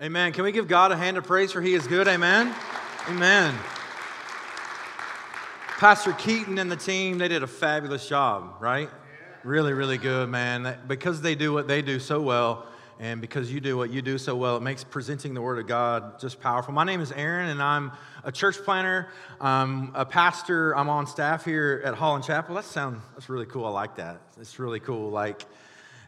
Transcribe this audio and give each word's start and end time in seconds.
Amen. 0.00 0.32
Can 0.32 0.44
we 0.44 0.52
give 0.52 0.68
God 0.68 0.92
a 0.92 0.96
hand 0.96 1.16
of 1.16 1.24
praise 1.24 1.50
for 1.50 1.60
He 1.60 1.74
is 1.74 1.88
good? 1.88 2.06
Amen. 2.06 2.54
Amen. 3.08 3.52
Pastor 5.78 6.12
Keaton 6.12 6.56
and 6.58 6.70
the 6.70 6.76
team, 6.76 7.18
they 7.18 7.26
did 7.26 7.42
a 7.42 7.48
fabulous 7.48 8.08
job, 8.08 8.58
right? 8.60 8.88
Really, 9.42 9.72
really 9.72 9.98
good, 9.98 10.28
man. 10.28 10.78
Because 10.86 11.20
they 11.20 11.34
do 11.34 11.52
what 11.52 11.66
they 11.66 11.82
do 11.82 11.98
so 11.98 12.20
well, 12.20 12.68
and 13.00 13.20
because 13.20 13.52
you 13.52 13.58
do 13.58 13.76
what 13.76 13.90
you 13.90 14.00
do 14.00 14.18
so 14.18 14.36
well, 14.36 14.56
it 14.56 14.62
makes 14.62 14.84
presenting 14.84 15.34
the 15.34 15.42
Word 15.42 15.58
of 15.58 15.66
God 15.66 16.20
just 16.20 16.40
powerful. 16.40 16.72
My 16.72 16.84
name 16.84 17.00
is 17.00 17.10
Aaron, 17.10 17.48
and 17.48 17.60
I'm 17.60 17.90
a 18.22 18.30
church 18.30 18.58
planter, 18.58 19.08
I'm 19.40 19.90
a 19.96 20.04
pastor. 20.04 20.76
I'm 20.76 20.88
on 20.88 21.08
staff 21.08 21.44
here 21.44 21.82
at 21.84 21.94
Holland 21.94 22.22
Chapel. 22.22 22.54
That 22.54 22.66
sounds 22.66 23.02
that's 23.14 23.28
really 23.28 23.46
cool. 23.46 23.66
I 23.66 23.70
like 23.70 23.96
that. 23.96 24.20
It's 24.40 24.60
really 24.60 24.78
cool. 24.78 25.10
Like, 25.10 25.44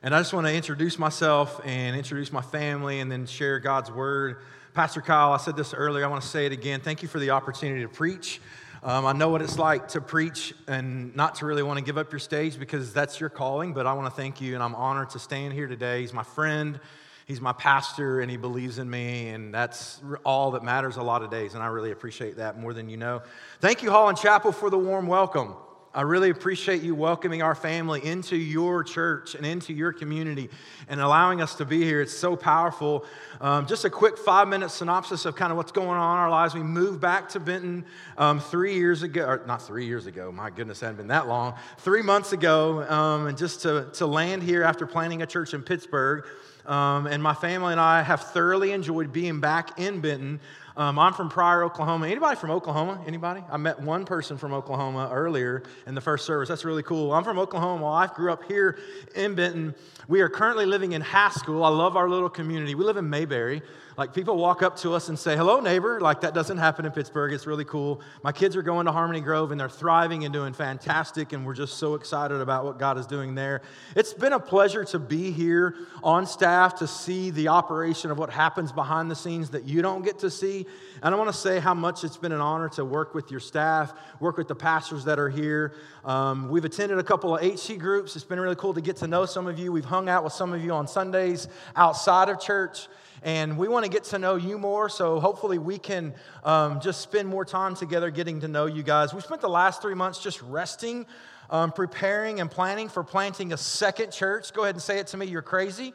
and 0.03 0.15
I 0.15 0.21
just 0.21 0.33
want 0.33 0.47
to 0.47 0.55
introduce 0.55 0.99
myself 0.99 1.61
and 1.65 1.95
introduce 1.95 2.33
my 2.33 2.41
family, 2.41 3.01
and 3.01 3.13
then 3.13 3.27
share 3.27 3.59
God's 3.59 3.91
Word. 3.91 4.39
Pastor 4.73 5.03
Kyle, 5.03 5.33
I 5.33 5.37
said 5.37 5.57
this 5.57 5.75
earlier. 5.75 6.05
I 6.05 6.09
want 6.09 6.23
to 6.23 6.29
say 6.29 6.47
it 6.47 6.53
again. 6.53 6.81
Thank 6.81 7.03
you 7.03 7.09
for 7.09 7.19
the 7.19 7.31
opportunity 7.31 7.83
to 7.83 7.89
preach. 7.89 8.41
Um, 8.83 9.05
I 9.05 9.13
know 9.13 9.29
what 9.29 9.43
it's 9.43 9.59
like 9.59 9.89
to 9.89 10.01
preach 10.01 10.55
and 10.67 11.15
not 11.15 11.35
to 11.37 11.47
really 11.47 11.63
want 11.63 11.79
to 11.79 11.85
give 11.85 11.99
up 11.99 12.11
your 12.11 12.19
stage 12.19 12.59
because 12.59 12.95
that's 12.95 13.21
your 13.21 13.29
calling, 13.29 13.75
but 13.75 13.87
I 13.87 13.93
want 13.93 14.07
to 14.07 14.17
thank 14.19 14.41
you 14.41 14.55
and 14.55 14.63
I'm 14.63 14.75
honored 14.75 15.11
to 15.11 15.19
stand 15.19 15.53
here 15.53 15.67
today. 15.67 16.01
He's 16.01 16.15
my 16.15 16.23
friend, 16.23 16.81
he's 17.27 17.43
my 17.43 17.53
pastor, 17.53 18.21
and 18.21 18.31
he 18.31 18.39
believes 18.39 18.79
in 18.79 18.89
me, 18.89 19.29
and 19.29 19.53
that's 19.53 20.01
all 20.25 20.53
that 20.53 20.65
matters 20.65 20.97
a 20.97 21.03
lot 21.03 21.23
of 21.23 21.31
days, 21.31 21.53
and 21.53 21.63
I 21.63 21.67
really 21.67 21.91
appreciate 21.91 22.37
that 22.39 22.59
more 22.59 22.73
than 22.73 22.89
you 22.89 22.97
know. 22.97 23.21
Thank 23.61 23.83
you, 23.83 23.91
Holland 23.91 24.17
Chapel, 24.17 24.51
for 24.51 24.71
the 24.71 24.79
warm 24.79 25.07
welcome. 25.07 25.57
I 25.93 26.03
really 26.03 26.31
appreciate 26.31 26.83
you 26.83 26.95
welcoming 26.95 27.43
our 27.43 27.57
family 27.57 28.05
into 28.07 28.37
your 28.37 28.85
church 28.85 29.35
and 29.35 29.45
into 29.45 29.73
your 29.73 29.93
community 29.93 30.49
and 30.89 31.01
allowing 31.01 31.43
us 31.43 31.57
to 31.57 31.65
be 31.65 31.83
here. 31.83 32.01
It's 32.01 32.17
so 32.17 32.37
powerful. 32.37 33.05
Um, 33.41 33.67
just 33.67 33.85
a 33.85 33.91
quick 33.91 34.17
five 34.17 34.47
minute 34.47 34.71
synopsis 34.71 35.25
of 35.25 35.35
kind 35.35 35.51
of 35.51 35.57
what's 35.57 35.73
going 35.73 35.89
on 35.89 36.17
in 36.17 36.23
our 36.23 36.31
lives. 36.31 36.55
We 36.55 36.63
moved 36.63 37.01
back 37.01 37.29
to 37.31 37.41
Benton 37.41 37.85
um, 38.17 38.39
three 38.39 38.77
years 38.77 39.03
ago, 39.03 39.27
or 39.27 39.43
not 39.49 39.63
three 39.63 39.85
years 39.85 40.07
ago, 40.07 40.31
my 40.31 40.49
goodness, 40.49 40.81
it 40.81 40.85
hadn't 40.85 40.99
been 40.99 41.09
that 41.09 41.27
long, 41.27 41.55
three 41.79 42.03
months 42.03 42.33
ago, 42.33 42.89
um, 42.89 43.27
and 43.27 43.37
just 43.37 43.63
to, 43.63 43.89
to 43.95 44.07
land 44.07 44.45
here 44.45 44.63
after 44.63 44.87
planting 44.87 45.23
a 45.23 45.27
church 45.27 45.55
in 45.55 45.63
Pittsburgh. 45.63 46.25
Um, 46.67 47.09
and 47.09 47.21
my 47.21 47.35
family 47.35 47.73
and 47.73 47.81
I 47.81 48.03
have 48.03 48.23
thoroughly 48.31 48.71
enjoyed 48.71 49.13
being 49.13 49.41
back 49.41 49.81
in 49.81 50.01
Benton. 50.01 50.39
Um, 50.81 50.99
I'm 50.99 51.13
from 51.13 51.29
Pryor, 51.29 51.63
Oklahoma. 51.65 52.09
Anybody 52.09 52.37
from 52.37 52.51
Oklahoma? 52.51 53.05
Anybody? 53.07 53.43
I 53.51 53.59
met 53.59 53.79
one 53.81 54.07
person 54.07 54.39
from 54.39 54.55
Oklahoma 54.55 55.11
earlier 55.13 55.63
in 55.87 55.95
the 55.95 56.01
first 56.01 56.25
service. 56.25 56.49
That's 56.49 56.65
really 56.65 56.83
cool. 56.83 57.13
I'm 57.13 57.23
from 57.23 57.39
Oklahoma. 57.39 57.87
I 57.87 58.07
grew 58.07 58.33
up 58.33 58.45
here 58.45 58.79
in 59.15 59.35
Benton. 59.35 59.75
We 60.09 60.23
are 60.23 60.31
currently 60.31 60.65
living 60.65 60.93
in 60.93 61.03
Haskell. 61.03 61.65
I 61.65 61.69
love 61.69 61.99
our 61.99 62.09
little 62.09 62.31
community. 62.31 62.75
We 62.75 62.87
live 62.87 62.97
in 62.97 63.11
Mayberry. 63.11 63.61
Like 63.97 64.15
people 64.15 64.37
walk 64.37 64.63
up 64.63 64.77
to 64.79 64.95
us 64.95 65.09
and 65.09 65.19
say, 65.19 65.37
hello, 65.37 65.61
neighbor. 65.61 66.01
Like 66.01 66.21
that 66.23 66.35
doesn't 66.35 66.59
happen 66.59 66.85
in 66.85 66.93
Pittsburgh. 66.93 67.33
It's 67.33 67.47
really 67.47 67.65
cool. 67.65 68.01
My 68.23 68.33
kids 68.33 68.57
are 68.57 68.63
going 68.63 68.87
to 68.87 68.93
Harmony 68.93 69.21
Grove 69.21 69.51
and 69.51 69.61
they're 69.61 69.69
thriving 69.69 70.25
and 70.25 70.33
doing 70.33 70.53
fantastic. 70.53 71.33
And 71.33 71.45
we're 71.45 71.55
just 71.55 71.79
so 71.79 71.95
excited 71.95 72.41
about 72.41 72.65
what 72.65 72.79
God 72.79 72.99
is 72.99 73.07
doing 73.07 73.35
there. 73.35 73.63
It's 73.97 74.15
been 74.15 74.33
a 74.33 74.41
pleasure 74.41 74.85
to 74.87 74.99
be 74.99 75.31
here 75.33 75.75
on 76.03 76.27
staff 76.27 76.77
to 76.77 76.87
see 76.87 77.31
the 77.31 77.49
operation 77.49 78.11
of 78.11 78.19
what 78.19 78.31
happens 78.31 78.73
behind 78.73 79.11
the 79.11 79.17
scenes 79.17 79.51
that 79.51 79.65
you 79.65 79.83
don't 79.83 80.05
get 80.05 80.19
to 80.21 80.31
see. 80.31 80.67
And 81.03 81.15
I 81.15 81.19
want 81.19 81.31
to 81.31 81.37
say 81.37 81.59
how 81.59 81.75
much 81.75 82.05
it's 82.05 82.17
been 82.17 82.33
an 82.33 82.41
honor 82.41 82.69
to 82.71 82.85
work 82.85 83.15
with 83.15 83.31
your 83.31 83.41
staff, 83.41 83.93
work 84.21 84.37
with 84.37 84.49
the 84.49 84.55
pastors 84.55 85.05
that 85.05 85.19
are 85.19 85.31
here. 85.31 85.75
Um, 86.05 86.49
we've 86.49 86.65
attended 86.65 86.99
a 86.99 87.03
couple 87.03 87.37
of 87.37 87.43
HC 87.43 87.79
groups. 87.79 88.17
It's 88.17 88.25
been 88.25 88.41
really 88.41 88.57
cool 88.57 88.75
to 88.75 88.81
get 88.81 88.97
to 88.99 89.07
know 89.07 89.27
some 89.27 89.47
of 89.47 89.59
you. 89.59 89.73
We've 89.73 89.85
hung 89.85 90.09
out 90.09 90.25
with 90.25 90.33
some 90.33 90.53
of 90.53 90.63
you 90.65 90.73
on 90.73 90.87
Sundays 90.87 91.49
outside 91.77 92.29
of 92.29 92.41
church 92.41 92.89
and 93.23 93.59
we 93.59 93.69
want 93.69 93.85
to 93.85 93.91
get 93.91 94.05
to 94.05 94.19
know 94.19 94.37
you 94.37 94.59
more. 94.59 94.89
So 94.89 95.21
hopefully 95.21 95.59
we 95.59 95.79
can 95.79 96.15
um, 96.45 96.81
just 96.81 97.01
spend 97.01 97.29
more 97.29 97.45
time 97.45 97.75
together 97.75 98.11
getting 98.11 98.41
to 98.41 98.49
know 98.49 98.67
you 98.67 98.83
guys. 98.83 99.13
We 99.13 99.21
spent 99.21 99.41
the 99.41 99.49
last 99.49 99.83
three 99.83 99.95
months 99.95 100.23
just 100.23 100.41
resting, 100.43 101.07
um, 101.51 101.73
preparing, 101.73 102.41
and 102.41 102.51
planning 102.51 102.89
for 102.89 103.05
planting 103.05 103.53
a 103.53 103.57
second 103.57 104.13
church. 104.13 104.53
Go 104.53 104.63
ahead 104.63 104.75
and 104.75 104.83
say 104.83 104.99
it 104.99 105.09
to 105.09 105.17
me. 105.17 105.27
You're 105.27 105.43
crazy. 105.43 105.93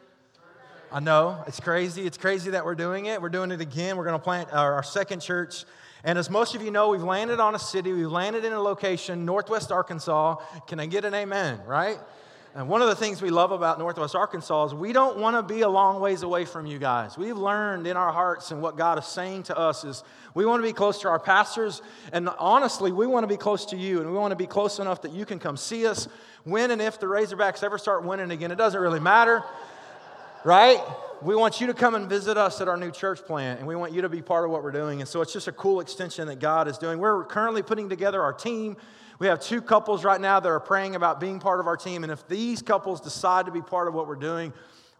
I 0.92 1.00
know 1.00 1.44
it's 1.48 1.60
crazy. 1.60 2.06
It's 2.06 2.18
crazy 2.18 2.52
that 2.52 2.64
we're 2.64 2.76
doing 2.76 3.08
it. 3.08 3.22
We're 3.22 3.30
doing 3.30 3.52
it 3.52 3.60
again. 3.60 3.98
We're 3.98 4.06
going 4.06 4.20
to 4.20 4.24
plant 4.24 4.54
our, 4.54 4.76
our 4.76 4.84
second 4.84 5.20
church. 5.20 5.66
And 6.04 6.20
as 6.20 6.30
most 6.30 6.54
of 6.54 6.62
you 6.62 6.70
know, 6.70 6.90
we've 6.90 7.04
landed 7.04 7.40
on 7.40 7.56
a 7.56 7.60
city, 7.60 7.92
we've 7.92 8.12
landed 8.12 8.46
in 8.46 8.54
a 8.54 8.62
location, 8.62 9.26
Northwest 9.26 9.72
Arkansas. 9.72 10.36
Can 10.68 10.80
I 10.80 10.86
get 10.86 11.04
an 11.04 11.16
amen, 11.16 11.62
right? 11.66 11.98
And 12.58 12.70
one 12.70 12.82
of 12.82 12.88
the 12.88 12.96
things 12.96 13.22
we 13.22 13.32
love 13.32 13.52
about 13.52 13.80
Northwest 13.80 14.16
Arkansas 14.16 14.68
is 14.68 14.74
we 14.74 14.94
don't 14.94 15.18
want 15.18 15.36
to 15.36 15.54
be 15.54 15.60
a 15.60 15.68
long 15.68 16.00
ways 16.00 16.24
away 16.24 16.46
from 16.46 16.66
you 16.66 16.80
guys. 16.80 17.18
We've 17.18 17.36
learned 17.36 17.86
in 17.86 17.98
our 17.98 18.14
hearts 18.14 18.52
and 18.52 18.62
what 18.62 18.78
God 18.78 18.98
is 18.98 19.06
saying 19.06 19.44
to 19.44 19.58
us 19.58 19.84
is 19.84 20.06
we 20.34 20.46
want 20.46 20.64
to 20.64 20.68
be 20.68 20.72
close 20.72 21.02
to 21.02 21.10
our 21.10 21.20
pastors. 21.20 21.82
And 22.14 22.30
honestly, 22.40 22.94
we 22.94 23.08
want 23.08 23.26
to 23.26 23.28
be 23.28 23.36
close 23.36 23.66
to 23.68 23.76
you. 23.76 24.00
And 24.00 24.10
we 24.10 24.16
want 24.16 24.32
to 24.32 24.38
be 24.38 24.48
close 24.48 24.80
enough 24.80 25.02
that 25.02 25.12
you 25.12 25.26
can 25.26 25.38
come 25.38 25.58
see 25.58 25.86
us 25.86 26.08
when 26.46 26.72
and 26.72 26.82
if 26.82 26.98
the 26.98 27.08
Razorbacks 27.08 27.62
ever 27.62 27.78
start 27.78 28.06
winning 28.06 28.32
again. 28.32 28.52
It 28.52 28.58
doesn't 28.58 28.80
really 28.80 29.02
matter, 29.02 29.44
right? 30.46 30.82
We 31.22 31.36
want 31.36 31.60
you 31.60 31.68
to 31.68 31.74
come 31.74 31.94
and 31.94 32.08
visit 32.08 32.38
us 32.38 32.62
at 32.62 32.70
our 32.70 32.78
new 32.78 32.92
church 32.92 33.20
plant, 33.26 33.60
and 33.60 33.68
we 33.68 33.76
want 33.76 33.92
you 33.92 34.04
to 34.04 34.10
be 34.10 34.22
part 34.22 34.46
of 34.46 34.52
what 34.52 34.64
we're 34.64 34.72
doing. 34.72 35.02
And 35.02 35.10
so 35.10 35.20
it's 35.20 35.34
just 35.34 35.50
a 35.50 35.52
cool 35.52 35.82
extension 35.82 36.28
that 36.28 36.40
God 36.40 36.70
is 36.70 36.78
doing. 36.78 37.00
We're 37.00 37.26
currently 37.26 37.64
putting 37.64 37.90
together 37.90 38.22
our 38.22 38.34
team. 38.34 38.78
We 39.20 39.28
have 39.28 39.40
two 39.40 39.62
couples 39.62 40.04
right 40.04 40.20
now 40.20 40.40
that 40.40 40.50
are 40.50 40.60
praying 40.60 40.96
about 40.96 41.20
being 41.20 41.40
part 41.40 41.60
of 41.60 41.68
our 41.68 41.78
team. 41.78 42.04
And 42.04 42.12
if 42.12 42.28
these 42.28 42.62
couples 42.62 43.00
decide 43.00 43.46
to 43.46 43.52
be 43.52 43.62
part 43.62 43.88
of 43.88 43.94
what 43.94 44.08
we're 44.08 44.16
doing, 44.16 44.54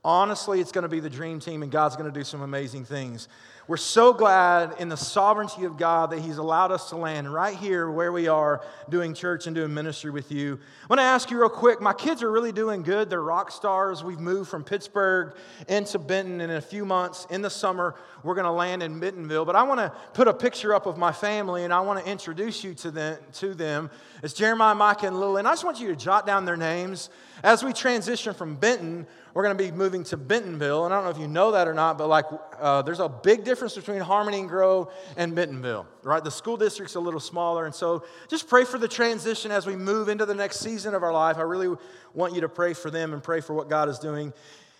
honestly, 0.06 0.62
it's 0.62 0.72
going 0.72 0.84
to 0.84 0.88
be 0.88 1.00
the 1.00 1.10
dream 1.10 1.40
team, 1.40 1.64
and 1.64 1.72
God's 1.72 1.96
going 1.96 2.10
to 2.10 2.18
do 2.18 2.24
some 2.24 2.44
amazing 2.44 2.86
things. 2.86 3.28
We're 3.68 3.78
so 3.78 4.14
glad 4.14 4.76
in 4.78 4.90
the 4.90 4.96
sovereignty 4.96 5.64
of 5.64 5.76
God 5.76 6.12
that 6.12 6.20
He's 6.20 6.38
allowed 6.38 6.72
us 6.72 6.90
to 6.90 6.98
land 6.98 7.34
right 7.34 7.58
here 7.58 7.90
where 7.90 8.12
we 8.12 8.28
are 8.28 8.64
doing 8.90 9.16
church 9.16 9.48
and 9.48 9.56
doing 9.56 9.74
ministry 9.74 10.12
with 10.12 10.32
you. 10.32 10.60
I 10.84 10.86
want 10.88 11.00
to 11.00 11.04
ask 11.04 11.32
you 11.32 11.40
real 11.40 11.50
quick 11.50 11.82
my 11.82 11.92
kids 11.92 12.22
are 12.22 12.30
really 12.30 12.52
doing 12.52 12.84
good. 12.84 13.10
They're 13.10 13.24
rock 13.24 13.50
stars. 13.50 14.04
We've 14.04 14.20
moved 14.20 14.52
from 14.52 14.64
Pittsburgh 14.64 15.36
into 15.68 15.98
Benton, 15.98 16.42
and 16.42 16.52
in 16.52 16.58
a 16.58 16.62
few 16.62 16.86
months 16.86 17.26
in 17.32 17.42
the 17.42 17.50
summer, 17.50 17.96
we're 18.22 18.36
going 18.36 18.46
to 18.46 18.52
land 18.52 18.84
in 18.84 19.00
Bentonville. 19.00 19.46
But 19.46 19.56
I 19.56 19.64
want 19.64 19.80
to 19.80 19.92
put 20.14 20.28
a 20.28 20.34
picture 20.34 20.76
up 20.76 20.86
of 20.86 21.00
my 21.00 21.12
family, 21.12 21.64
and 21.64 21.74
I 21.74 21.80
want 21.80 22.06
to 22.06 22.12
introduce 22.12 22.64
you 22.64 22.76
to 22.76 22.92
them. 22.92 23.18
To 23.34 23.56
them. 23.56 23.90
It's 24.22 24.36
Jeremiah, 24.36 24.76
Micah, 24.76 25.08
and 25.08 25.20
Lily. 25.20 25.40
And 25.40 25.48
I 25.48 25.54
just 25.54 25.66
want 25.66 25.80
you 25.80 25.88
to 25.88 25.96
jot 25.96 26.28
down 26.28 26.46
their 26.46 26.58
names. 26.58 27.10
As 27.44 27.64
we 27.64 27.74
transition 27.74 28.36
from 28.36 28.56
Benton, 28.56 29.08
we're 29.36 29.44
going 29.44 29.56
to 29.56 29.64
be 29.64 29.70
moving 29.70 30.06
to 30.06 30.18
Bentonville. 30.18 30.86
And 30.86 30.94
I 30.94 30.98
don't 30.98 31.04
know 31.04 31.12
if 31.12 31.20
you 31.20 31.28
know 31.28 31.52
that 31.52 31.68
or 31.68 31.74
not, 31.74 31.98
but 31.98 32.08
like 32.08 32.24
uh, 32.58 32.82
there's 32.84 33.02
a 33.02 33.10
big 33.10 33.44
difference 33.44 33.76
between 33.76 34.00
Harmony 34.00 34.40
and 34.40 34.48
Grove 34.48 34.94
and 35.18 35.36
Bentonville, 35.36 35.86
right? 36.04 36.24
The 36.24 36.32
school 36.32 36.56
district's 36.56 36.96
a 36.96 37.02
little 37.02 37.20
smaller. 37.20 37.66
And 37.66 37.76
so 37.76 38.06
just 38.30 38.48
pray 38.48 38.64
for 38.64 38.78
the 38.78 38.88
transition 38.88 39.52
as 39.52 39.68
we 39.68 39.76
move 39.76 40.08
into 40.08 40.26
the 40.26 40.34
next 40.34 40.62
season 40.62 40.96
of 40.96 41.04
our 41.04 41.12
life. 41.12 41.38
I 41.38 41.42
really 41.42 41.76
want 42.14 42.34
you 42.34 42.42
to 42.42 42.50
pray 42.50 42.74
for 42.74 42.90
them 42.90 43.12
and 43.12 43.22
pray 43.22 43.42
for 43.42 43.54
what 43.54 43.70
God 43.70 43.90
is 43.90 44.00
doing 44.00 44.32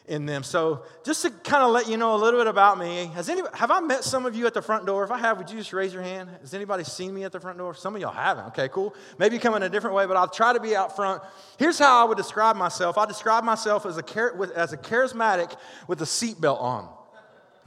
in 0.08 0.26
them. 0.26 0.44
So, 0.44 0.84
just 1.04 1.24
to 1.24 1.32
kind 1.32 1.64
of 1.64 1.72
let 1.72 1.90
you 1.90 1.98
know 1.98 2.16
a 2.16 2.18
little 2.18 2.40
bit 2.40 2.48
about 2.48 2.78
me, 2.78 3.12
has 3.16 3.30
any, 3.30 3.42
have 3.54 3.72
I 3.72 3.80
met 3.80 4.04
some 4.04 4.26
of 4.26 4.36
you 4.36 4.46
at 4.46 4.54
the 4.54 4.62
front 4.62 4.86
door? 4.86 5.04
If 5.04 5.12
I 5.12 5.18
have, 5.18 5.38
would 5.38 5.50
you 5.50 5.58
just 5.58 5.74
raise 5.74 5.94
your 5.94 6.04
hand? 6.04 6.30
Has 6.42 6.54
anybody 6.54 6.84
seen 6.84 7.14
me 7.14 7.24
at 7.24 7.32
the 7.32 7.40
front 7.40 7.58
door? 7.58 7.74
Some 7.74 7.96
of 7.96 8.02
y'all 8.02 8.12
haven't. 8.12 8.46
Okay, 8.48 8.70
cool. 8.70 8.96
Maybe 9.18 9.36
you 9.36 9.42
come 9.42 9.56
in 9.56 9.64
a 9.64 9.70
different 9.70 9.96
way, 9.96 10.06
but 10.06 10.18
I'll 10.18 10.30
try 10.30 10.54
to 10.54 10.60
be 10.60 10.76
out 10.76 10.96
front. 10.96 11.22
Here's 11.58 11.80
how 11.80 12.06
I 12.06 12.08
would 12.08 12.18
describe 12.18 12.56
myself 12.56 12.98
I 12.98 13.06
describe 13.06 13.44
myself 13.44 13.86
as 13.86 13.98
a, 13.98 14.52
as 14.56 14.74
a 14.74 14.78
charismatic 14.78 15.56
with 15.88 16.02
a 16.02 16.06
seatbelt 16.06 16.62
on. 16.62 16.90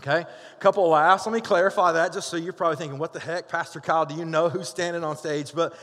Okay, 0.01 0.21
a 0.21 0.61
couple 0.61 0.85
of 0.85 0.91
laughs. 0.93 1.27
Let 1.27 1.33
me 1.33 1.41
clarify 1.41 1.91
that 1.93 2.13
just 2.13 2.29
so 2.29 2.37
you're 2.37 2.53
probably 2.53 2.77
thinking, 2.77 3.01
what 3.01 3.13
the 3.13 3.19
heck, 3.19 3.49
Pastor 3.49 3.81
Kyle, 3.81 4.07
do 4.07 4.15
you 4.15 4.25
know 4.25 4.49
who's 4.49 4.69
standing 4.69 5.03
on 5.03 5.17
stage? 5.17 5.53
But 5.53 5.77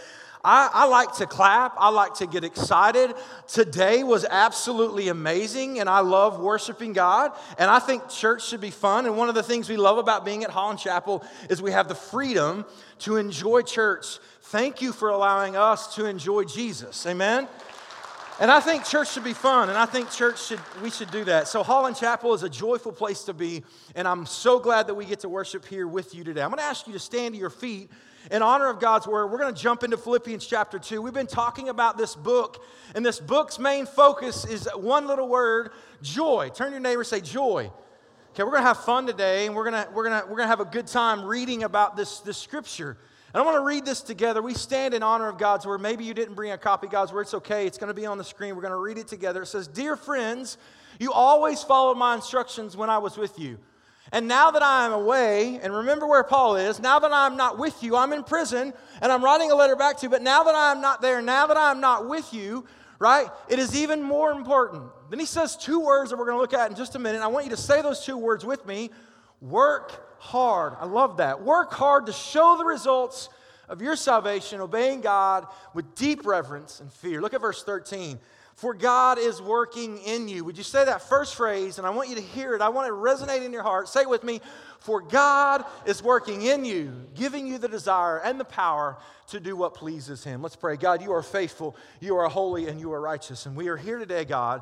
I, 0.46 0.70
I, 0.72 0.86
like 0.86 1.16
to 1.16 1.26
clap. 1.26 1.74
I 1.78 1.90
like 1.90 2.14
to 2.16 2.28
get 2.28 2.44
excited. 2.44 3.16
Today 3.48 4.04
was 4.04 4.26
absolutely 4.30 5.08
amazing, 5.08 5.80
and 5.80 5.90
I 5.90 6.02
love 6.02 6.40
worshiping 6.40 6.94
God. 6.94 7.32
And 7.58 7.70
I 7.70 7.80
think 7.80 8.08
church 8.10 8.48
should 8.48 8.62
be 8.62 8.70
fun. 8.70 9.08
And 9.08 9.18
one 9.18 9.28
of 9.28 9.34
the 9.34 9.42
things 9.42 9.68
we 9.68 9.76
love 9.76 9.98
about 9.98 10.24
being 10.24 10.44
at 10.44 10.52
Holland 10.52 10.80
Chapel 10.80 11.26
is 11.50 11.64
we 11.64 11.72
have 11.72 11.88
the 11.88 11.96
freedom 11.96 12.64
to 13.00 13.18
enjoy 13.18 13.64
church. 13.64 14.20
Thank 14.44 14.84
you 14.84 14.92
for 14.92 15.10
allowing 15.10 15.56
us 15.56 15.96
to 15.96 16.06
enjoy 16.06 16.44
Jesus. 16.44 17.08
Amen. 17.08 17.48
And 18.40 18.52
I 18.52 18.60
think 18.60 18.86
church 18.86 19.14
should 19.14 19.24
be 19.24 19.34
fun, 19.34 19.70
and 19.70 19.78
I 19.78 19.86
think 19.86 20.12
church 20.12 20.44
should 20.44 20.60
we 20.84 20.92
should 20.92 21.10
do 21.10 21.24
that. 21.24 21.48
So 21.48 21.64
Holland 21.64 21.96
Chapel 21.96 22.34
is 22.34 22.44
a 22.44 22.50
joyful 22.50 22.92
place 22.92 23.24
to 23.24 23.34
be, 23.34 23.64
and 23.96 24.08
I'm 24.08 24.26
so 24.26 24.60
glad 24.60 24.88
that 24.88 24.94
we 24.94 25.06
get 25.06 25.22
to 25.22 25.30
worship 25.30 25.66
here 25.66 25.88
with 25.88 26.14
you 26.14 26.26
today. 26.26 26.42
I'm 26.42 26.50
going 26.50 26.60
to 26.60 26.66
ask 26.66 26.86
you 26.86 26.94
to 26.94 27.00
stand 27.00 27.34
to 27.34 27.40
your 27.40 27.50
feet 27.50 27.90
in 28.32 28.42
honor 28.42 28.68
of 28.68 28.80
God's 28.80 29.08
word, 29.08 29.28
we're 29.28 29.38
going 29.38 29.54
to 29.54 29.62
jump 29.62 29.84
into 29.84 29.98
Philippians 29.98 30.46
chapter 30.46 30.80
2. 30.80 31.02
We've 31.02 31.14
been 31.14 31.28
talking 31.28 31.70
about 31.70 31.98
this 31.98 32.16
book, 32.16 32.64
and 32.96 33.06
this 33.06 33.20
book's 33.20 33.60
main 33.60 33.86
focus 33.86 34.46
is 34.46 34.68
one 34.76 35.08
little 35.08 35.28
word 35.28 35.72
joy. 36.02 36.50
Turn 36.54 36.72
your 36.72 36.80
neighbor 36.80 37.04
say 37.04 37.22
joy. 37.22 37.72
Okay, 38.32 38.44
we're 38.44 38.52
going 38.52 38.64
to 38.64 38.68
have 38.68 38.84
fun 38.84 39.06
today, 39.06 39.46
and 39.46 39.56
we're 39.56 39.70
going 39.70 39.86
to, 39.86 39.90
we're 39.94 40.08
going 40.08 40.22
to, 40.22 40.28
we're 40.28 40.38
going 40.38 40.46
to 40.46 40.50
have 40.50 40.60
a 40.60 40.66
good 40.66 40.88
time 40.88 41.24
reading 41.24 41.64
about 41.64 41.96
this, 41.96 42.20
this 42.20 42.38
scripture. 42.38 42.98
And 43.34 43.42
I 43.42 43.46
want 43.46 43.56
to 43.56 43.64
read 43.64 43.86
this 43.86 44.02
together. 44.02 44.42
We 44.42 44.54
stand 44.54 44.94
in 44.94 45.04
honor 45.04 45.30
of 45.30 45.38
God's 45.38 45.66
word. 45.66 45.82
Maybe 45.82 46.04
you 46.04 46.14
didn't 46.14 46.36
bring 46.36 46.52
a 46.52 46.58
copy 46.58 46.88
God's 46.88 47.14
word. 47.14 47.22
It's 47.22 47.34
okay. 47.36 47.68
It's 47.68 47.78
going 47.78 47.90
to 47.90 47.94
be 47.94 48.06
on 48.06 48.18
the 48.18 48.24
screen. 48.24 48.56
We're 48.56 48.62
going 48.62 48.72
to 48.72 48.78
read 48.78 48.98
it 48.98 49.08
together. 49.08 49.44
It 49.44 49.48
says, 49.48 49.68
Dear 49.68 49.96
friends, 49.96 50.58
you 51.00 51.12
always 51.12 51.62
followed 51.62 51.98
my 51.98 52.16
instructions 52.16 52.76
when 52.76 52.90
I 52.90 52.98
was 52.98 53.18
with 53.18 53.38
you 53.38 53.60
And 54.12 54.28
now 54.28 54.52
that 54.52 54.62
I 54.62 54.86
am 54.86 54.94
away, 54.94 55.60
and 55.62 55.74
remember 55.74 56.06
where 56.08 56.24
Paul 56.24 56.56
is, 56.58 56.80
now 56.80 57.00
that 57.00 57.12
I'm 57.12 57.38
not 57.38 57.58
with 57.58 57.82
you, 57.82 57.96
I'm 57.96 58.14
in 58.14 58.24
prison 58.24 58.74
and 59.02 59.12
I'm 59.12 59.24
writing 59.24 59.52
a 59.52 59.56
letter 59.56 59.76
back 59.76 59.98
to 59.98 60.04
you, 60.04 60.10
but 60.10 60.22
now 60.22 60.44
that 60.44 60.56
I'm 60.56 60.80
not 60.80 61.02
there, 61.02 61.22
now 61.22 61.48
that 61.48 61.58
I'm 61.58 61.82
not 61.82 62.08
with 62.08 62.34
you, 62.34 62.66
right, 63.00 63.28
it 63.50 63.58
is 63.58 63.76
even 63.76 64.04
more 64.04 64.32
important. 64.32 64.84
Then 65.10 65.20
he 65.20 65.26
says 65.26 65.58
two 65.58 65.80
words 65.80 66.12
that 66.12 66.18
we're 66.18 66.26
going 66.26 66.38
to 66.38 66.42
look 66.42 66.54
at 66.54 66.70
in 66.70 66.78
just 66.78 66.96
a 66.96 67.00
minute. 67.00 67.22
I 67.22 67.28
want 67.28 67.46
you 67.46 67.52
to 67.52 67.58
say 67.58 67.82
those 67.82 68.06
two 68.06 68.18
words 68.18 68.46
with 68.46 68.66
me 68.66 68.92
work 69.42 70.20
hard. 70.20 70.74
I 70.80 70.86
love 70.86 71.18
that. 71.18 71.42
Work 71.42 71.74
hard 71.74 72.06
to 72.06 72.14
show 72.14 72.58
the 72.58 72.66
results 72.66 73.30
of 73.68 73.82
your 73.82 73.96
salvation, 73.96 74.62
obeying 74.62 75.02
God 75.02 75.48
with 75.74 75.96
deep 75.96 76.26
reverence 76.26 76.80
and 76.80 76.92
fear. 76.92 77.22
Look 77.22 77.34
at 77.34 77.42
verse 77.42 77.64
13 77.64 78.20
for 78.56 78.74
God 78.74 79.20
is 79.20 79.42
working 79.42 79.98
in 80.00 80.30
you. 80.30 80.46
Would 80.46 80.58
you 80.58 80.64
say 80.64 80.86
that 80.86 81.02
first 81.02 81.36
phrase? 81.36 81.78
And 81.78 81.86
I 81.86 81.90
want 81.90 82.08
you 82.08 82.16
to 82.16 82.22
hear 82.22 82.56
it. 82.56 82.62
I 82.62 82.70
want 82.70 82.88
it 82.88 82.92
to 82.92 82.96
resonate 82.96 83.46
in 83.46 83.52
your 83.52 83.64
heart. 83.64 83.90
Say 83.90 84.04
it 84.04 84.10
with 84.10 84.24
me. 84.24 84.40
For 84.80 85.02
God 85.02 85.66
is 85.86 86.02
working 86.02 86.42
in 86.42 86.64
you, 86.64 86.94
giving 87.16 87.48
you 87.48 87.58
the 87.58 87.68
desire 87.68 88.18
and 88.20 88.40
the 88.40 88.46
power 88.46 88.98
to 89.28 89.42
do 89.42 89.58
what 89.58 89.74
pleases 89.74 90.24
Him. 90.24 90.42
Let's 90.42 90.56
pray. 90.56 90.78
God, 90.78 91.02
you 91.02 91.12
are 91.12 91.22
faithful, 91.22 91.76
you 92.00 92.16
are 92.16 92.30
holy, 92.30 92.68
and 92.68 92.80
you 92.80 92.94
are 92.94 93.02
righteous. 93.02 93.46
And 93.46 93.58
we 93.58 93.68
are 93.68 93.76
here 93.76 93.98
today, 93.98 94.24
God, 94.24 94.62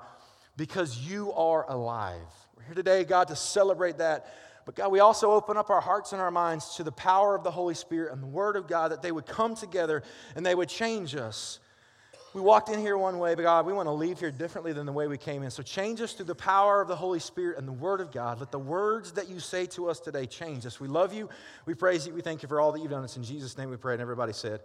because 0.58 0.98
you 0.98 1.32
are 1.34 1.70
alive. 1.70 2.18
We're 2.58 2.64
here 2.64 2.76
today, 2.76 3.04
God, 3.04 3.28
to 3.28 3.36
celebrate 3.36 4.00
that. 4.00 4.26
But 4.66 4.76
God, 4.76 4.92
we 4.92 5.02
also 5.02 5.32
open 5.32 5.56
up 5.56 5.70
our 5.70 5.82
hearts 5.82 6.14
and 6.14 6.22
our 6.22 6.32
minds 6.32 6.78
to 6.78 6.84
the 6.84 6.92
power 6.92 7.36
of 7.36 7.44
the 7.44 7.52
Holy 7.52 7.76
Spirit 7.76 8.14
and 8.14 8.24
the 8.24 8.28
Word 8.28 8.56
of 8.56 8.68
God 8.68 8.92
that 8.92 9.04
they 9.04 9.12
would 9.12 9.28
come 9.28 9.56
together 9.56 10.02
and 10.36 10.44
they 10.44 10.56
would 10.56 10.70
change 10.70 11.16
us 11.16 11.60
we 12.34 12.42
walked 12.42 12.70
in 12.70 12.80
here 12.80 12.98
one 12.98 13.20
way, 13.20 13.36
but 13.36 13.44
God, 13.44 13.66
we 13.66 13.74
want 13.74 13.88
to 13.88 13.92
leave 13.92 14.20
here 14.20 14.32
differently 14.32 14.74
than 14.74 14.86
the 14.86 14.92
way 14.92 15.08
we 15.08 15.18
came 15.18 15.44
in. 15.44 15.52
So 15.52 15.62
change 15.62 16.02
us 16.02 16.14
through 16.14 16.26
the 16.26 16.36
power 16.36 16.82
of 16.82 16.88
the 16.88 16.96
Holy 16.96 17.20
Spirit 17.20 17.60
and 17.60 17.68
the 17.68 17.74
Word 17.74 18.02
of 18.02 18.12
God. 18.12 18.40
Let 18.40 18.52
the 18.52 18.60
words 18.60 19.12
that 19.14 19.30
you 19.30 19.40
say 19.40 19.68
to 19.68 19.90
us 19.90 20.00
today 20.00 20.26
change 20.26 20.66
us. 20.66 20.80
We 20.80 20.88
love 20.88 21.14
you. 21.14 21.30
We 21.66 21.76
praise 21.76 22.08
you. 22.08 22.14
We 22.14 22.22
thank 22.22 22.42
you 22.42 22.50
for 22.50 22.60
all 22.60 22.72
that 22.72 22.80
you've 22.80 22.90
done. 22.90 23.04
It's 23.04 23.18
in 23.18 23.24
Jesus' 23.24 23.58
name 23.58 23.70
we 23.70 23.78
pray. 23.78 23.94
And 23.94 24.02
everybody 24.02 24.34
said, 24.34 24.62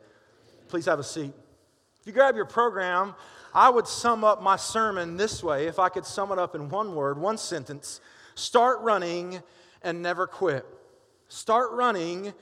please 0.68 0.86
have 0.86 0.98
a 0.98 1.04
seat. 1.04 1.32
If 2.00 2.06
you 2.06 2.12
grab 2.12 2.36
your 2.36 2.46
program, 2.46 3.14
I 3.52 3.68
would 3.68 3.86
sum 3.86 4.24
up 4.24 4.42
my 4.42 4.56
sermon 4.56 5.16
this 5.16 5.42
way 5.42 5.66
if 5.66 5.78
I 5.78 5.88
could 5.88 6.06
sum 6.06 6.32
it 6.32 6.38
up 6.38 6.54
in 6.54 6.68
one 6.70 6.94
word, 6.94 7.18
one 7.18 7.36
sentence 7.36 8.00
start 8.34 8.80
running 8.80 9.42
and 9.82 10.00
never 10.00 10.26
quit. 10.26 10.64
Start 11.28 11.72
running 11.72 12.32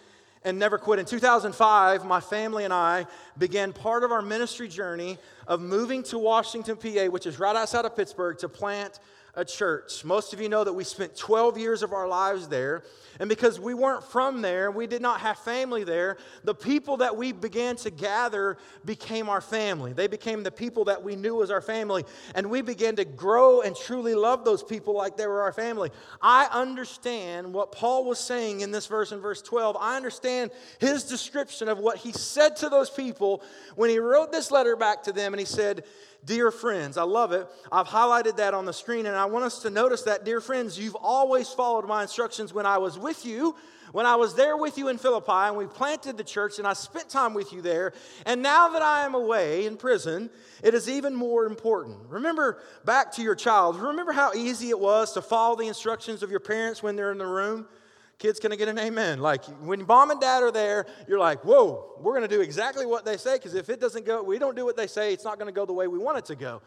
and 0.47 0.61
never 0.61 0.79
quit. 0.79 1.01
In 1.01 1.05
2005, 1.05 2.05
my 2.05 2.21
family 2.21 2.65
and 2.65 2.73
I 2.73 3.07
began 3.37 3.73
part 3.73 4.05
of 4.05 4.13
our 4.13 4.23
ministry 4.23 4.69
journey 4.69 5.19
of 5.49 5.61
moving 5.61 6.05
to 6.05 6.19
Washington, 6.19 6.77
PA, 6.77 7.07
which 7.07 7.27
is 7.27 7.41
right 7.41 7.57
outside 7.57 7.85
of 7.85 7.97
Pittsburgh, 7.97 8.39
to 8.39 8.49
plant 8.49 9.01
a 9.37 9.45
church. 9.45 10.03
Most 10.05 10.33
of 10.33 10.41
you 10.41 10.49
know 10.49 10.65
that 10.65 10.73
we 10.73 10.83
spent 10.83 11.15
12 11.15 11.59
years 11.59 11.83
of 11.83 11.93
our 11.93 12.09
lives 12.09 12.49
there. 12.49 12.83
And 13.21 13.29
because 13.29 13.61
we 13.61 13.75
weren't 13.75 14.05
from 14.05 14.43
there, 14.43 14.71
we 14.71 14.87
did 14.87 15.01
not 15.01 15.21
have 15.21 15.39
family 15.39 15.85
there, 15.85 16.17
the 16.45 16.55
people 16.55 16.99
that 16.99 17.17
we 17.17 17.33
began 17.33 17.77
to 17.77 17.91
gather 17.91 18.59
became 18.85 19.29
our 19.29 19.41
family. 19.41 19.93
They 19.93 20.07
became 20.07 20.43
the 20.43 20.51
people 20.51 20.85
that 20.85 21.03
we 21.03 21.17
knew 21.17 21.43
as 21.43 21.51
our 21.51 21.61
family. 21.61 22.05
And 22.35 22.51
we 22.51 22.63
began 22.63 22.97
to 22.97 23.05
grow 23.05 23.61
and 23.61 23.77
truly 23.77 24.15
love 24.15 24.45
those 24.45 24.63
people 24.63 24.95
like 24.95 25.17
they 25.17 25.27
were 25.27 25.43
our 25.43 25.53
family. 25.53 25.91
I 26.21 26.49
understand 26.53 27.53
what 27.53 27.73
Paul 27.73 28.05
was 28.05 28.19
saying 28.19 28.61
in 28.63 28.71
this 28.71 28.87
verse 28.87 29.13
in 29.13 29.21
verse 29.21 29.43
12. 29.43 29.77
I 29.79 29.97
understand 29.97 30.51
his 30.79 31.05
description 31.05 31.69
of 31.69 31.79
what 31.79 31.99
he 31.99 32.13
said 32.13 32.57
to 32.57 32.69
those 32.69 32.91
people 32.91 33.43
when 33.77 33.91
he 33.91 33.99
wrote 33.99 34.33
this 34.33 34.51
letter 34.51 34.77
back 34.77 35.03
to 35.05 35.13
them. 35.13 35.33
And 35.33 35.41
he 35.41 35.47
said, 35.47 35.85
Dear 36.27 36.51
friends, 36.51 36.97
I 36.97 37.05
love 37.05 37.31
it. 37.31 37.47
I've 37.71 37.87
highlighted 37.87 38.39
that 38.39 38.53
on 38.53 38.65
the 38.65 38.73
screen, 38.73 39.07
and 39.07 39.15
I 39.15 39.27
want 39.27 39.45
us 39.45 39.61
to 39.61 39.71
notice 39.71 40.03
that, 40.03 40.25
dear 40.25 40.41
friends, 40.41 40.77
you've 40.77 40.97
always 40.97 41.49
followed 41.51 41.87
my 41.87 42.03
instructions 42.03 42.53
when 42.53 42.67
I 42.67 42.79
was 42.79 42.99
with 42.99 43.25
you, 43.25 43.55
when 43.93 44.07
I 44.07 44.17
was 44.17 44.35
there 44.35 44.57
with 44.57 44.77
you 44.77 44.89
in 44.89 44.99
Philippi, 44.99 45.31
and 45.31 45.57
we 45.57 45.67
planted 45.67 46.17
the 46.17 46.25
church, 46.25 46.59
and 46.59 46.67
I 46.67 46.73
spent 46.73 47.09
time 47.09 47.33
with 47.33 47.53
you 47.53 47.63
there. 47.63 47.93
And 48.25 48.43
now 48.43 48.71
that 48.71 48.83
I 48.83 49.05
am 49.05 49.15
away 49.15 49.67
in 49.67 49.77
prison, 49.77 50.29
it 50.65 50.75
is 50.75 50.89
even 50.89 51.15
more 51.15 51.47
important. 51.47 51.99
Remember 52.09 52.59
back 52.85 53.13
to 53.13 53.23
your 53.23 53.37
child. 53.37 53.77
Remember 53.77 54.13
how 54.13 54.33
easy 54.35 54.71
it 54.71 54.81
was 54.81 55.13
to 55.13 55.23
follow 55.23 55.55
the 55.55 55.69
instructions 55.69 56.25
of 56.25 56.31
your 56.33 56.41
parents 56.41 56.83
when 56.83 56.97
they're 56.97 57.13
in 57.13 57.19
the 57.19 57.27
room? 57.27 57.69
Kids, 58.19 58.41
can 58.41 58.51
I 58.51 58.57
get 58.57 58.69
an 58.69 58.79
amen? 58.79 59.21
Like 59.21 59.45
when 59.61 59.87
mom 59.87 60.11
and 60.11 60.21
dad 60.21 60.43
are 60.43 60.51
there, 60.51 60.87
you're 61.07 61.19
like, 61.19 61.45
whoa, 61.45 61.97
we're 62.01 62.13
going 62.13 62.29
to 62.29 62.35
do 62.35 62.41
exactly 62.41 62.87
what 62.87 63.05
they 63.05 63.19
say 63.19 63.37
because 63.37 63.55
if 63.55 63.69
it 63.69 63.79
doesn't 63.79 64.07
go, 64.07 64.23
we 64.23 64.39
don't 64.39 64.57
do 64.57 64.65
what 64.65 64.77
they 64.77 64.87
say, 64.87 65.13
it's 65.13 65.25
not 65.25 65.39
going 65.39 65.49
to 65.49 65.53
go 65.53 65.67
the 65.67 65.75
way 65.75 65.87
we 65.87 65.99
want 65.99 66.17
it 66.19 66.25
to 66.27 66.37
go. 66.37 66.63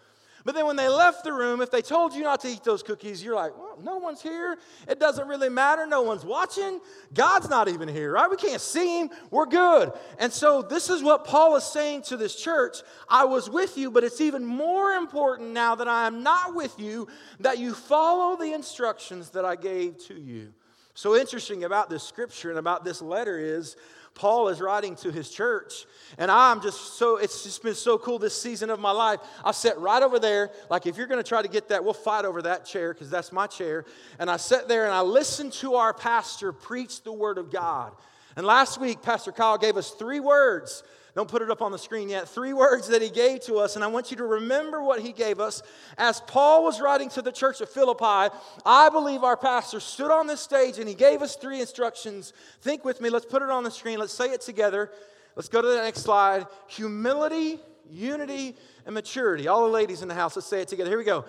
But 0.45 0.55
then 0.55 0.65
when 0.67 0.75
they 0.75 0.87
left 0.87 1.23
the 1.23 1.33
room, 1.33 1.61
if 1.61 1.69
they 1.69 1.81
told 1.81 2.13
you 2.13 2.23
not 2.23 2.39
to 2.41 2.47
eat 2.47 2.63
those 2.63 2.81
cookies, 2.81 3.23
you're 3.23 3.35
like, 3.35 3.57
well, 3.57 3.77
no 3.81 3.97
one's 3.97 4.21
here. 4.21 4.57
It 4.87 4.99
doesn't 4.99 5.27
really 5.27 5.49
matter. 5.49 5.85
No 5.85 6.01
one's 6.01 6.23
watching. 6.23 6.79
God's 7.13 7.49
not 7.49 7.67
even 7.67 7.89
here, 7.89 8.13
right? 8.13 8.29
We 8.29 8.37
can't 8.37 8.61
see 8.61 9.01
him. 9.01 9.09
We're 9.31 9.47
good. 9.47 9.91
And 10.17 10.31
so 10.31 10.61
this 10.61 10.89
is 10.89 11.03
what 11.03 11.25
Paul 11.25 11.55
is 11.57 11.65
saying 11.65 12.03
to 12.03 12.17
this 12.17 12.35
church. 12.35 12.77
I 13.09 13.25
was 13.25 13.49
with 13.49 13.77
you, 13.77 13.91
but 13.91 14.03
it's 14.03 14.21
even 14.21 14.45
more 14.45 14.93
important 14.93 15.51
now 15.51 15.75
that 15.75 15.87
I 15.87 16.07
am 16.07 16.23
not 16.23 16.55
with 16.55 16.79
you 16.79 17.07
that 17.41 17.57
you 17.57 17.73
follow 17.73 18.37
the 18.37 18.53
instructions 18.53 19.31
that 19.31 19.43
I 19.43 19.55
gave 19.55 19.97
to 20.05 20.13
you. 20.13 20.53
So 20.99 21.15
interesting 21.15 21.63
about 21.63 21.89
this 21.89 22.03
scripture 22.03 22.49
and 22.49 22.59
about 22.59 22.83
this 22.83 23.01
letter 23.01 23.39
is 23.39 23.77
Paul 24.15 24.49
is 24.49 24.59
writing 24.59 24.97
to 24.97 25.13
his 25.13 25.29
church, 25.29 25.85
and 26.17 26.29
I'm 26.29 26.59
just 26.59 26.95
so, 26.95 27.15
it's 27.15 27.41
just 27.41 27.63
been 27.63 27.73
so 27.73 27.97
cool 27.97 28.19
this 28.19 28.35
season 28.35 28.69
of 28.69 28.81
my 28.81 28.91
life. 28.91 29.21
I 29.45 29.53
sat 29.53 29.79
right 29.79 30.03
over 30.03 30.19
there, 30.19 30.51
like 30.69 30.87
if 30.87 30.97
you're 30.97 31.07
gonna 31.07 31.23
try 31.23 31.41
to 31.41 31.47
get 31.47 31.69
that, 31.69 31.85
we'll 31.85 31.93
fight 31.93 32.25
over 32.25 32.41
that 32.41 32.65
chair 32.65 32.93
because 32.93 33.09
that's 33.09 33.31
my 33.31 33.47
chair. 33.47 33.85
And 34.19 34.29
I 34.29 34.35
sat 34.35 34.67
there 34.67 34.83
and 34.83 34.93
I 34.93 34.99
listened 34.99 35.53
to 35.53 35.75
our 35.75 35.93
pastor 35.93 36.51
preach 36.51 37.01
the 37.03 37.13
word 37.13 37.37
of 37.37 37.49
God. 37.49 37.93
And 38.35 38.45
last 38.45 38.77
week, 38.81 39.01
Pastor 39.01 39.31
Kyle 39.31 39.57
gave 39.57 39.77
us 39.77 39.91
three 39.91 40.19
words 40.19 40.83
don't 41.19 41.27
put 41.27 41.41
it 41.41 41.51
up 41.51 41.61
on 41.61 41.73
the 41.73 41.77
screen 41.77 42.07
yet. 42.07 42.29
Three 42.29 42.53
words 42.53 42.87
that 42.87 43.01
he 43.01 43.09
gave 43.09 43.41
to 43.41 43.55
us, 43.55 43.75
and 43.75 43.83
I 43.83 43.87
want 43.87 44.09
you 44.09 44.15
to 44.15 44.23
remember 44.23 44.81
what 44.81 45.01
he 45.01 45.11
gave 45.11 45.41
us. 45.41 45.61
As 45.97 46.21
Paul 46.21 46.63
was 46.63 46.79
writing 46.79 47.09
to 47.09 47.21
the 47.21 47.33
church 47.33 47.59
of 47.59 47.69
Philippi, 47.69 48.33
I 48.65 48.87
believe 48.89 49.25
our 49.25 49.35
pastor 49.35 49.81
stood 49.81 50.11
on 50.11 50.27
this 50.27 50.39
stage 50.39 50.79
and 50.79 50.87
he 50.87 50.95
gave 50.95 51.21
us 51.21 51.35
three 51.35 51.59
instructions. 51.59 52.31
Think 52.61 52.85
with 52.85 53.01
me, 53.01 53.09
let's 53.09 53.25
put 53.25 53.41
it 53.41 53.49
on 53.49 53.65
the 53.65 53.69
screen, 53.69 53.99
let's 53.99 54.13
say 54.13 54.27
it 54.27 54.39
together. 54.39 54.91
Let's 55.35 55.49
go 55.49 55.61
to 55.61 55.67
the 55.67 55.81
next 55.81 56.03
slide. 56.03 56.47
Humility, 56.67 57.59
unity, 57.91 58.55
and 58.85 58.95
maturity. 58.95 59.49
All 59.49 59.65
the 59.65 59.73
ladies 59.73 60.01
in 60.01 60.07
the 60.07 60.15
house, 60.15 60.37
let's 60.37 60.47
say 60.47 60.61
it 60.61 60.69
together. 60.69 60.89
Here 60.89 60.97
we 60.97 61.03
go. 61.03 61.25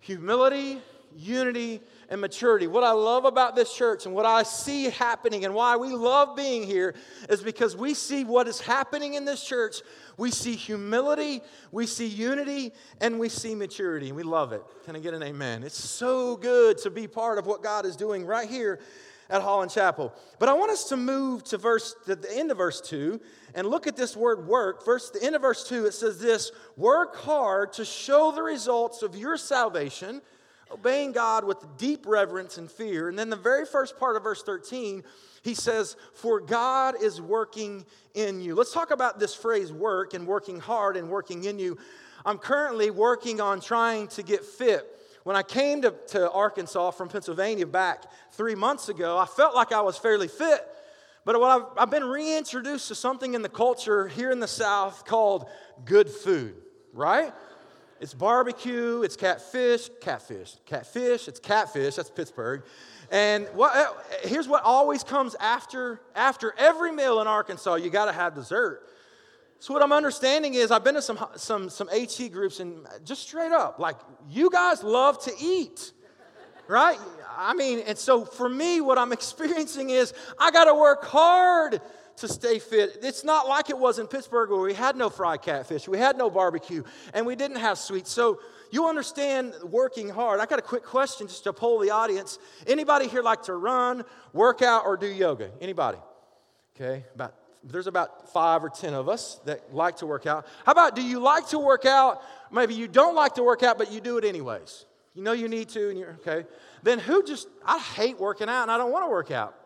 Humility, 0.00 0.80
unity, 1.14 1.82
and 2.08 2.20
maturity. 2.20 2.66
What 2.66 2.84
I 2.84 2.92
love 2.92 3.24
about 3.24 3.56
this 3.56 3.72
church 3.74 4.06
and 4.06 4.14
what 4.14 4.26
I 4.26 4.42
see 4.42 4.90
happening 4.90 5.44
and 5.44 5.54
why 5.54 5.76
we 5.76 5.88
love 5.88 6.36
being 6.36 6.62
here 6.62 6.94
is 7.28 7.42
because 7.42 7.76
we 7.76 7.94
see 7.94 8.24
what 8.24 8.48
is 8.48 8.60
happening 8.60 9.14
in 9.14 9.24
this 9.24 9.44
church. 9.44 9.82
We 10.16 10.30
see 10.30 10.54
humility, 10.54 11.42
we 11.72 11.86
see 11.86 12.06
unity, 12.06 12.72
and 13.00 13.18
we 13.18 13.28
see 13.28 13.54
maturity. 13.54 14.12
We 14.12 14.22
love 14.22 14.52
it. 14.52 14.62
Can 14.84 14.96
I 14.96 15.00
get 15.00 15.14
an 15.14 15.22
amen? 15.22 15.62
It's 15.62 15.82
so 15.82 16.36
good 16.36 16.78
to 16.78 16.90
be 16.90 17.06
part 17.08 17.38
of 17.38 17.46
what 17.46 17.62
God 17.62 17.86
is 17.86 17.96
doing 17.96 18.24
right 18.24 18.48
here 18.48 18.80
at 19.28 19.42
Holland 19.42 19.70
Chapel. 19.70 20.14
But 20.38 20.48
I 20.48 20.52
want 20.52 20.70
us 20.70 20.84
to 20.90 20.96
move 20.96 21.42
to 21.44 21.58
verse 21.58 21.94
to 22.06 22.14
the 22.14 22.36
end 22.36 22.50
of 22.50 22.58
verse 22.58 22.80
2 22.80 23.20
and 23.54 23.66
look 23.66 23.86
at 23.86 23.96
this 23.96 24.16
word 24.16 24.46
work. 24.46 24.84
Verse 24.84 25.10
the 25.10 25.22
end 25.22 25.34
of 25.34 25.42
verse 25.42 25.66
2 25.68 25.86
it 25.86 25.94
says 25.94 26.18
this, 26.20 26.52
work 26.76 27.16
hard 27.16 27.72
to 27.74 27.84
show 27.84 28.30
the 28.30 28.42
results 28.42 29.02
of 29.02 29.16
your 29.16 29.36
salvation 29.36 30.22
obeying 30.70 31.12
God 31.12 31.44
with 31.44 31.64
deep 31.76 32.06
reverence 32.06 32.58
and 32.58 32.70
fear. 32.70 33.08
And 33.08 33.18
then 33.18 33.30
the 33.30 33.36
very 33.36 33.66
first 33.66 33.98
part 33.98 34.16
of 34.16 34.22
verse 34.22 34.42
13, 34.42 35.04
he 35.42 35.54
says, 35.54 35.96
For 36.14 36.40
God 36.40 37.02
is 37.02 37.20
working 37.20 37.86
in 38.14 38.40
you. 38.40 38.54
Let's 38.54 38.72
talk 38.72 38.90
about 38.90 39.18
this 39.18 39.34
phrase 39.34 39.72
work 39.72 40.14
and 40.14 40.26
working 40.26 40.58
hard 40.58 40.96
and 40.96 41.08
working 41.08 41.44
in 41.44 41.58
you. 41.58 41.78
I'm 42.24 42.38
currently 42.38 42.90
working 42.90 43.40
on 43.40 43.60
trying 43.60 44.08
to 44.08 44.22
get 44.22 44.44
fit. 44.44 44.84
When 45.22 45.36
I 45.36 45.42
came 45.42 45.82
to, 45.82 45.94
to 46.08 46.30
Arkansas 46.30 46.92
from 46.92 47.08
Pennsylvania 47.08 47.66
back 47.66 48.04
three 48.32 48.54
months 48.54 48.88
ago, 48.88 49.18
I 49.18 49.26
felt 49.26 49.54
like 49.54 49.72
I 49.72 49.80
was 49.80 49.96
fairly 49.96 50.28
fit. 50.28 50.66
But 51.24 51.42
I've, 51.42 51.62
I've 51.76 51.90
been 51.90 52.04
reintroduced 52.04 52.86
to 52.88 52.94
something 52.94 53.34
in 53.34 53.42
the 53.42 53.48
culture 53.48 54.06
here 54.06 54.30
in 54.30 54.38
the 54.38 54.46
South 54.46 55.04
called 55.04 55.48
good 55.84 56.08
food, 56.08 56.54
right? 56.92 57.32
It's 58.00 58.12
barbecue, 58.12 59.02
it's 59.02 59.16
catfish, 59.16 59.88
catfish, 60.00 60.56
catfish, 60.66 61.28
it's 61.28 61.40
catfish, 61.40 61.94
that's 61.96 62.10
Pittsburgh. 62.10 62.62
And 63.10 63.46
what, 63.54 63.74
uh, 63.74 63.92
here's 64.22 64.48
what 64.48 64.62
always 64.64 65.02
comes 65.02 65.34
after, 65.36 66.00
after 66.14 66.54
every 66.58 66.92
meal 66.92 67.20
in 67.20 67.26
Arkansas 67.26 67.76
you 67.76 67.88
got 67.88 68.06
to 68.06 68.12
have 68.12 68.34
dessert. 68.34 68.82
So, 69.58 69.72
what 69.72 69.82
I'm 69.82 69.92
understanding 69.92 70.54
is 70.54 70.70
I've 70.70 70.84
been 70.84 70.96
to 70.96 71.02
some, 71.02 71.18
some, 71.36 71.70
some 71.70 71.88
HC 71.88 72.30
groups 72.30 72.60
and 72.60 72.86
just 73.04 73.22
straight 73.22 73.52
up, 73.52 73.78
like, 73.78 73.96
you 74.28 74.50
guys 74.50 74.82
love 74.82 75.22
to 75.24 75.32
eat, 75.40 75.92
right? 76.68 76.98
I 77.38 77.54
mean, 77.54 77.80
and 77.80 77.96
so 77.96 78.24
for 78.26 78.48
me, 78.48 78.82
what 78.82 78.98
I'm 78.98 79.12
experiencing 79.20 79.90
is 79.90 80.12
I 80.38 80.50
got 80.50 80.64
to 80.64 80.74
work 80.74 81.04
hard 81.04 81.80
to 82.16 82.28
stay 82.28 82.58
fit. 82.58 82.98
It's 83.02 83.24
not 83.24 83.48
like 83.48 83.70
it 83.70 83.78
was 83.78 83.98
in 83.98 84.06
Pittsburgh 84.06 84.50
where 84.50 84.60
we 84.60 84.74
had 84.74 84.96
no 84.96 85.10
fried 85.10 85.42
catfish, 85.42 85.86
we 85.88 85.98
had 85.98 86.16
no 86.16 86.30
barbecue, 86.30 86.82
and 87.14 87.26
we 87.26 87.36
didn't 87.36 87.58
have 87.58 87.78
sweets. 87.78 88.10
So 88.10 88.40
you 88.70 88.88
understand 88.88 89.54
working 89.62 90.08
hard. 90.08 90.40
I 90.40 90.46
got 90.46 90.58
a 90.58 90.62
quick 90.62 90.82
question 90.82 91.28
just 91.28 91.44
to 91.44 91.52
poll 91.52 91.78
the 91.78 91.90
audience. 91.90 92.38
Anybody 92.66 93.08
here 93.08 93.22
like 93.22 93.42
to 93.44 93.54
run, 93.54 94.04
work 94.32 94.62
out, 94.62 94.84
or 94.86 94.96
do 94.96 95.06
yoga? 95.06 95.50
Anybody? 95.60 95.98
Okay, 96.74 97.04
about 97.14 97.34
there's 97.64 97.86
about 97.86 98.32
five 98.32 98.62
or 98.62 98.68
ten 98.68 98.94
of 98.94 99.08
us 99.08 99.40
that 99.44 99.74
like 99.74 99.96
to 99.96 100.06
work 100.06 100.26
out. 100.26 100.46
How 100.64 100.72
about 100.72 100.94
do 100.94 101.02
you 101.02 101.18
like 101.18 101.48
to 101.48 101.58
work 101.58 101.84
out? 101.84 102.22
Maybe 102.52 102.74
you 102.74 102.86
don't 102.86 103.14
like 103.14 103.34
to 103.34 103.42
work 103.42 103.62
out, 103.62 103.76
but 103.76 103.90
you 103.90 104.00
do 104.00 104.18
it 104.18 104.24
anyways. 104.24 104.84
You 105.14 105.22
know 105.22 105.32
you 105.32 105.48
need 105.48 105.70
to, 105.70 105.88
and 105.88 105.98
you're 105.98 106.16
okay. 106.26 106.46
Then 106.82 106.98
who 106.98 107.24
just, 107.24 107.48
I 107.64 107.78
hate 107.78 108.20
working 108.20 108.48
out 108.48 108.62
and 108.62 108.70
I 108.70 108.76
don't 108.76 108.92
want 108.92 109.06
to 109.06 109.10
work 109.10 109.30
out. 109.30 109.56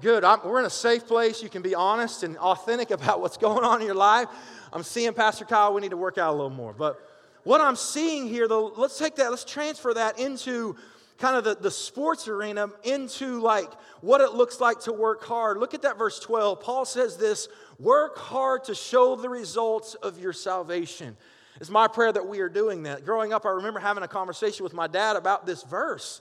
Good. 0.00 0.24
I'm, 0.24 0.40
we're 0.44 0.60
in 0.60 0.66
a 0.66 0.70
safe 0.70 1.06
place. 1.06 1.42
You 1.42 1.48
can 1.48 1.62
be 1.62 1.74
honest 1.74 2.22
and 2.22 2.36
authentic 2.38 2.90
about 2.92 3.20
what's 3.20 3.36
going 3.36 3.64
on 3.64 3.80
in 3.80 3.86
your 3.86 3.96
life. 3.96 4.28
I'm 4.72 4.82
seeing 4.82 5.12
Pastor 5.12 5.44
Kyle, 5.44 5.72
we 5.72 5.80
need 5.80 5.90
to 5.90 5.96
work 5.96 6.18
out 6.18 6.30
a 6.30 6.36
little 6.36 6.50
more. 6.50 6.72
But 6.72 6.98
what 7.44 7.60
I'm 7.60 7.76
seeing 7.76 8.26
here, 8.26 8.48
though, 8.48 8.72
let's 8.76 8.98
take 8.98 9.16
that, 9.16 9.30
let's 9.30 9.44
transfer 9.44 9.94
that 9.94 10.18
into 10.18 10.76
kind 11.18 11.36
of 11.36 11.44
the, 11.44 11.54
the 11.54 11.70
sports 11.70 12.26
arena, 12.26 12.68
into 12.82 13.40
like 13.40 13.70
what 14.00 14.20
it 14.20 14.32
looks 14.32 14.60
like 14.60 14.80
to 14.80 14.92
work 14.92 15.22
hard. 15.24 15.58
Look 15.58 15.74
at 15.74 15.82
that 15.82 15.96
verse 15.96 16.18
12. 16.18 16.60
Paul 16.60 16.84
says 16.84 17.16
this 17.16 17.48
work 17.78 18.18
hard 18.18 18.64
to 18.64 18.74
show 18.74 19.14
the 19.14 19.28
results 19.28 19.94
of 19.94 20.18
your 20.18 20.32
salvation. 20.32 21.16
It's 21.60 21.70
my 21.70 21.86
prayer 21.86 22.12
that 22.12 22.26
we 22.26 22.40
are 22.40 22.48
doing 22.48 22.82
that. 22.84 23.04
Growing 23.04 23.32
up, 23.32 23.46
I 23.46 23.50
remember 23.50 23.78
having 23.78 24.02
a 24.02 24.08
conversation 24.08 24.64
with 24.64 24.74
my 24.74 24.88
dad 24.88 25.14
about 25.14 25.46
this 25.46 25.62
verse. 25.62 26.20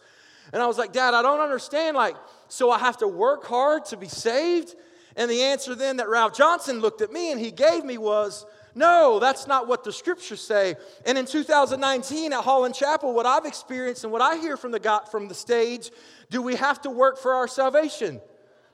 And 0.51 0.61
I 0.61 0.67
was 0.67 0.77
like, 0.77 0.91
Dad, 0.91 1.13
I 1.13 1.21
don't 1.21 1.39
understand. 1.39 1.95
Like, 1.95 2.15
so 2.53 2.69
I 2.69 2.77
have 2.77 2.97
to 2.97 3.07
work 3.07 3.45
hard 3.45 3.85
to 3.85 3.97
be 3.97 4.07
saved? 4.07 4.75
And 5.15 5.29
the 5.29 5.41
answer 5.41 5.73
then 5.73 5.97
that 5.97 6.07
Ralph 6.07 6.35
Johnson 6.35 6.79
looked 6.79 7.01
at 7.01 7.11
me 7.11 7.31
and 7.31 7.41
he 7.41 7.49
gave 7.49 7.83
me 7.83 7.97
was, 7.97 8.45
no, 8.75 9.19
that's 9.19 9.47
not 9.47 9.67
what 9.67 9.83
the 9.83 9.91
scriptures 9.91 10.41
say. 10.41 10.75
And 11.05 11.17
in 11.17 11.25
2019 11.25 12.31
at 12.33 12.43
Holland 12.43 12.75
Chapel, 12.75 13.13
what 13.13 13.25
I've 13.25 13.45
experienced 13.45 14.03
and 14.03 14.13
what 14.13 14.21
I 14.21 14.37
hear 14.37 14.55
from 14.57 14.71
the 14.71 14.79
God, 14.79 15.09
from 15.09 15.27
the 15.27 15.33
stage, 15.33 15.91
do 16.29 16.41
we 16.41 16.55
have 16.55 16.81
to 16.83 16.89
work 16.89 17.17
for 17.17 17.33
our 17.33 17.47
salvation? 17.47 18.21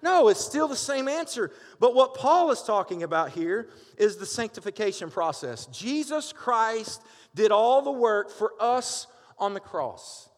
No, 0.02 0.30
it's 0.30 0.44
still 0.44 0.68
the 0.68 0.76
same 0.76 1.08
answer. 1.08 1.52
But 1.80 1.96
what 1.96 2.14
Paul 2.14 2.52
is 2.52 2.62
talking 2.62 3.04
about 3.04 3.32
here 3.32 3.70
is 3.98 4.16
the 4.16 4.26
sanctification 4.26 5.10
process. 5.10 5.66
Jesus 5.68 6.32
Christ 6.32 7.02
did 7.36 7.52
all 7.52 7.82
the 7.82 7.92
work 7.92 8.32
for 8.32 8.54
us 8.60 9.08
on 9.38 9.54
the 9.54 9.60
cross. 9.60 10.29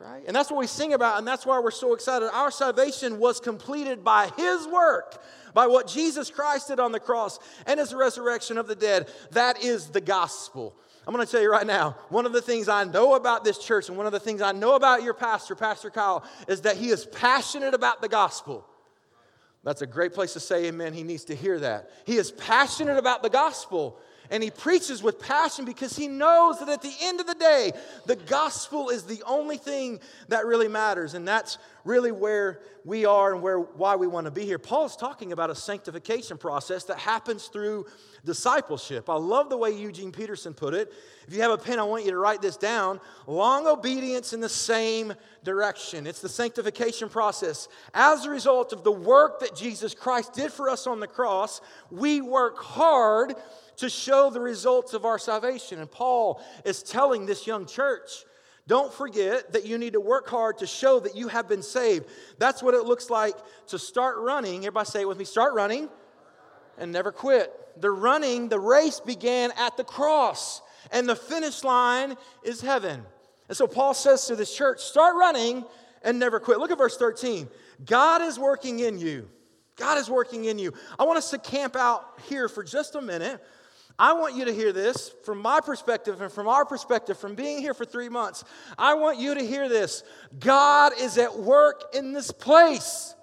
Right? 0.00 0.24
And 0.26 0.34
that's 0.34 0.50
what 0.50 0.58
we 0.58 0.66
sing 0.66 0.94
about, 0.94 1.18
and 1.18 1.28
that's 1.28 1.44
why 1.44 1.60
we're 1.60 1.70
so 1.70 1.92
excited. 1.92 2.30
Our 2.32 2.50
salvation 2.50 3.18
was 3.18 3.38
completed 3.38 4.02
by 4.02 4.30
His 4.36 4.66
work, 4.66 5.22
by 5.52 5.66
what 5.66 5.86
Jesus 5.86 6.30
Christ 6.30 6.68
did 6.68 6.80
on 6.80 6.92
the 6.92 7.00
cross 7.00 7.38
and 7.66 7.78
His 7.78 7.92
resurrection 7.92 8.56
of 8.56 8.66
the 8.66 8.74
dead. 8.74 9.10
That 9.32 9.62
is 9.62 9.88
the 9.88 10.00
gospel. 10.00 10.74
I'm 11.06 11.14
going 11.14 11.26
to 11.26 11.30
tell 11.30 11.42
you 11.42 11.50
right 11.50 11.66
now, 11.66 11.96
one 12.08 12.24
of 12.24 12.32
the 12.32 12.40
things 12.40 12.68
I 12.68 12.84
know 12.84 13.14
about 13.14 13.44
this 13.44 13.58
church 13.58 13.88
and 13.88 13.96
one 13.98 14.06
of 14.06 14.12
the 14.12 14.20
things 14.20 14.40
I 14.40 14.52
know 14.52 14.74
about 14.74 15.02
your 15.02 15.14
pastor, 15.14 15.54
Pastor 15.54 15.90
Kyle, 15.90 16.24
is 16.48 16.62
that 16.62 16.76
he 16.76 16.88
is 16.88 17.04
passionate 17.04 17.74
about 17.74 18.00
the 18.00 18.08
gospel. 18.08 18.66
That's 19.64 19.82
a 19.82 19.86
great 19.86 20.14
place 20.14 20.32
to 20.32 20.40
say 20.40 20.66
amen. 20.66 20.94
He 20.94 21.02
needs 21.02 21.24
to 21.24 21.34
hear 21.34 21.58
that. 21.60 21.90
He 22.06 22.16
is 22.16 22.32
passionate 22.32 22.96
about 22.96 23.22
the 23.22 23.28
gospel 23.28 23.98
and 24.30 24.42
he 24.42 24.50
preaches 24.50 25.02
with 25.02 25.18
passion 25.18 25.64
because 25.64 25.96
he 25.96 26.06
knows 26.06 26.60
that 26.60 26.68
at 26.68 26.82
the 26.82 26.94
end 27.02 27.20
of 27.20 27.26
the 27.26 27.34
day, 27.34 27.72
the 28.06 28.16
gospel 28.16 28.88
is 28.88 29.02
the 29.02 29.22
only 29.26 29.56
thing 29.56 29.98
that 30.28 30.46
really 30.46 30.68
matters. 30.68 31.14
And 31.14 31.26
that's 31.26 31.58
really 31.84 32.12
where 32.12 32.60
we 32.84 33.04
are 33.04 33.32
and 33.32 33.42
where 33.42 33.58
why 33.58 33.96
we 33.96 34.06
want 34.06 34.26
to 34.26 34.30
be 34.30 34.44
here. 34.44 34.58
Paul's 34.58 34.96
talking 34.96 35.32
about 35.32 35.50
a 35.50 35.54
sanctification 35.54 36.38
process 36.38 36.84
that 36.84 36.98
happens 36.98 37.46
through 37.46 37.86
discipleship. 38.24 39.08
I 39.10 39.16
love 39.16 39.50
the 39.50 39.56
way 39.56 39.70
Eugene 39.72 40.12
Peterson 40.12 40.54
put 40.54 40.74
it. 40.74 40.92
If 41.26 41.34
you 41.34 41.42
have 41.42 41.50
a 41.50 41.58
pen, 41.58 41.78
I 41.78 41.82
want 41.82 42.04
you 42.04 42.10
to 42.10 42.18
write 42.18 42.42
this 42.42 42.56
down. 42.56 43.00
Long 43.26 43.66
obedience 43.66 44.32
in 44.32 44.40
the 44.40 44.48
same 44.48 45.12
direction. 45.44 46.06
It's 46.06 46.20
the 46.20 46.28
sanctification 46.28 47.08
process. 47.08 47.68
As 47.94 48.24
a 48.24 48.30
result 48.30 48.72
of 48.72 48.84
the 48.84 48.92
work 48.92 49.40
that 49.40 49.56
Jesus 49.56 49.94
Christ 49.94 50.34
did 50.34 50.52
for 50.52 50.68
us 50.68 50.86
on 50.86 51.00
the 51.00 51.06
cross, 51.06 51.60
we 51.90 52.20
work 52.20 52.58
hard 52.58 53.34
to 53.80 53.90
show 53.90 54.30
the 54.30 54.40
results 54.40 54.94
of 54.94 55.04
our 55.04 55.18
salvation. 55.18 55.80
And 55.80 55.90
Paul 55.90 56.42
is 56.64 56.82
telling 56.82 57.26
this 57.26 57.46
young 57.46 57.66
church, 57.66 58.10
don't 58.66 58.92
forget 58.92 59.52
that 59.52 59.66
you 59.66 59.78
need 59.78 59.94
to 59.94 60.00
work 60.00 60.28
hard 60.28 60.58
to 60.58 60.66
show 60.66 61.00
that 61.00 61.16
you 61.16 61.28
have 61.28 61.48
been 61.48 61.62
saved. 61.62 62.06
That's 62.38 62.62
what 62.62 62.74
it 62.74 62.84
looks 62.84 63.10
like 63.10 63.34
to 63.68 63.78
start 63.78 64.18
running. 64.18 64.58
Everybody 64.58 64.88
say 64.88 65.00
it 65.00 65.08
with 65.08 65.18
me 65.18 65.24
start 65.24 65.54
running 65.54 65.88
and 66.78 66.92
never 66.92 67.10
quit. 67.10 67.52
The 67.80 67.90
running, 67.90 68.48
the 68.48 68.60
race 68.60 69.00
began 69.00 69.52
at 69.58 69.76
the 69.76 69.84
cross, 69.84 70.62
and 70.92 71.08
the 71.08 71.16
finish 71.16 71.64
line 71.64 72.16
is 72.44 72.60
heaven. 72.60 73.02
And 73.48 73.56
so 73.56 73.66
Paul 73.66 73.94
says 73.94 74.26
to 74.26 74.36
this 74.36 74.54
church, 74.54 74.80
start 74.80 75.16
running 75.16 75.64
and 76.02 76.18
never 76.18 76.38
quit. 76.38 76.58
Look 76.58 76.70
at 76.70 76.78
verse 76.78 76.96
13. 76.96 77.48
God 77.84 78.22
is 78.22 78.38
working 78.38 78.80
in 78.80 78.98
you. 78.98 79.28
God 79.76 79.98
is 79.98 80.10
working 80.10 80.44
in 80.44 80.58
you. 80.58 80.72
I 80.98 81.04
want 81.04 81.18
us 81.18 81.30
to 81.30 81.38
camp 81.38 81.74
out 81.74 82.20
here 82.28 82.48
for 82.48 82.62
just 82.62 82.94
a 82.94 83.00
minute 83.00 83.42
I 83.98 84.14
want 84.14 84.34
you 84.34 84.46
to 84.46 84.52
hear 84.52 84.72
this 84.72 85.12
from 85.24 85.42
my 85.42 85.60
perspective 85.60 86.20
and 86.20 86.32
from 86.32 86.48
our 86.48 86.64
perspective, 86.64 87.18
from 87.18 87.34
being 87.34 87.58
here 87.58 87.74
for 87.74 87.84
three 87.84 88.08
months. 88.08 88.44
I 88.78 88.94
want 88.94 89.18
you 89.18 89.34
to 89.34 89.46
hear 89.46 89.68
this 89.68 90.04
God 90.38 90.92
is 90.98 91.18
at 91.18 91.38
work 91.38 91.94
in 91.94 92.12
this 92.12 92.30
place. 92.30 93.14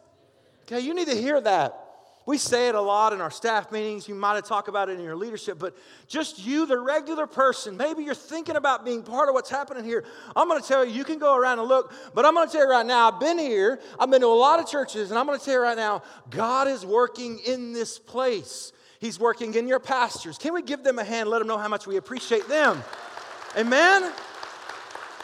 Okay, 0.63 0.81
you 0.81 0.93
need 0.93 1.07
to 1.07 1.15
hear 1.15 1.39
that. 1.41 1.83
We 2.27 2.37
say 2.37 2.67
it 2.67 2.75
a 2.75 2.81
lot 2.81 3.13
in 3.13 3.21
our 3.21 3.31
staff 3.31 3.71
meetings. 3.71 4.09
You 4.09 4.13
might 4.13 4.35
have 4.35 4.43
talked 4.43 4.67
about 4.67 4.89
it 4.89 4.99
in 4.99 5.05
your 5.05 5.15
leadership, 5.15 5.57
but 5.57 5.77
just 6.09 6.45
you, 6.45 6.65
the 6.65 6.77
regular 6.77 7.25
person, 7.25 7.77
maybe 7.77 8.03
you're 8.03 8.13
thinking 8.13 8.57
about 8.57 8.83
being 8.83 9.01
part 9.01 9.29
of 9.29 9.33
what's 9.33 9.49
happening 9.49 9.85
here. 9.85 10.03
I'm 10.35 10.49
going 10.49 10.61
to 10.61 10.67
tell 10.67 10.83
you, 10.83 10.93
you 10.93 11.05
can 11.05 11.19
go 11.19 11.37
around 11.37 11.59
and 11.59 11.69
look, 11.69 11.93
but 12.13 12.25
I'm 12.25 12.33
going 12.33 12.45
to 12.45 12.51
tell 12.51 12.65
you 12.65 12.69
right 12.69 12.85
now, 12.85 13.09
I've 13.09 13.19
been 13.21 13.39
here, 13.39 13.79
I've 13.97 14.11
been 14.11 14.19
to 14.19 14.27
a 14.27 14.35
lot 14.35 14.59
of 14.59 14.67
churches, 14.67 15.09
and 15.09 15.17
I'm 15.17 15.25
going 15.25 15.39
to 15.39 15.45
tell 15.45 15.53
you 15.53 15.61
right 15.61 15.77
now, 15.77 16.03
God 16.29 16.67
is 16.67 16.85
working 16.85 17.39
in 17.47 17.71
this 17.71 17.97
place. 17.97 18.73
He's 18.99 19.19
working 19.19 19.53
in 19.53 19.67
your 19.67 19.79
pastors. 19.79 20.37
Can 20.37 20.53
we 20.53 20.61
give 20.61 20.83
them 20.83 20.99
a 20.99 21.03
hand? 21.03 21.29
Let 21.29 21.39
them 21.39 21.47
know 21.47 21.57
how 21.57 21.67
much 21.67 21.85
we 21.85 21.97
appreciate 21.97 22.47
them. 22.47 22.83
Amen. 23.57 24.11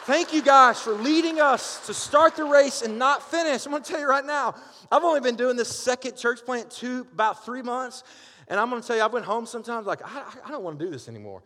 Thank 0.06 0.34
you 0.34 0.42
guys 0.42 0.80
for 0.80 0.92
leading 0.92 1.40
us 1.40 1.86
to 1.86 1.94
start 1.94 2.36
the 2.36 2.44
race 2.44 2.82
and 2.82 2.98
not 2.98 3.22
finish. 3.30 3.64
I'm 3.64 3.72
going 3.72 3.82
to 3.82 3.90
tell 3.90 4.00
you 4.00 4.06
right 4.06 4.24
now, 4.24 4.54
I've 4.92 5.02
only 5.02 5.20
been 5.20 5.34
doing 5.34 5.56
this 5.56 5.74
second 5.74 6.16
church 6.16 6.44
plant 6.44 6.70
two 6.70 7.06
about 7.12 7.44
three 7.44 7.62
months, 7.62 8.04
and 8.48 8.60
I'm 8.60 8.68
going 8.68 8.82
to 8.82 8.86
tell 8.86 8.96
you, 8.96 9.02
I 9.02 9.06
went 9.06 9.24
home 9.24 9.46
sometimes 9.46 9.86
like 9.86 10.02
I, 10.04 10.24
I 10.44 10.50
don't 10.50 10.62
want 10.62 10.78
to 10.78 10.84
do 10.84 10.90
this 10.90 11.08
anymore. 11.08 11.42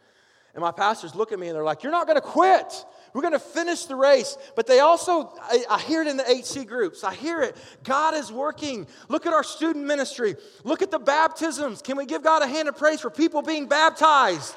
And 0.54 0.62
my 0.62 0.72
pastors 0.72 1.14
look 1.14 1.30
at 1.30 1.38
me 1.38 1.46
and 1.46 1.54
they're 1.54 1.62
like, 1.62 1.84
"You're 1.84 1.92
not 1.92 2.08
going 2.08 2.16
to 2.16 2.20
quit. 2.20 2.84
We're 3.12 3.22
going 3.22 3.32
to 3.32 3.38
finish 3.38 3.84
the 3.84 3.96
race. 3.96 4.36
But 4.54 4.66
they 4.66 4.80
also, 4.80 5.32
I, 5.40 5.64
I, 5.70 5.80
hear 5.80 6.02
it 6.02 6.08
in 6.08 6.16
the 6.16 6.24
HC 6.24 6.66
groups. 6.66 7.04
I 7.04 7.14
hear 7.14 7.40
it. 7.40 7.56
God 7.84 8.14
is 8.14 8.30
working. 8.30 8.86
Look 9.08 9.26
at 9.26 9.32
our 9.32 9.44
student 9.44 9.86
ministry. 9.86 10.36
Look 10.64 10.82
at 10.82 10.90
the 10.90 10.98
baptisms. 10.98 11.82
Can 11.82 11.96
we 11.96 12.06
give 12.06 12.22
God 12.22 12.42
a 12.42 12.46
hand 12.46 12.68
of 12.68 12.76
praise 12.76 13.00
for 13.00 13.10
people 13.10 13.42
being 13.42 13.66
baptized? 13.66 14.54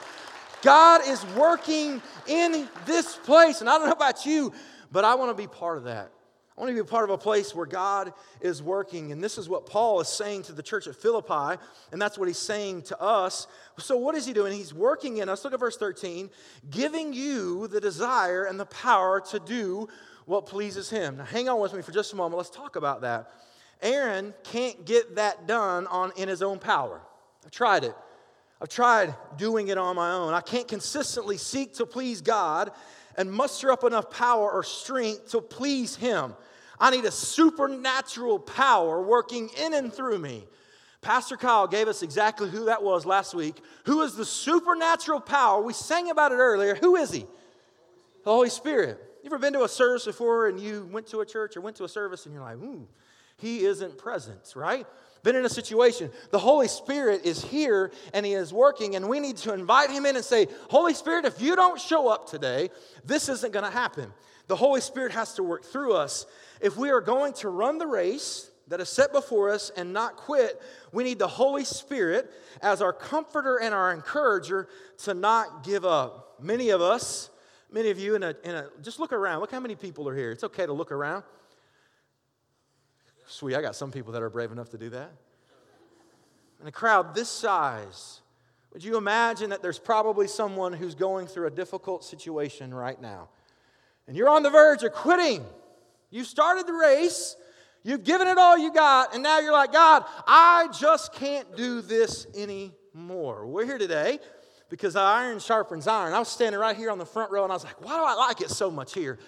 God 0.62 1.01
is 1.08 1.25
working 1.36 2.01
in 2.27 2.67
this 2.86 3.15
place. 3.15 3.62
And 3.62 3.70
I 3.70 3.77
don't 3.77 3.88
know 3.88 3.93
about 3.93 4.25
you, 4.25 4.53
but 4.91 5.05
I 5.05 5.15
want 5.15 5.36
to 5.36 5.41
be 5.41 5.48
part 5.48 5.77
of 5.77 5.86
that. 5.86 6.12
I 6.58 6.62
want 6.62 6.70
to 6.70 6.74
be 6.74 6.81
a 6.81 6.84
part 6.84 7.05
of 7.05 7.12
a 7.12 7.17
place 7.17 7.55
where 7.55 7.65
God 7.65 8.13
is 8.41 8.62
working. 8.62 9.12
And 9.12 9.24
this 9.24 9.38
is 9.38 9.48
what 9.48 9.65
Paul 9.65 10.01
is 10.01 10.10
saying 10.10 10.43
to 10.43 10.53
the 10.53 10.62
church 10.62 10.86
at 10.86 10.96
Philippi, 10.96 11.62
and 11.91 12.01
that's 12.01 12.17
what 12.17 12.27
he's 12.27 12.38
saying 12.38 12.84
to 12.84 13.01
us. 13.01 13.48
So, 13.79 13.96
what 13.96 14.15
is 14.15 14.25
he 14.25 14.34
doing? 14.34 14.53
He's 14.53 14.74
working 14.74 15.17
in 15.17 15.29
us. 15.29 15.43
Look 15.43 15.53
at 15.53 15.60
verse 15.60 15.77
13 15.77 16.29
giving 16.70 17.13
you 17.13 17.67
the 17.67 17.79
desire 17.79 18.43
and 18.43 18.60
the 18.60 18.65
power 18.65 19.22
to 19.31 19.39
do 19.39 19.88
what 20.25 20.46
pleases 20.46 20.89
him. 20.89 21.17
Now, 21.17 21.25
hang 21.25 21.50
on 21.50 21.60
with 21.60 21.74
me 21.74 21.81
for 21.81 21.91
just 21.91 22.13
a 22.13 22.15
moment. 22.15 22.38
Let's 22.38 22.50
talk 22.50 22.75
about 22.75 23.01
that. 23.01 23.31
Aaron 23.81 24.34
can't 24.43 24.86
get 24.86 25.15
that 25.15 25.48
done 25.48 25.88
on, 25.88 26.12
in 26.15 26.29
his 26.29 26.43
own 26.43 26.60
power. 26.60 27.01
I've 27.43 27.51
tried 27.51 27.84
it. 27.84 27.96
I've 28.62 28.70
tried 28.70 29.15
doing 29.38 29.70
it 29.70 29.77
on 29.79 29.96
my 29.96 30.12
own. 30.12 30.34
I 30.34 30.41
can't 30.41 30.67
consistently 30.67 31.38
seek 31.38 31.74
to 31.75 31.86
please 31.88 32.22
God 32.22 32.72
and 33.18 33.32
muster 33.32 33.72
up 33.72 33.84
enough 33.84 34.10
power 34.10 34.51
or 34.51 34.63
strength 34.63 35.32
to 35.32 35.41
please 35.41 35.96
Him. 35.96 36.34
I 36.80 36.89
need 36.89 37.06
a 37.06 37.12
supernatural 37.12 38.39
power 38.39 39.01
working 39.01 39.50
in 39.63 39.74
and 39.74 39.94
through 39.94 40.20
me. 40.20 40.48
Pastor 41.01 41.36
Kyle 41.36 41.68
gave 41.68 41.88
us 41.88 42.03
exactly 42.03 42.50
who 42.50 42.65
that 42.65 42.84
was 42.84 43.06
last 43.06 43.34
week. 43.34 43.62
Who 43.86 44.01
is 44.01 44.15
the 44.15 44.25
supernatural 44.25 45.20
power? 45.20 45.62
We 45.62 45.74
sang 45.74 46.12
about 46.12 46.32
it 46.32 46.36
earlier. 46.36 46.75
Who 46.75 46.96
is 46.96 47.12
he? 47.12 47.25
The 48.24 48.32
Holy 48.32 48.50
Spirit. 48.50 49.00
You 49.24 49.27
ever 49.27 49.39
been 49.39 49.53
to 49.53 49.63
a 49.63 49.70
service 49.70 50.06
before 50.06 50.48
and 50.48 50.60
you 50.60 50.88
went 50.91 51.08
to 51.08 51.22
a 51.22 51.25
church 51.25 51.58
or 51.58 51.62
went 51.62 51.75
to 51.77 51.84
a 51.84 51.89
service 51.89 52.25
and 52.25 52.34
you're 52.34 52.44
like, 52.44 52.58
ooh, 52.58 52.88
he 53.38 53.65
isn't 53.65 53.98
present, 53.98 54.53
right? 54.56 54.86
Been 55.24 55.36
in 55.36 55.46
a 55.46 55.50
situation. 55.50 56.12
The 56.32 56.40
Holy 56.40 56.68
Spirit 56.68 57.25
is 57.25 57.44
here 57.44 57.92
and 58.13 58.25
He 58.25 58.34
is 58.34 58.51
working, 58.51 58.96
and 58.96 59.08
we 59.08 59.20
need 59.20 59.38
to 59.38 59.54
invite 59.54 59.92
Him 59.92 60.06
in 60.06 60.16
and 60.16 60.25
say, 60.25 60.48
Holy 60.70 60.94
Spirit, 60.94 61.25
if 61.25 61.42
you 61.42 61.56
don't 61.56 61.80
show 61.80 62.08
up 62.08 62.30
today, 62.30 62.70
this 63.06 63.30
isn't 63.30 63.54
going 63.54 63.66
to 63.66 63.72
happen. 63.72 64.12
The 64.48 64.56
Holy 64.56 64.82
Spirit 64.82 65.12
has 65.13 65.36
to 65.36 65.44
work 65.44 65.63
through 65.63 65.94
us 65.94 66.25
if 66.62 66.78
we 66.78 66.92
are 66.92 67.01
going 67.01 67.34
to 67.34 67.50
run 67.50 67.80
the 67.80 67.88
race 67.88 68.50
that 68.68 68.80
is 68.80 68.88
set 68.88 69.12
before 69.12 69.50
us 69.50 69.72
and 69.75 69.92
not 69.92 70.16
quit, 70.16 70.62
we 70.94 71.04
need 71.04 71.20
the 71.20 71.28
Holy 71.28 71.66
Spirit 71.66 72.32
as 72.62 72.82
our 72.82 72.94
comforter 72.94 73.58
and 73.58 73.74
our 73.74 73.92
encourager 73.92 74.70
to 75.00 75.13
not 75.13 75.63
give 75.63 75.84
up. 75.84 76.38
Many 76.40 76.70
of 76.70 76.82
us, 76.82 77.32
many 77.72 77.90
of 77.90 78.00
you 78.00 78.16
in 78.16 78.24
a, 78.24 78.36
in 78.44 78.56
a 78.56 78.68
just 78.82 79.00
look 79.00 79.12
around. 79.12 79.42
Look 79.42 79.51
how 79.51 79.60
many 79.60 79.75
people 79.75 80.08
are 80.08 80.16
here. 80.16 80.32
It's 80.32 80.44
okay 80.46 80.66
to 80.66 80.74
look 80.74 80.92
around. 80.92 81.24
Sweet, 83.28 83.56
I 83.56 83.62
got 83.62 83.75
some 83.75 83.92
people 83.92 84.13
that 84.13 84.22
are 84.22 84.30
brave 84.30 84.51
enough 84.51 84.70
to 84.70 84.78
do 84.78 84.90
that. 84.90 85.12
In 86.62 86.68
a 86.68 86.72
crowd 86.72 87.16
this 87.16 87.30
size, 87.30 88.22
would 88.74 88.84
you 88.84 88.98
imagine 88.98 89.50
that 89.50 89.62
there's 89.62 89.80
probably 89.80 90.28
someone 90.28 90.74
who's 90.74 90.96
going 90.96 91.28
through 91.28 91.48
a 91.48 91.51
difficult 91.51 92.04
situation 92.04 92.74
right 92.74 93.01
now? 93.01 93.30
And 94.08 94.16
you're 94.16 94.30
on 94.30 94.44
the 94.44 94.50
verge 94.50 94.84
of 94.84 94.94
quitting. 94.94 95.44
You 96.10 96.24
started 96.24 96.68
the 96.68 96.74
race, 96.74 97.36
you've 97.84 98.04
given 98.04 98.28
it 98.28 98.38
all 98.38 98.58
you 98.58 98.74
got, 98.74 99.13
and 99.13 99.24
now 99.24 99.40
you're 99.40 99.54
like, 99.54 99.72
God, 99.72 100.04
I 100.28 100.68
just 100.78 101.13
can't 101.13 101.56
do 101.56 101.82
this 101.82 102.28
anymore. 102.36 103.48
We're 103.48 103.66
here 103.66 103.78
today 103.78 104.20
because 104.70 104.96
iron 104.96 105.40
sharpens 105.40 105.88
iron. 105.88 106.13
I 106.13 106.20
was 106.20 106.30
standing 106.30 106.60
right 106.60 106.75
here 106.75 106.92
on 106.92 106.98
the 106.98 107.06
front 107.06 107.32
row 107.32 107.44
and 107.44 107.51
I 107.51 107.56
was 107.56 107.63
like, 107.63 107.84
why 107.84 107.98
do 107.98 108.04
I 108.04 108.13
like 108.16 108.42
it 108.42 108.50
so 108.50 108.72
much 108.72 108.94
here? 108.94 109.20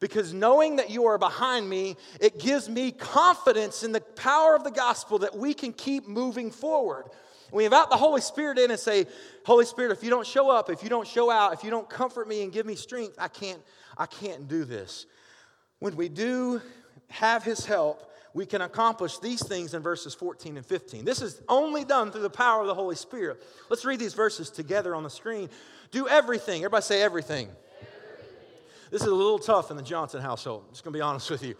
Because 0.00 0.32
knowing 0.32 0.76
that 0.76 0.90
you 0.90 1.06
are 1.06 1.18
behind 1.18 1.68
me, 1.68 1.96
it 2.20 2.38
gives 2.38 2.68
me 2.68 2.92
confidence 2.92 3.82
in 3.82 3.92
the 3.92 4.00
power 4.00 4.54
of 4.54 4.62
the 4.62 4.70
gospel 4.70 5.18
that 5.20 5.36
we 5.36 5.54
can 5.54 5.72
keep 5.72 6.06
moving 6.06 6.50
forward. 6.50 7.06
We 7.50 7.64
invite 7.64 7.88
the 7.90 7.96
Holy 7.96 8.20
Spirit 8.20 8.58
in 8.58 8.70
and 8.70 8.78
say, 8.78 9.06
Holy 9.44 9.64
Spirit, 9.64 9.92
if 9.92 10.04
you 10.04 10.10
don't 10.10 10.26
show 10.26 10.50
up, 10.50 10.70
if 10.70 10.82
you 10.82 10.88
don't 10.88 11.06
show 11.06 11.30
out, 11.30 11.52
if 11.54 11.64
you 11.64 11.70
don't 11.70 11.88
comfort 11.88 12.28
me 12.28 12.42
and 12.42 12.52
give 12.52 12.66
me 12.66 12.74
strength, 12.74 13.16
I 13.18 13.28
can't, 13.28 13.60
I 13.96 14.06
can't 14.06 14.46
do 14.46 14.64
this. 14.64 15.06
When 15.78 15.96
we 15.96 16.08
do 16.08 16.60
have 17.08 17.42
his 17.42 17.64
help, 17.64 18.04
we 18.34 18.44
can 18.44 18.60
accomplish 18.60 19.18
these 19.18 19.44
things 19.44 19.72
in 19.72 19.82
verses 19.82 20.14
14 20.14 20.58
and 20.58 20.66
15. 20.66 21.04
This 21.04 21.22
is 21.22 21.40
only 21.48 21.84
done 21.84 22.12
through 22.12 22.22
the 22.22 22.30
power 22.30 22.60
of 22.60 22.66
the 22.66 22.74
Holy 22.74 22.96
Spirit. 22.96 23.42
Let's 23.70 23.84
read 23.84 23.98
these 23.98 24.14
verses 24.14 24.50
together 24.50 24.94
on 24.94 25.02
the 25.02 25.10
screen. 25.10 25.48
Do 25.90 26.06
everything. 26.06 26.60
Everybody 26.60 26.82
say 26.82 27.02
everything. 27.02 27.46
everything. 27.46 27.67
This 28.90 29.02
is 29.02 29.08
a 29.08 29.14
little 29.14 29.38
tough 29.38 29.70
in 29.70 29.76
the 29.76 29.82
Johnson 29.82 30.20
household. 30.20 30.64
I'm 30.66 30.72
just 30.72 30.84
going 30.84 30.92
to 30.92 30.96
be 30.96 31.02
honest 31.02 31.30
with 31.30 31.42
you. 31.42 31.54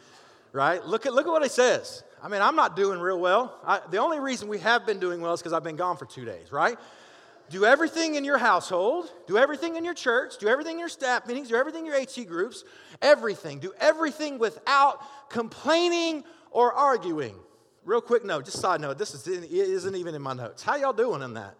Right? 0.52 0.84
Look 0.84 1.06
at, 1.06 1.12
look 1.12 1.26
at 1.26 1.30
what 1.30 1.42
he 1.42 1.48
says. 1.48 2.02
I 2.22 2.28
mean, 2.28 2.40
I'm 2.40 2.56
not 2.56 2.74
doing 2.74 2.98
real 2.98 3.20
well. 3.20 3.60
I, 3.64 3.80
the 3.90 3.98
only 3.98 4.18
reason 4.18 4.48
we 4.48 4.58
have 4.58 4.86
been 4.86 4.98
doing 4.98 5.20
well 5.20 5.34
is 5.34 5.40
because 5.40 5.52
I've 5.52 5.62
been 5.62 5.76
gone 5.76 5.96
for 5.96 6.06
two 6.06 6.24
days, 6.24 6.50
right? 6.50 6.78
Do 7.50 7.64
everything 7.64 8.16
in 8.16 8.24
your 8.24 8.38
household, 8.38 9.10
do 9.26 9.38
everything 9.38 9.76
in 9.76 9.84
your 9.84 9.94
church, 9.94 10.36
do 10.38 10.48
everything 10.48 10.74
in 10.74 10.78
your 10.80 10.88
staff 10.88 11.26
meetings, 11.26 11.48
do 11.48 11.56
everything 11.56 11.86
in 11.86 11.92
your 11.92 12.00
HC 12.00 12.26
groups, 12.26 12.64
everything. 13.00 13.58
Do 13.58 13.72
everything 13.78 14.38
without 14.38 15.30
complaining 15.30 16.24
or 16.50 16.72
arguing. 16.72 17.34
Real 17.84 18.02
quick 18.02 18.24
note, 18.24 18.44
just 18.44 18.60
side 18.60 18.82
note, 18.82 18.98
this 18.98 19.14
is, 19.14 19.26
isn't 19.26 19.96
even 19.96 20.14
in 20.14 20.20
my 20.20 20.34
notes. 20.34 20.62
How 20.62 20.76
y'all 20.76 20.92
doing 20.92 21.22
in 21.22 21.34
that? 21.34 21.54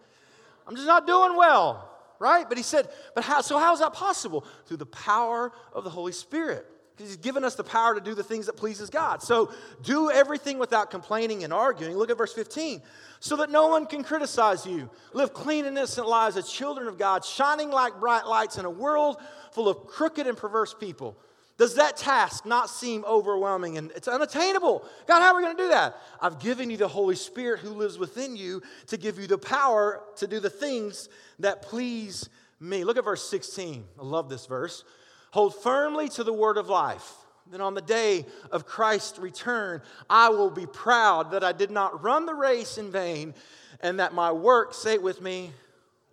I'm 0.67 0.75
just 0.75 0.87
not 0.87 1.07
doing 1.07 1.35
well, 1.35 1.88
right? 2.19 2.47
But 2.47 2.57
he 2.57 2.63
said, 2.63 2.89
but 3.15 3.23
how, 3.23 3.41
so 3.41 3.57
how 3.57 3.73
is 3.73 3.79
that 3.79 3.93
possible? 3.93 4.45
Through 4.65 4.77
the 4.77 4.85
power 4.85 5.51
of 5.73 5.83
the 5.83 5.89
Holy 5.89 6.11
Spirit. 6.11 6.65
Because 6.95 7.11
he's 7.11 7.17
given 7.17 7.45
us 7.45 7.55
the 7.55 7.63
power 7.63 7.95
to 7.95 8.01
do 8.01 8.13
the 8.13 8.23
things 8.23 8.47
that 8.47 8.57
pleases 8.57 8.89
God. 8.89 9.23
So 9.23 9.51
do 9.83 10.11
everything 10.11 10.59
without 10.59 10.91
complaining 10.91 11.45
and 11.45 11.53
arguing. 11.53 11.95
Look 11.95 12.09
at 12.09 12.17
verse 12.17 12.33
15. 12.33 12.81
So 13.21 13.37
that 13.37 13.49
no 13.49 13.67
one 13.67 13.85
can 13.85 14.03
criticize 14.03 14.65
you. 14.65 14.89
Live 15.13 15.33
clean 15.33 15.65
and 15.65 15.77
innocent 15.77 16.07
lives 16.07 16.35
as 16.35 16.49
children 16.49 16.87
of 16.87 16.97
God, 16.97 17.23
shining 17.23 17.69
like 17.69 17.99
bright 18.01 18.27
lights 18.27 18.57
in 18.57 18.65
a 18.65 18.69
world 18.69 19.17
full 19.53 19.69
of 19.69 19.87
crooked 19.87 20.27
and 20.27 20.37
perverse 20.37 20.73
people. 20.73 21.17
Does 21.59 21.75
that 21.75 21.97
task 21.97 22.45
not 22.45 22.69
seem 22.69 23.03
overwhelming 23.03 23.77
and 23.77 23.91
it's 23.91 24.07
unattainable? 24.07 24.85
God, 25.07 25.21
how 25.21 25.33
are 25.33 25.35
we 25.35 25.43
going 25.43 25.57
to 25.57 25.63
do 25.63 25.67
that? 25.67 25.97
I've 26.21 26.39
given 26.39 26.69
you 26.69 26.77
the 26.77 26.87
Holy 26.87 27.17
Spirit 27.17 27.59
who 27.59 27.71
lives 27.71 27.99
within 27.99 28.37
you 28.37 28.63
to 28.87 28.95
give 28.95 29.19
you 29.19 29.27
the 29.27 29.37
power 29.37 30.01
to 30.15 30.25
do 30.25 30.39
the 30.39 30.49
things 30.49 31.09
that 31.39 31.61
please 31.61 32.29
me. 32.61 32.85
Look 32.85 32.95
at 32.95 33.03
verse 33.03 33.29
16. 33.29 33.83
I 33.99 34.03
love 34.03 34.29
this 34.29 34.45
verse. 34.45 34.85
Hold 35.31 35.53
firmly 35.53 36.07
to 36.09 36.23
the 36.23 36.31
word 36.31 36.55
of 36.55 36.69
life. 36.69 37.11
Then 37.51 37.59
on 37.59 37.73
the 37.73 37.81
day 37.81 38.25
of 38.53 38.65
Christ's 38.65 39.19
return, 39.19 39.81
I 40.09 40.29
will 40.29 40.51
be 40.51 40.65
proud 40.65 41.31
that 41.31 41.43
I 41.43 41.51
did 41.51 41.71
not 41.71 42.01
run 42.01 42.25
the 42.25 42.35
race 42.35 42.77
in 42.77 42.89
vain 42.89 43.33
and 43.81 43.99
that 43.99 44.13
my 44.13 44.31
work, 44.31 44.73
say 44.73 44.93
it 44.93 45.03
with 45.03 45.21
me, 45.21 45.51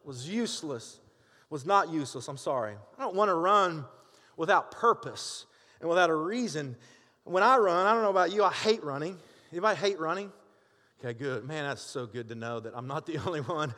was 0.05 0.29
useless, 0.29 0.99
was 1.51 1.65
not 1.65 1.89
useless. 1.89 2.27
I'm 2.27 2.37
sorry. 2.37 2.75
I 2.99 3.01
don't 3.01 3.15
want 3.15 3.29
to 3.29 3.35
run 3.35 3.85
without 4.37 4.71
purpose 4.71 5.47
and 5.81 5.89
without 5.89 6.11
a 6.11 6.15
reason. 6.15 6.77
When 7.25 7.43
I 7.43 7.57
run, 7.57 7.87
I 7.87 7.93
don't 7.93 8.03
know 8.03 8.11
about 8.11 8.33
you, 8.33 8.45
I 8.45 8.53
hate 8.53 8.85
running. 8.85 9.19
Anybody 9.53 9.79
hate 9.79 9.99
running? 9.99 10.33
Okay, 11.01 11.17
good. 11.19 11.45
Man, 11.45 11.65
that's 11.65 11.83
so 11.83 12.07
good 12.07 12.29
to 12.29 12.35
know 12.35 12.61
that 12.61 12.73
I'm 12.75 12.87
not 12.87 13.07
the 13.07 13.19
only 13.27 13.41
one. 13.41 13.75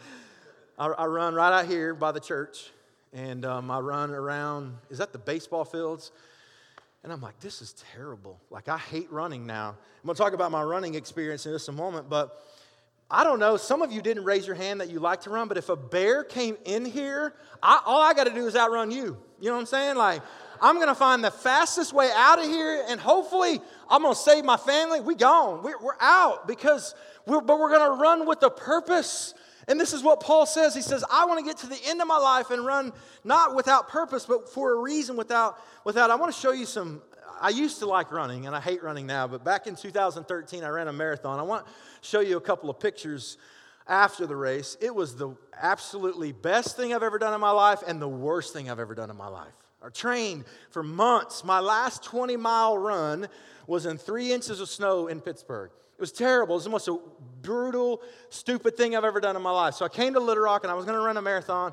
I, 0.79 0.87
I 0.87 1.07
run 1.07 1.35
right 1.35 1.53
out 1.53 1.67
here 1.67 1.95
by 1.95 2.13
the 2.13 2.21
church, 2.21 2.71
and 3.13 3.45
um, 3.45 3.71
I 3.71 3.81
run 3.81 4.11
around, 4.11 4.77
is 4.91 4.99
that 4.99 5.13
the 5.13 5.19
baseball 5.19 5.65
fields? 5.65 6.13
And 7.03 7.13
I'm 7.13 7.21
like, 7.21 7.39
this 7.41 7.63
is 7.63 7.75
terrible. 7.95 8.41
Like, 8.51 8.69
I 8.69 8.79
hate 8.79 9.11
running 9.11 9.47
now. 9.47 9.77
I'm 10.03 10.09
to 10.09 10.15
talk 10.15 10.33
about 10.33 10.51
my 10.51 10.63
running 10.63 10.95
experience 10.95 11.47
in 11.47 11.53
just 11.53 11.69
a 11.69 11.73
moment, 11.73 12.09
but 12.09 12.45
I 13.11 13.25
don't 13.25 13.39
know. 13.39 13.57
Some 13.57 13.83
of 13.83 13.91
you 13.91 14.03
didn't 14.03 14.25
raise 14.25 14.47
your 14.47 14.57
hand 14.57 14.81
that 14.81 14.91
you 14.91 15.01
like 15.01 15.23
to 15.23 15.31
run, 15.31 15.49
but 15.49 15.57
if 15.57 15.71
a 15.71 15.77
bear 15.77 16.23
came 16.23 16.57
in 16.65 16.85
here, 16.85 17.35
I, 17.63 17.81
all 17.87 18.03
I 18.03 18.13
got 18.15 18.25
to 18.25 18.35
do 18.35 18.47
is 18.47 18.55
outrun 18.55 18.91
you. 18.91 19.17
You 19.41 19.49
know 19.49 19.55
what 19.55 19.61
I'm 19.61 19.67
saying? 19.67 19.97
Like, 19.97 20.23
I'm 20.61 20.77
going 20.77 20.89
to 20.89 20.95
find 20.95 21.23
the 21.23 21.31
fastest 21.31 21.93
way 21.93 22.11
out 22.15 22.39
of 22.39 22.47
here, 22.47 22.85
and 22.89 23.01
hopefully, 23.01 23.61
I'm 23.89 24.03
going 24.03 24.15
to 24.15 24.21
save 24.21 24.45
my 24.45 24.57
family. 24.57 25.01
We 25.01 25.15
gone. 25.15 25.63
We're, 25.63 25.79
we're 25.81 26.01
out 26.01 26.47
because 26.47 26.95
we're, 27.27 27.41
but 27.41 27.59
we're 27.59 27.71
going 27.71 27.91
to 27.91 28.03
run 28.03 28.27
with 28.27 28.43
a 28.43 28.51
purpose. 28.51 29.35
And 29.69 29.79
this 29.79 29.93
is 29.93 30.03
what 30.03 30.21
Paul 30.21 30.47
says. 30.47 30.75
He 30.75 30.81
says, 30.81 31.05
I 31.11 31.27
want 31.27 31.41
to 31.41 31.45
get 31.45 31.59
to 31.59 31.67
the 31.67 31.79
end 31.87 32.01
of 32.01 32.09
my 32.09 32.17
life 32.17 32.51
and 32.51 32.65
run 32.65 32.93
not 33.23 33.55
without 33.55 33.89
purpose, 33.89 34.25
but 34.25 34.49
for 34.49 34.73
a 34.73 34.81
reason 34.81 35.17
without, 35.17 35.59
without. 35.85 36.11
I 36.11 36.15
want 36.15 36.35
to 36.35 36.41
show 36.41 36.53
you 36.53 36.67
some. 36.67 37.03
I 37.41 37.51
used 37.51 37.79
to 37.81 37.87
like 37.87 38.11
running, 38.11 38.47
and 38.47 38.57
I 38.57 38.61
hate 38.61 38.83
running 38.83 39.07
now, 39.07 39.29
but 39.29 39.45
back 39.45 39.67
in 39.67 39.77
2013, 39.77 40.65
I 40.65 40.69
ran 40.69 40.89
a 40.89 40.93
marathon. 40.93 41.39
I 41.39 41.43
want 41.43 41.67
to 41.67 41.73
show 42.01 42.21
you 42.21 42.37
a 42.37 42.41
couple 42.41 42.69
of 42.69 42.81
pictures 42.81 43.37
after 43.87 44.27
the 44.27 44.35
race. 44.35 44.77
It 44.81 44.93
was 44.93 45.15
the 45.15 45.37
absolutely 45.61 46.33
best 46.33 46.77
thing 46.77 46.93
I've 46.93 47.05
ever 47.05 47.19
done 47.19 47.33
in 47.33 47.41
my 47.41 47.51
life 47.51 47.81
and 47.87 48.03
the 48.03 48.09
worst 48.09 48.53
thing 48.53 48.71
I've 48.71 48.81
ever 48.81 48.95
done 48.95 49.11
in 49.11 49.17
my 49.17 49.29
life 49.29 49.55
or 49.83 49.91
trained 49.91 50.45
for 50.71 50.83
months. 50.83 51.45
My 51.45 51.61
last 51.61 52.03
20 52.05 52.37
mile 52.37 52.77
run 52.77 53.29
was 53.67 53.87
in 53.87 53.99
three 53.99 54.33
inches 54.33 54.61
of 54.61 54.69
snow 54.69 55.09
in 55.09 55.21
Pittsburgh. 55.21 55.71
It 55.97 56.01
was 56.01 56.13
terrible. 56.13 56.55
It 56.55 56.59
was 56.59 56.65
the 56.65 56.71
most 56.71 56.89
brutal, 57.43 58.03
stupid 58.31 58.77
thing 58.77 58.95
I've 58.95 59.05
ever 59.05 59.21
done 59.21 59.37
in 59.37 59.43
my 59.43 59.51
life. 59.51 59.75
So 59.75 59.85
I 59.85 59.89
came 59.89 60.15
to 60.15 60.21
Little 60.21 60.45
Rock 60.45 60.63
and 60.65 60.71
I 60.71 60.75
was 60.75 60.85
going 60.85 60.97
to 60.97 61.05
run 61.05 61.17
a 61.17 61.23
marathon. 61.23 61.73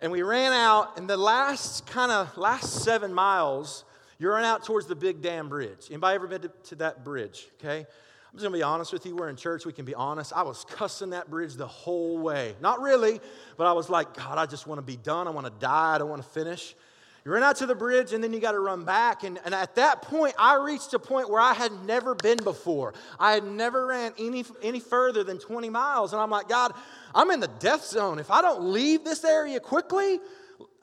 And 0.00 0.12
we 0.12 0.22
ran 0.22 0.52
out, 0.52 0.98
and 0.98 1.08
the 1.08 1.16
last 1.16 1.86
kind 1.86 2.12
of 2.12 2.36
last 2.36 2.82
seven 2.84 3.14
miles, 3.14 3.84
you 4.18 4.28
run 4.28 4.44
out 4.44 4.64
towards 4.64 4.86
the 4.86 4.94
Big 4.94 5.22
Dam 5.22 5.48
Bridge. 5.48 5.86
Anybody 5.88 6.14
ever 6.14 6.26
been 6.26 6.42
to, 6.42 6.50
to 6.64 6.74
that 6.76 7.02
bridge? 7.02 7.48
Okay. 7.58 7.78
I'm 7.78 8.32
just 8.38 8.42
gonna 8.42 8.56
be 8.56 8.62
honest 8.62 8.92
with 8.92 9.06
you. 9.06 9.16
We're 9.16 9.30
in 9.30 9.36
church, 9.36 9.64
we 9.64 9.72
can 9.72 9.86
be 9.86 9.94
honest. 9.94 10.34
I 10.34 10.42
was 10.42 10.66
cussing 10.68 11.10
that 11.10 11.30
bridge 11.30 11.54
the 11.54 11.66
whole 11.66 12.18
way. 12.18 12.54
Not 12.60 12.80
really, 12.80 13.20
but 13.56 13.66
I 13.66 13.72
was 13.72 13.88
like, 13.88 14.14
God, 14.14 14.36
I 14.36 14.44
just 14.44 14.66
wanna 14.66 14.82
be 14.82 14.96
done. 14.96 15.26
I 15.26 15.30
wanna 15.30 15.52
die. 15.58 15.94
I 15.94 15.98
don't 15.98 16.10
wanna 16.10 16.22
finish. 16.22 16.74
You 17.26 17.32
run 17.32 17.42
out 17.42 17.56
to 17.56 17.66
the 17.66 17.74
bridge 17.74 18.12
and 18.12 18.22
then 18.22 18.32
you 18.32 18.38
got 18.38 18.52
to 18.52 18.60
run 18.60 18.84
back. 18.84 19.24
And, 19.24 19.40
and 19.44 19.52
at 19.52 19.74
that 19.74 20.00
point, 20.00 20.36
I 20.38 20.62
reached 20.64 20.94
a 20.94 21.00
point 21.00 21.28
where 21.28 21.40
I 21.40 21.54
had 21.54 21.72
never 21.84 22.14
been 22.14 22.38
before. 22.38 22.94
I 23.18 23.32
had 23.32 23.42
never 23.42 23.84
ran 23.84 24.12
any, 24.16 24.44
any 24.62 24.78
further 24.78 25.24
than 25.24 25.40
20 25.40 25.68
miles. 25.68 26.12
And 26.12 26.22
I'm 26.22 26.30
like, 26.30 26.48
God, 26.48 26.72
I'm 27.12 27.32
in 27.32 27.40
the 27.40 27.50
death 27.58 27.84
zone. 27.84 28.20
If 28.20 28.30
I 28.30 28.42
don't 28.42 28.70
leave 28.70 29.02
this 29.02 29.24
area 29.24 29.58
quickly, 29.58 30.20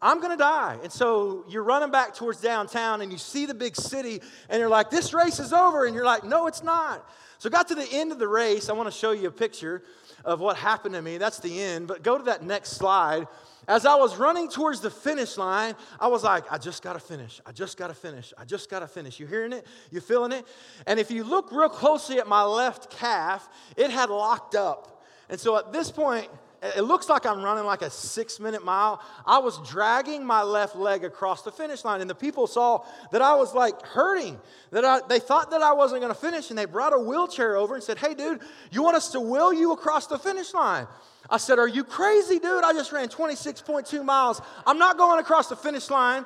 I'm 0.02 0.20
going 0.20 0.32
to 0.32 0.38
die. 0.38 0.80
And 0.84 0.92
so 0.92 1.46
you're 1.48 1.64
running 1.64 1.92
back 1.92 2.14
towards 2.14 2.42
downtown 2.42 3.00
and 3.00 3.10
you 3.10 3.18
see 3.18 3.46
the 3.46 3.54
big 3.54 3.78
city 3.78 4.22
and 4.50 4.60
you're 4.60 4.68
like, 4.68 4.90
this 4.90 5.14
race 5.14 5.40
is 5.40 5.54
over. 5.54 5.86
And 5.86 5.96
you're 5.96 6.04
like, 6.04 6.26
no, 6.26 6.48
it's 6.48 6.62
not. 6.62 7.10
So 7.38 7.50
got 7.50 7.70
to 7.70 7.76
the 7.76 7.88
end 7.90 8.12
of 8.12 8.20
the 8.20 8.28
race. 8.28 8.68
I 8.68 8.74
want 8.74 8.92
to 8.92 8.98
show 8.98 9.12
you 9.12 9.30
a 9.30 9.32
picture 9.32 9.82
of 10.26 10.42
what 10.42 10.58
happened 10.58 10.96
to 10.96 11.02
me. 11.02 11.18
That's 11.18 11.40
the 11.40 11.62
end. 11.62 11.88
But 11.88 12.04
go 12.04 12.18
to 12.18 12.24
that 12.26 12.44
next 12.44 12.72
slide. 12.72 13.28
As 13.68 13.86
I 13.86 13.96
was 13.96 14.18
running 14.18 14.50
towards 14.50 14.82
the 14.82 14.90
finish 14.90 15.38
line, 15.38 15.76
I 16.00 16.08
was 16.08 16.24
like, 16.24 16.52
I 16.52 16.58
just 16.58 16.84
got 16.84 16.94
to 16.94 17.00
finish. 17.00 17.40
I 17.46 17.52
just 17.52 17.78
got 17.78 17.88
to 17.88 17.94
finish. 17.94 18.34
I 18.38 18.46
just 18.46 18.70
got 18.70 18.80
to 18.80 18.88
finish. 18.88 19.20
You 19.20 19.28
hearing 19.28 19.54
it? 19.54 19.66
You 19.90 20.02
feeling 20.02 20.32
it? 20.32 20.46
And 20.86 21.00
if 21.00 21.10
you 21.12 21.24
look 21.24 21.52
real 21.52 21.70
closely 21.70 22.20
at 22.20 22.28
my 22.28 22.44
left 22.44 22.90
calf, 22.90 23.48
it 23.78 23.90
had 23.90 24.10
locked 24.10 24.56
up. 24.56 25.04
And 25.30 25.40
so 25.40 25.58
at 25.58 25.72
this 25.72 25.92
point, 25.92 26.30
it 26.64 26.82
looks 26.82 27.10
like 27.10 27.26
I'm 27.26 27.42
running 27.42 27.66
like 27.66 27.82
a 27.82 27.90
six 27.90 28.40
minute 28.40 28.64
mile. 28.64 29.02
I 29.26 29.40
was 29.40 29.60
dragging 29.70 30.26
my 30.26 30.44
left 30.44 30.76
leg 30.76 31.04
across 31.04 31.42
the 31.42 31.52
finish 31.52 31.84
line, 31.84 32.00
and 32.00 32.10
the 32.10 32.16
people 32.16 32.48
saw 32.48 32.86
that 33.12 33.22
I 33.22 33.36
was 33.36 33.54
like 33.54 33.82
hurting, 33.82 34.40
that 34.72 34.86
I, 34.86 35.02
they 35.08 35.20
thought 35.20 35.52
that 35.52 35.62
I 35.62 35.74
wasn't 35.74 36.02
going 36.02 36.14
to 36.14 36.20
finish, 36.20 36.50
and 36.50 36.58
they 36.58 36.66
brought 36.66 36.94
a 36.94 37.00
wheelchair 37.00 37.58
over 37.58 37.76
and 37.76 37.84
said, 37.84 37.98
Hey, 37.98 38.14
dude, 38.14 38.40
you 38.72 38.82
want 38.82 38.96
us 38.96 39.12
to 39.12 39.20
wheel 39.20 39.52
you 39.52 39.74
across 39.74 40.08
the 40.08 40.18
finish 40.18 40.54
line? 40.54 40.88
I 41.30 41.38
said, 41.38 41.60
Are 41.60 41.68
you 41.68 41.84
crazy, 41.84 42.40
dude? 42.40 42.64
I 42.64 42.72
just 42.72 42.94
ran 42.94 43.10
26.2 43.10 44.04
miles. 44.06 44.42
I'm 44.66 44.80
not 44.80 44.98
going 44.98 45.20
across 45.20 45.50
the 45.50 45.58
finish 45.58 45.90
line 45.90 46.26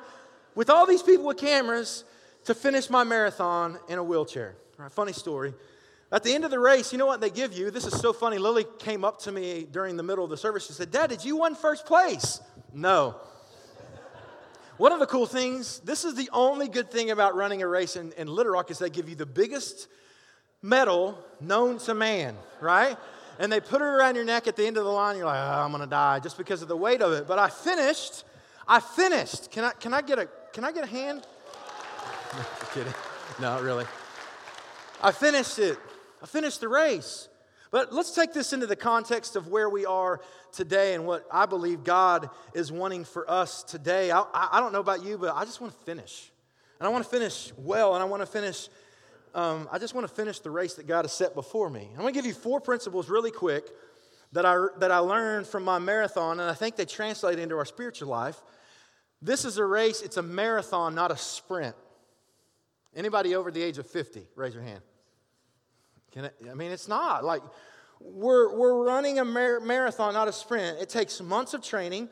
with 0.54 0.70
all 0.70 0.86
these 0.86 1.02
people 1.02 1.24
with 1.24 1.38
cameras 1.38 2.04
to 2.44 2.54
finish 2.54 2.88
my 2.88 3.02
marathon 3.02 3.78
in 3.88 3.98
a 3.98 4.04
wheelchair. 4.04 4.54
Funny 4.90 5.12
story. 5.12 5.52
At 6.10 6.22
the 6.22 6.34
end 6.34 6.44
of 6.44 6.50
the 6.50 6.58
race, 6.58 6.90
you 6.90 6.98
know 6.98 7.06
what 7.06 7.20
they 7.20 7.28
give 7.28 7.52
you? 7.52 7.70
This 7.70 7.84
is 7.84 7.98
so 7.98 8.14
funny. 8.14 8.38
Lily 8.38 8.64
came 8.78 9.04
up 9.04 9.20
to 9.22 9.32
me 9.32 9.66
during 9.70 9.96
the 9.96 10.02
middle 10.02 10.24
of 10.24 10.30
the 10.30 10.38
service. 10.38 10.66
She 10.66 10.72
said, 10.72 10.90
Dad, 10.90 11.10
did 11.10 11.24
you 11.24 11.36
win 11.36 11.54
first 11.54 11.84
place? 11.84 12.40
No. 12.72 13.16
One 14.78 14.92
of 14.92 15.00
the 15.00 15.06
cool 15.06 15.26
things, 15.26 15.80
this 15.80 16.04
is 16.04 16.14
the 16.14 16.30
only 16.32 16.68
good 16.68 16.90
thing 16.90 17.10
about 17.10 17.34
running 17.34 17.62
a 17.62 17.66
race 17.66 17.96
in, 17.96 18.12
in 18.12 18.26
Little 18.28 18.52
Rock 18.52 18.70
is 18.70 18.78
they 18.78 18.88
give 18.88 19.08
you 19.08 19.16
the 19.16 19.26
biggest 19.26 19.88
medal 20.62 21.18
known 21.40 21.78
to 21.78 21.94
man, 21.94 22.36
right? 22.60 22.96
And 23.38 23.52
they 23.52 23.60
put 23.60 23.82
it 23.82 23.84
around 23.84 24.14
your 24.14 24.24
neck 24.24 24.46
at 24.46 24.56
the 24.56 24.66
end 24.66 24.78
of 24.78 24.84
the 24.84 24.90
line. 24.90 25.16
You're 25.16 25.26
like, 25.26 25.36
oh, 25.36 25.62
I'm 25.62 25.72
gonna 25.72 25.86
die 25.86 26.20
just 26.20 26.38
because 26.38 26.62
of 26.62 26.68
the 26.68 26.76
weight 26.76 27.02
of 27.02 27.12
it. 27.12 27.26
But 27.26 27.38
I 27.38 27.48
finished. 27.48 28.24
I 28.66 28.80
finished. 28.80 29.50
Can 29.50 29.64
I, 29.64 29.70
can 29.72 29.92
I 29.92 30.00
get 30.00 30.18
a 30.18 30.28
can 30.52 30.64
I 30.64 30.72
get 30.72 30.84
a 30.84 30.88
hand? 30.88 31.26
No, 32.36 32.44
kidding. 32.74 32.94
Not 33.40 33.62
really. 33.62 33.86
I 35.02 35.12
finished 35.12 35.58
it. 35.58 35.78
I 36.22 36.26
finished 36.26 36.60
the 36.60 36.68
race. 36.68 37.28
But 37.70 37.92
let's 37.92 38.14
take 38.14 38.32
this 38.32 38.52
into 38.52 38.66
the 38.66 38.76
context 38.76 39.36
of 39.36 39.48
where 39.48 39.68
we 39.68 39.84
are 39.84 40.20
today 40.52 40.94
and 40.94 41.06
what 41.06 41.26
I 41.30 41.46
believe 41.46 41.84
God 41.84 42.30
is 42.54 42.72
wanting 42.72 43.04
for 43.04 43.30
us 43.30 43.62
today. 43.62 44.10
I, 44.10 44.24
I 44.32 44.60
don't 44.60 44.72
know 44.72 44.80
about 44.80 45.04
you, 45.04 45.18
but 45.18 45.34
I 45.34 45.44
just 45.44 45.60
want 45.60 45.78
to 45.78 45.84
finish. 45.84 46.30
And 46.80 46.86
I 46.86 46.90
want 46.90 47.04
to 47.04 47.10
finish 47.10 47.52
well, 47.58 47.94
and 47.94 48.02
I 48.02 48.06
want 48.06 48.22
to 48.22 48.26
finish, 48.26 48.68
um, 49.34 49.68
I 49.70 49.78
just 49.78 49.94
want 49.94 50.08
to 50.08 50.14
finish 50.14 50.38
the 50.38 50.50
race 50.50 50.74
that 50.74 50.86
God 50.86 51.04
has 51.04 51.12
set 51.12 51.34
before 51.34 51.68
me. 51.68 51.88
I'm 51.92 52.00
going 52.00 52.14
to 52.14 52.18
give 52.18 52.26
you 52.26 52.32
four 52.32 52.60
principles 52.60 53.10
really 53.10 53.32
quick 53.32 53.68
that 54.32 54.46
I, 54.46 54.66
that 54.78 54.90
I 54.90 54.98
learned 54.98 55.46
from 55.46 55.64
my 55.64 55.78
marathon, 55.78 56.40
and 56.40 56.48
I 56.48 56.54
think 56.54 56.76
they 56.76 56.84
translate 56.84 57.38
into 57.38 57.56
our 57.56 57.64
spiritual 57.64 58.08
life. 58.08 58.40
This 59.20 59.44
is 59.44 59.58
a 59.58 59.64
race, 59.64 60.00
it's 60.00 60.16
a 60.16 60.22
marathon, 60.22 60.94
not 60.94 61.10
a 61.10 61.16
sprint. 61.16 61.74
Anybody 62.94 63.34
over 63.34 63.50
the 63.50 63.62
age 63.62 63.78
of 63.78 63.86
50, 63.86 64.26
raise 64.36 64.54
your 64.54 64.62
hand. 64.62 64.80
Can 66.12 66.30
I 66.50 66.54
mean, 66.54 66.70
it's 66.70 66.88
not. 66.88 67.24
Like, 67.24 67.42
we're, 68.00 68.56
we're 68.56 68.84
running 68.84 69.18
a 69.18 69.24
mar- 69.24 69.60
marathon, 69.60 70.14
not 70.14 70.28
a 70.28 70.32
sprint. 70.32 70.78
It 70.80 70.88
takes 70.88 71.20
months 71.20 71.54
of 71.54 71.62
training, 71.62 72.08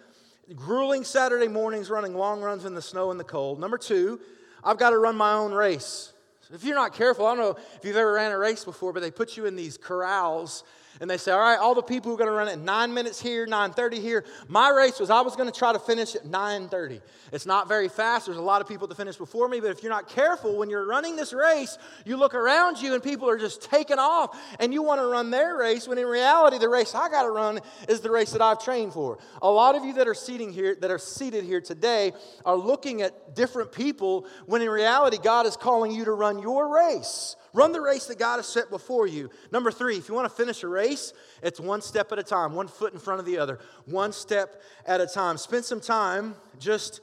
grueling 0.55 1.05
Saturday 1.05 1.49
mornings 1.49 1.91
running 1.91 2.15
long 2.15 2.41
runs 2.41 2.65
in 2.65 2.75
the 2.75 2.83
snow 2.83 3.11
and 3.11 3.19
the 3.19 3.25
cold. 3.25 3.61
Number 3.61 3.79
two, 3.79 4.21
I've 4.63 4.79
got 4.79 4.91
to 4.91 4.99
run 4.99 5.17
my 5.17 5.33
own 5.33 5.53
race. 5.53 6.13
If 6.53 6.63
you're 6.63 6.77
not 6.77 6.95
careful, 6.95 7.27
I 7.27 7.35
don't 7.35 7.45
know 7.45 7.57
if 7.77 7.85
you've 7.85 7.97
ever 7.97 8.13
ran 8.13 8.31
a 8.31 8.39
race 8.39 8.65
before, 8.65 8.93
but 8.93 9.01
they 9.01 9.11
put 9.11 9.37
you 9.37 9.47
in 9.47 9.57
these 9.57 9.77
corrals 9.77 10.63
and 11.01 11.11
they 11.11 11.17
say, 11.17 11.33
all 11.33 11.41
right, 11.41 11.59
all 11.59 11.75
the 11.75 11.83
people 11.83 12.11
who 12.11 12.15
are 12.15 12.19
going 12.19 12.31
to 12.31 12.37
run 12.37 12.49
at 12.49 12.59
9 12.59 12.95
minutes 12.95 13.21
here, 13.21 13.47
9.30 13.47 13.95
here. 13.95 14.25
My 14.49 14.71
race 14.71 14.99
was 14.99 15.11
I 15.11 15.21
was 15.21 15.37
going 15.37 15.51
to 15.51 15.57
try 15.57 15.73
to 15.73 15.79
finish 15.79 16.15
at 16.15 16.25
9.30. 16.25 17.01
It's 17.33 17.47
not 17.47 17.69
very 17.69 17.89
fast. 17.89 18.27
There's 18.27 18.39
a 18.39 18.43
lot 18.43 18.61
of 18.61 18.69
people 18.69 18.87
that 18.87 18.97
finish 18.97 19.17
before 19.17 19.49
me, 19.49 19.61
but 19.61 19.71
if 19.71 19.83
you're 19.83 19.93
not 19.93 20.09
careful, 20.09 20.57
when 20.57 20.71
you're 20.71 20.87
running 20.87 21.17
this 21.17 21.33
race, 21.33 21.79
you 22.05 22.17
look 22.17 22.35
around 22.35 22.81
you 22.81 22.95
and 22.95 23.03
people 23.03 23.29
are 23.29 23.39
just 23.39 23.63
taking 23.63 23.99
off 23.99 24.39
and 24.61 24.73
you 24.73 24.83
want 24.83 25.01
to 25.01 25.07
run 25.07 25.31
their 25.31 25.57
race 25.57 25.89
when 25.89 25.99
in 25.99 26.07
reality, 26.07 26.59
the 26.59 26.69
race 26.69 26.95
I 26.95 27.09
got 27.09 27.23
to 27.23 27.31
run 27.31 27.61
is 27.89 28.01
the 28.01 28.11
race 28.11 28.33
that 28.33 28.43
I've 28.43 28.63
trained 28.63 28.93
for. 28.93 29.19
A 29.43 29.51
lot 29.51 29.75
of 29.75 29.85
you 29.85 29.95
that 29.95 30.09
are 30.09 30.15
seating 30.15 30.53
here, 30.53 30.77
that 30.77 30.91
are 30.91 30.99
seated 30.99 31.45
here 31.45 31.61
today 31.61 32.13
are 32.45 32.57
looking 32.57 33.03
at 33.03 33.35
different 33.35 33.73
people 33.73 34.27
when 34.47 34.63
in 34.63 34.71
reality, 34.71 35.19
God 35.23 35.47
is 35.47 35.57
calling 35.57 35.93
you 35.93 36.05
to 36.05 36.13
run 36.13 36.39
your 36.39 36.75
race. 36.75 37.37
Run 37.57 37.73
the 37.73 37.81
race 37.81 38.05
that 38.09 38.19
God 38.19 38.37
has 38.37 38.47
set 38.47 38.69
before 38.69 39.07
you. 39.07 39.31
Number 39.51 39.71
three, 39.71 39.97
if 39.97 40.11
you 40.11 40.15
want 40.15 40.29
to 40.29 40.37
finish 40.37 40.63
a 40.63 40.69
race, 40.69 41.15
it's 41.43 41.59
one 41.59 41.81
step 41.81 42.13
at 42.13 42.19
a 42.19 42.23
time, 42.23 42.53
one 42.53 42.69
foot 42.69 42.93
in 42.93 42.99
front 42.99 43.19
of 43.19 43.25
the 43.25 43.39
other, 43.39 43.61
one 43.87 44.13
step 44.13 44.61
at 44.85 45.01
a 45.01 45.07
time. 45.07 45.39
Spend 45.39 45.65
some 45.65 45.81
time 45.81 46.35
just 46.59 47.01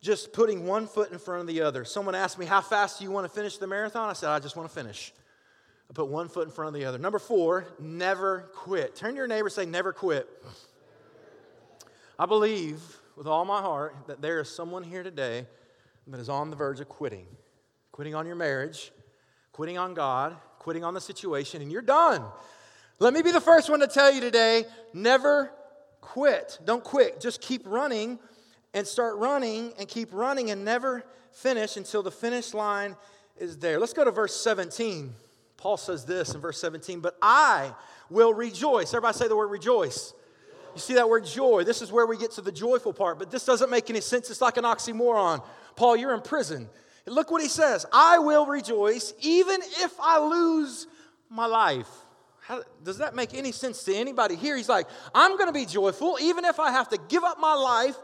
just 0.00 0.32
putting 0.32 0.64
one 0.64 0.86
foot 0.86 1.10
in 1.10 1.18
front 1.18 1.40
of 1.40 1.48
the 1.48 1.62
other. 1.62 1.84
Someone 1.84 2.14
asked 2.14 2.38
me, 2.38 2.46
How 2.46 2.60
fast 2.60 3.00
do 3.00 3.04
you 3.04 3.10
want 3.10 3.26
to 3.26 3.28
finish 3.28 3.58
the 3.58 3.66
marathon? 3.66 4.08
I 4.08 4.12
said, 4.12 4.30
I 4.30 4.38
just 4.38 4.54
want 4.54 4.68
to 4.68 4.74
finish. 4.74 5.12
I 5.90 5.94
put 5.94 6.06
one 6.06 6.28
foot 6.28 6.46
in 6.46 6.52
front 6.52 6.68
of 6.68 6.80
the 6.80 6.86
other. 6.86 6.98
Number 6.98 7.18
four, 7.18 7.66
never 7.80 8.50
quit. 8.54 8.94
Turn 8.94 9.10
to 9.10 9.16
your 9.16 9.26
neighbor 9.26 9.48
say, 9.48 9.66
Never 9.66 9.92
quit. 9.92 10.28
I 12.16 12.26
believe 12.26 12.80
with 13.16 13.26
all 13.26 13.44
my 13.44 13.60
heart 13.60 13.96
that 14.06 14.22
there 14.22 14.38
is 14.38 14.48
someone 14.48 14.84
here 14.84 15.02
today 15.02 15.44
that 16.06 16.20
is 16.20 16.28
on 16.28 16.50
the 16.50 16.56
verge 16.56 16.78
of 16.78 16.88
quitting. 16.88 17.26
Quitting 17.90 18.14
on 18.14 18.26
your 18.26 18.36
marriage, 18.36 18.92
quitting 19.58 19.76
on 19.76 19.92
God, 19.92 20.36
quitting 20.60 20.84
on 20.84 20.94
the 20.94 21.00
situation, 21.00 21.60
and 21.62 21.72
you're 21.72 21.82
done. 21.82 22.22
Let 23.00 23.12
me 23.12 23.22
be 23.22 23.32
the 23.32 23.40
first 23.40 23.68
one 23.68 23.80
to 23.80 23.88
tell 23.88 24.08
you 24.14 24.20
today 24.20 24.64
never 24.94 25.50
quit. 26.00 26.60
Don't 26.64 26.84
quit. 26.84 27.20
Just 27.20 27.40
keep 27.40 27.62
running 27.66 28.20
and 28.72 28.86
start 28.86 29.16
running 29.16 29.72
and 29.76 29.88
keep 29.88 30.10
running 30.12 30.52
and 30.52 30.64
never 30.64 31.02
finish 31.32 31.76
until 31.76 32.04
the 32.04 32.10
finish 32.12 32.54
line 32.54 32.94
is 33.36 33.58
there. 33.58 33.80
Let's 33.80 33.92
go 33.92 34.04
to 34.04 34.12
verse 34.12 34.36
17. 34.36 35.12
Paul 35.56 35.76
says 35.76 36.04
this 36.04 36.36
in 36.36 36.40
verse 36.40 36.60
17, 36.60 37.00
but 37.00 37.16
I 37.20 37.74
will 38.10 38.32
rejoice. 38.32 38.94
Everybody 38.94 39.18
say 39.18 39.26
the 39.26 39.34
word 39.34 39.48
rejoice. 39.48 40.14
You 40.72 40.80
see 40.80 40.94
that 40.94 41.08
word 41.08 41.24
joy. 41.24 41.64
This 41.64 41.82
is 41.82 41.90
where 41.90 42.06
we 42.06 42.16
get 42.16 42.30
to 42.32 42.42
the 42.42 42.52
joyful 42.52 42.92
part, 42.92 43.18
but 43.18 43.32
this 43.32 43.44
doesn't 43.44 43.70
make 43.70 43.90
any 43.90 44.02
sense. 44.02 44.30
It's 44.30 44.40
like 44.40 44.56
an 44.56 44.62
oxymoron. 44.62 45.44
Paul, 45.74 45.96
you're 45.96 46.14
in 46.14 46.20
prison. 46.20 46.68
Look 47.10 47.30
what 47.30 47.42
he 47.42 47.48
says 47.48 47.86
I 47.92 48.18
will 48.18 48.46
rejoice 48.46 49.14
even 49.20 49.60
if 49.62 49.92
I 50.00 50.18
lose 50.18 50.86
my 51.30 51.46
life. 51.46 51.88
How, 52.40 52.62
does 52.82 52.98
that 52.98 53.14
make 53.14 53.34
any 53.34 53.52
sense 53.52 53.84
to 53.84 53.94
anybody 53.94 54.34
here? 54.34 54.56
He's 54.56 54.70
like, 54.70 54.86
I'm 55.14 55.36
going 55.36 55.48
to 55.48 55.52
be 55.52 55.66
joyful 55.66 56.16
even 56.20 56.46
if 56.46 56.58
I 56.58 56.70
have 56.70 56.88
to 56.90 56.98
give 57.08 57.22
up 57.22 57.38
my 57.38 57.54
life 57.54 57.96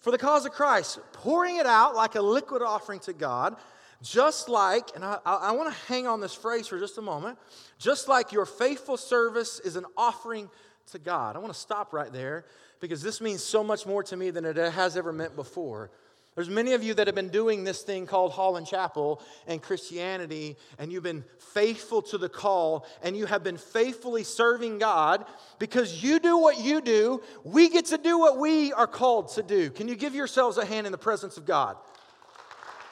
for 0.00 0.10
the 0.10 0.18
cause 0.18 0.44
of 0.46 0.52
Christ, 0.52 0.98
pouring 1.12 1.56
it 1.56 1.66
out 1.66 1.94
like 1.94 2.14
a 2.14 2.22
liquid 2.22 2.62
offering 2.62 3.00
to 3.00 3.12
God, 3.12 3.56
just 4.02 4.48
like, 4.48 4.88
and 4.94 5.04
I, 5.04 5.18
I, 5.24 5.52
want 5.52 5.72
to 5.72 5.78
hang 5.86 6.06
on 6.06 6.20
this 6.20 6.34
phrase 6.34 6.66
for 6.66 6.78
just 6.78 6.96
a 6.96 7.02
moment, 7.02 7.38
just 7.78 8.08
like 8.08 8.32
your 8.32 8.46
faithful 8.46 8.96
service 8.96 9.60
is 9.60 9.76
an 9.76 9.84
offering 9.96 10.48
to 10.92 10.98
God. 10.98 11.36
I 11.36 11.38
want 11.38 11.52
to 11.52 11.58
stop 11.58 11.92
right 11.92 12.10
there 12.10 12.46
because 12.80 13.02
this 13.02 13.20
means 13.20 13.44
so 13.44 13.62
much 13.62 13.86
more 13.86 14.02
to 14.04 14.16
me 14.16 14.30
than 14.30 14.46
it 14.46 14.56
has 14.56 14.96
ever 14.96 15.12
meant 15.12 15.36
before. 15.36 15.90
There's 16.36 16.48
many 16.48 16.74
of 16.74 16.84
you 16.84 16.94
that 16.94 17.08
have 17.08 17.16
been 17.16 17.30
doing 17.30 17.64
this 17.64 17.82
thing 17.82 18.06
called 18.06 18.32
Holland 18.32 18.66
Chapel 18.66 19.20
and 19.48 19.60
Christianity, 19.60 20.56
and 20.78 20.92
you've 20.92 21.02
been 21.02 21.24
faithful 21.38 22.02
to 22.02 22.18
the 22.18 22.28
call, 22.28 22.86
and 23.02 23.16
you 23.16 23.26
have 23.26 23.42
been 23.42 23.56
faithfully 23.56 24.22
serving 24.22 24.78
God 24.78 25.26
because 25.58 26.04
you 26.04 26.20
do 26.20 26.38
what 26.38 26.60
you 26.60 26.80
do. 26.80 27.20
We 27.42 27.68
get 27.68 27.86
to 27.86 27.98
do 27.98 28.18
what 28.18 28.38
we 28.38 28.72
are 28.72 28.86
called 28.86 29.30
to 29.30 29.42
do. 29.42 29.70
Can 29.70 29.88
you 29.88 29.96
give 29.96 30.14
yourselves 30.14 30.56
a 30.56 30.64
hand 30.64 30.86
in 30.86 30.92
the 30.92 30.98
presence 30.98 31.36
of 31.36 31.46
God? 31.46 31.76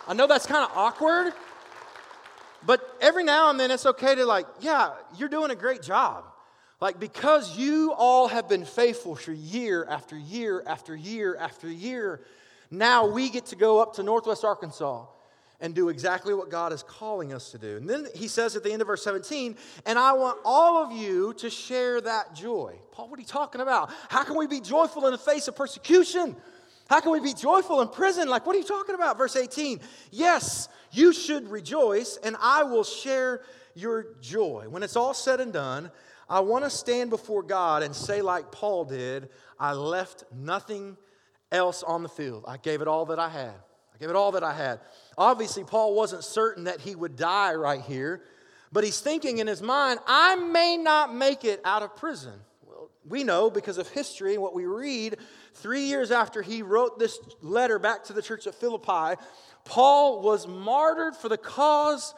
I 0.09 0.15
know 0.15 0.27
that's 0.27 0.47
kind 0.47 0.69
of 0.69 0.77
awkward, 0.77 1.33
but 2.67 2.97
every 3.01 3.23
now 3.23 3.51
and 3.51 3.61
then 3.61 3.71
it's 3.71 3.87
okay 3.87 4.17
to, 4.17 4.27
like, 4.27 4.47
yeah, 4.61 4.95
you're 5.17 5.29
doing 5.29 5.53
a 5.53 5.57
great 5.57 5.83
job. 5.83 6.25
Like, 6.81 6.99
because 6.99 7.57
you 7.57 7.93
all 7.93 8.29
have 8.29 8.49
been 8.49 8.65
faithful 8.65 9.15
for 9.15 9.33
year 9.33 9.85
after 9.89 10.17
year 10.17 10.63
after 10.67 10.97
year 10.97 11.37
after 11.37 11.69
year 11.69 12.21
now 12.71 13.07
we 13.07 13.31
get 13.31 13.47
to 13.47 13.57
go 13.57 13.81
up 13.81 13.95
to 13.95 14.03
Northwest 14.03 14.45
Arkansas 14.45 15.07
and 15.61 15.75
do 15.75 15.89
exactly 15.89 16.35
what 16.35 16.51
God 16.51 16.73
is 16.73 16.83
calling 16.85 17.33
us 17.33 17.51
to 17.51 17.59
do. 17.59 17.77
And 17.77 17.89
then 17.89 18.07
he 18.15 18.29
says 18.29 18.55
at 18.55 18.63
the 18.63 18.73
end 18.73 18.81
of 18.81 18.87
verse 18.87 19.03
17, 19.03 19.57
and 19.87 19.99
I 19.99 20.13
want 20.13 20.39
all 20.45 20.85
of 20.85 20.93
you 20.93 21.35
to 21.35 21.51
share 21.51 22.01
that 22.01 22.35
joy. 22.35 22.79
Paul, 22.93 23.09
what 23.09 23.19
are 23.19 23.23
you 23.23 23.27
talking 23.27 23.61
about? 23.61 23.91
How 24.09 24.23
can 24.23 24.37
we 24.37 24.47
be 24.47 24.61
joyful 24.61 25.07
in 25.07 25.13
the 25.13 25.19
face 25.19 25.49
of 25.49 25.57
persecution? 25.57 26.37
How 26.89 27.01
can 27.01 27.11
we 27.13 27.21
be 27.21 27.35
joyful 27.35 27.81
in 27.81 27.89
prison? 27.89 28.29
Like, 28.29 28.47
what 28.47 28.55
are 28.55 28.59
you 28.59 28.65
talking 28.65 28.95
about? 28.95 29.19
Verse 29.19 29.35
18, 29.35 29.81
yes, 30.11 30.69
you 30.93 31.13
should 31.13 31.51
rejoice, 31.51 32.19
and 32.23 32.37
I 32.41 32.63
will 32.63 32.85
share 32.85 33.43
your 33.75 34.15
joy. 34.21 34.67
When 34.69 34.83
it's 34.83 34.97
all 34.97 35.13
said 35.13 35.41
and 35.41 35.53
done, 35.53 35.91
I 36.31 36.41
want 36.41 36.65
to 36.65 36.71
stand 36.71 37.11
before 37.11 37.43
God 37.43 37.83
and 37.83 37.95
say, 37.95 38.23
like 38.23 38.53
Paul 38.53 38.85
did, 38.85 39.29
I 39.59 39.73
left 39.73 40.25
nothing 40.35 40.97
else 41.51 41.83
on 41.83 42.03
the 42.03 42.09
field. 42.09 42.45
I 42.47 42.57
gave 42.57 42.81
it 42.81 42.89
all 42.89 43.07
that 43.07 43.19
I 43.19 43.29
had. 43.29 43.55
I 43.95 43.99
gave 43.99 44.11
it 44.11 44.17
all 44.17 44.33
that 44.33 44.45
I 44.45 44.53
had. 44.53 44.81
Obviously, 45.17 45.65
Paul 45.65 45.95
wasn't 45.95 46.25
certain 46.25 46.65
that 46.65 46.81
he 46.81 46.95
would 46.95 47.17
die 47.17 47.55
right 47.55 47.81
here, 47.81 48.23
but 48.71 48.85
he's 48.85 49.01
thinking 49.01 49.39
in 49.39 49.47
his 49.47 49.63
mind, 49.63 49.99
I 50.07 50.37
may 50.37 50.77
not 50.77 51.15
make 51.15 51.45
it 51.45 51.61
out 51.65 51.83
of 51.83 51.97
prison. 51.97 52.35
Well, 52.63 52.91
we 53.07 53.25
know 53.25 53.51
because 53.51 53.79
of 53.79 53.89
history 53.89 54.35
and 54.35 54.43
what 54.43 54.55
we 54.55 54.67
read, 54.67 55.17
three 55.55 55.87
years 55.87 56.11
after 56.11 56.43
he 56.43 56.63
wrote 56.63 56.99
this 56.99 57.19
letter 57.43 57.79
back 57.79 58.05
to 58.05 58.13
the 58.13 58.23
church 58.23 58.47
at 58.47 58.55
Philippi, 58.55 59.21
Paul 59.65 60.23
was 60.23 60.47
martyred 60.47 61.17
for 61.17 61.29
the 61.29 61.39
cause 61.39 62.15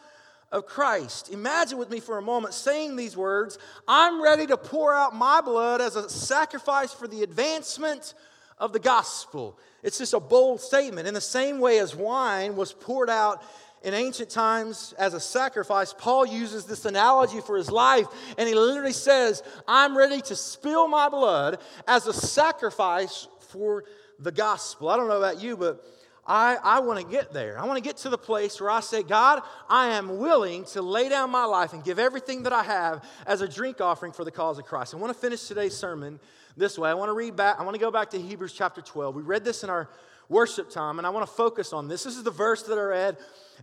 of 0.53 0.67
Christ. 0.67 1.31
Imagine 1.31 1.79
with 1.79 1.91
me 1.91 2.01
for 2.01 2.19
a 2.19 2.23
moment 2.23 2.55
saying 2.55 2.97
these 2.97 3.17
words 3.17 3.59
I'm 3.87 4.23
ready 4.23 4.47
to 4.49 4.57
pour 4.57 4.93
out 4.93 5.15
my 5.15 5.41
blood 5.41 5.81
as 5.81 5.97
a 5.97 6.11
sacrifice 6.11 6.93
for 6.93 7.07
the 7.07 7.23
advancement 7.23 8.15
of 8.61 8.73
the 8.73 8.79
gospel. 8.79 9.59
It's 9.83 9.99
just 9.99 10.15
a 10.15 10.21
bold 10.21 10.61
statement. 10.61 11.09
In 11.09 11.15
the 11.15 11.21
same 11.21 11.59
way 11.59 11.79
as 11.79 11.97
wine 11.97 12.55
was 12.55 12.73
poured 12.73 13.11
out 13.11 13.43
in 13.83 13.95
ancient 13.95 14.29
times 14.29 14.95
as 14.99 15.15
a 15.15 15.21
sacrifice, 15.21 15.95
Paul 15.97 16.27
uses 16.27 16.67
this 16.67 16.85
analogy 16.85 17.41
for 17.41 17.57
his 17.57 17.71
life, 17.71 18.07
and 18.37 18.47
he 18.47 18.55
literally 18.55 18.93
says, 18.93 19.43
I'm 19.67 19.97
ready 19.97 20.21
to 20.21 20.37
spill 20.37 20.87
my 20.87 21.09
blood 21.09 21.59
as 21.89 22.07
a 22.07 22.13
sacrifice 22.13 23.27
for 23.49 23.85
the 24.19 24.31
gospel. 24.31 24.91
I 24.91 24.99
don't 24.99 25.09
know 25.09 25.17
about 25.17 25.41
you, 25.41 25.57
but 25.57 25.83
I, 26.27 26.59
I 26.63 26.81
want 26.81 27.01
to 27.01 27.07
get 27.11 27.33
there. 27.33 27.59
I 27.59 27.65
want 27.65 27.79
to 27.79 27.83
get 27.83 27.97
to 27.99 28.11
the 28.11 28.19
place 28.19 28.61
where 28.61 28.71
I 28.71 28.81
say, 28.81 29.03
God, 29.03 29.43
I 29.71 29.95
am 29.95 30.19
willing 30.19 30.67
to 30.67 30.83
lay 30.83 31.09
down 31.09 31.31
my 31.31 31.47
life 31.47 31.73
and 31.73 31.83
give 31.83 31.99
everything 31.99 32.43
that 32.43 32.53
I 32.53 32.63
have 32.63 33.03
as 33.27 33.41
a 33.41 33.49
drink 33.49 33.81
offering 33.81 34.13
for 34.13 34.25
the 34.25 34.31
cause 34.31 34.59
of 34.59 34.67
Christ. 34.67 34.93
I 34.93 34.99
want 34.99 35.13
to 35.15 35.19
finish 35.19 35.49
today's 35.49 35.75
sermon 35.75 36.21
this 36.57 36.79
way. 36.79 36.91
I 36.91 36.95
want 36.95 37.09
to 37.09 37.15
read 37.15 37.37
back, 37.37 37.57
I 37.59 37.63
want 37.63 37.75
to 37.75 37.81
go 37.81 37.91
back 37.91 38.11
to 38.11 38.21
Hebrews 38.21 38.53
chapter 38.53 38.81
12. 38.81 39.15
We 39.15 39.23
read 39.23 39.45
this 39.45 39.65
in 39.65 39.71
our 39.71 39.89
worship 40.29 40.71
time, 40.71 40.99
and 40.99 41.07
I 41.07 41.11
want 41.11 41.27
to 41.27 41.33
focus 41.33 41.73
on 41.73 41.89
this. 41.89 42.05
This 42.05 42.17
is 42.17 42.23
the 42.23 42.31
verse 42.31 42.63
that 42.65 42.79
I 42.79 42.83
read 42.83 43.17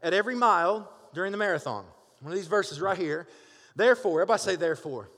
at 0.03 0.13
every 0.13 0.35
mile 0.35 0.91
during 1.13 1.31
the 1.31 1.37
marathon. 1.37 1.85
One 2.21 2.31
of 2.31 2.37
these 2.37 2.47
verses 2.47 2.81
right 2.81 2.97
here. 2.97 3.27
Therefore, 3.75 4.21
everybody 4.21 4.39
say, 4.39 4.55
therefore. 4.55 5.09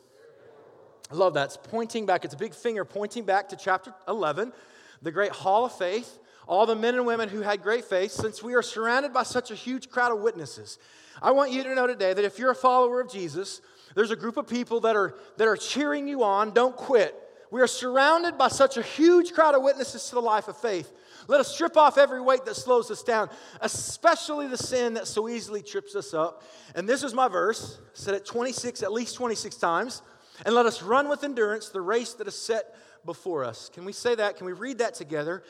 I 1.12 1.16
love 1.16 1.34
that. 1.34 1.46
It's 1.46 1.58
pointing 1.58 2.06
back, 2.06 2.24
it's 2.24 2.36
a 2.36 2.38
big 2.38 2.54
finger 2.54 2.86
pointing 2.86 3.24
back 3.24 3.50
to 3.50 3.56
chapter 3.56 3.94
11, 4.08 4.54
the 5.02 5.12
great 5.12 5.32
hall 5.32 5.66
of 5.66 5.76
faith, 5.76 6.20
all 6.48 6.66
the 6.66 6.76
men 6.76 6.96
and 6.96 7.06
women 7.06 7.30
who 7.30 7.42
had 7.42 7.64
great 7.64 7.86
faith, 7.86 8.12
since 8.12 8.44
we 8.44 8.54
are 8.54 8.62
surrounded 8.62 9.14
by 9.14 9.24
such 9.24 9.50
a 9.50 9.56
huge 9.56 9.90
crowd 9.90 10.12
of 10.12 10.20
witnesses. 10.20 10.78
I 11.22 11.32
want 11.32 11.52
you 11.52 11.64
to 11.64 11.74
know 11.76 11.88
today 11.88 12.14
that 12.14 12.26
if 12.26 12.38
you're 12.38 12.52
a 12.52 12.56
follower 12.56 13.02
of 13.02 13.12
Jesus, 13.12 13.62
there's 13.96 14.12
a 14.12 14.16
group 14.16 14.38
of 14.38 14.48
people 14.48 14.82
that 14.82 14.96
are, 14.96 15.16
that 15.38 15.48
are 15.48 15.58
cheering 15.58 16.08
you 16.08 16.24
on. 16.24 16.52
Don't 16.52 16.76
quit. 16.76 17.16
We 17.52 17.62
are 17.62 17.68
surrounded 17.68 18.38
by 18.38 18.50
such 18.50 18.78
a 18.78 18.82
huge 18.82 19.34
crowd 19.34 19.56
of 19.56 19.64
witnesses 19.64 20.08
to 20.10 20.16
the 20.16 20.22
life 20.22 20.48
of 20.48 20.58
faith. 20.58 20.92
Let 21.28 21.40
us 21.40 21.54
strip 21.54 21.78
off 21.78 21.98
every 21.98 22.22
weight 22.22 22.46
that 22.46 22.56
slows 22.56 22.92
us 22.92 23.04
down, 23.04 23.30
especially 23.62 24.48
the 24.48 24.58
sin 24.58 24.94
that 24.96 25.08
so 25.08 25.28
easily 25.28 25.62
trips 25.62 25.96
us 25.96 26.14
up. 26.14 26.44
And 26.76 26.88
this 26.88 27.04
is 27.04 27.14
my 27.14 27.28
verse, 27.28 27.80
said 27.94 28.14
it 28.14 28.26
26, 28.26 28.84
at 28.84 28.92
least 28.92 29.16
26 29.16 29.56
times. 29.58 30.02
And 30.46 30.56
let 30.56 30.66
us 30.66 30.82
run 30.82 31.10
with 31.10 31.24
endurance 31.24 31.70
the 31.70 31.82
race 31.82 32.14
that 32.14 32.28
is 32.28 32.36
set 32.36 32.76
before 33.06 33.44
us. 33.44 33.70
Can 33.74 33.86
we 33.86 33.94
say 33.94 34.16
that? 34.16 34.38
Can 34.38 34.46
we 34.46 34.54
read 34.54 34.78
that 34.78 34.94
together? 34.94 35.44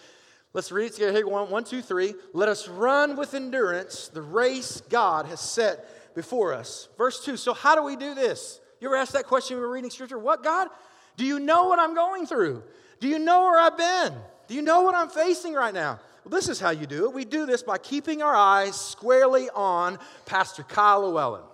Let's 0.54 0.72
read 0.72 0.88
it 0.88 0.94
together. 0.94 1.12
Here, 1.12 1.28
one, 1.28 1.50
one, 1.52 1.64
two, 1.64 1.82
three. 1.82 2.16
Let 2.34 2.50
us 2.50 2.68
run 2.68 3.16
with 3.16 3.34
endurance 3.34 4.08
the 4.08 4.22
race 4.22 4.82
God 4.90 5.28
has 5.28 5.40
set 5.40 6.16
before 6.16 6.54
us. 6.54 6.90
Verse 6.98 7.24
2. 7.24 7.38
So, 7.38 7.54
how 7.54 7.76
do 7.76 7.84
we 7.84 7.96
do 7.96 8.16
this? 8.16 8.60
You 8.82 8.88
ever 8.88 8.96
ask 8.96 9.14
that 9.14 9.26
question 9.28 9.58
when 9.58 9.66
we're 9.66 9.74
reading 9.74 9.92
scripture? 9.92 10.18
What, 10.18 10.44
God? 10.44 10.70
Do 11.20 11.26
you 11.26 11.38
know 11.38 11.66
what 11.66 11.80
I'm 11.80 11.96
going 11.96 12.26
through? 12.26 12.64
Do 13.02 13.10
you 13.10 13.20
know 13.20 13.42
where 13.42 13.60
I've 13.60 13.78
been? 13.78 14.14
Do 14.48 14.54
you 14.54 14.62
know 14.62 14.84
what 14.84 14.96
I'm 14.96 15.10
facing 15.10 15.54
right 15.54 15.74
now? 15.74 16.00
Well, 16.24 16.32
this 16.32 16.48
is 16.48 16.62
how 16.62 16.70
you 16.70 16.88
do 16.88 17.08
it. 17.08 17.14
We 17.14 17.26
do 17.26 17.46
this 17.46 17.62
by 17.62 17.78
keeping 17.78 18.22
our 18.22 18.34
eyes 18.34 18.80
squarely 18.80 19.50
on 19.50 20.00
Pastor 20.26 20.64
Kyle 20.64 21.02
Llewellyn. 21.02 21.44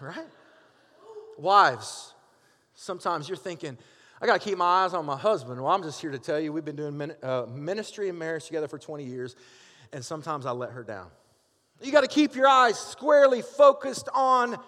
Right? 0.00 0.26
Wives, 1.36 2.14
sometimes 2.74 3.28
you're 3.28 3.36
thinking, 3.36 3.76
I 4.22 4.26
got 4.26 4.40
to 4.40 4.48
keep 4.48 4.56
my 4.56 4.84
eyes 4.84 4.94
on 4.94 5.04
my 5.04 5.18
husband. 5.18 5.60
Well, 5.60 5.70
I'm 5.70 5.82
just 5.82 6.00
here 6.00 6.10
to 6.10 6.18
tell 6.18 6.40
you, 6.40 6.54
we've 6.54 6.64
been 6.64 6.76
doing 6.76 7.12
uh, 7.22 7.44
ministry 7.46 8.08
and 8.08 8.18
marriage 8.18 8.46
together 8.46 8.68
for 8.68 8.78
20 8.78 9.04
years, 9.04 9.36
and 9.92 10.02
sometimes 10.02 10.46
I 10.46 10.52
let 10.52 10.70
her 10.70 10.82
down. 10.82 11.08
You 11.82 11.92
got 11.92 12.02
to 12.02 12.08
keep 12.08 12.34
your 12.34 12.48
eyes 12.48 12.78
squarely 12.78 13.42
focused 13.42 14.08
on 14.14 14.58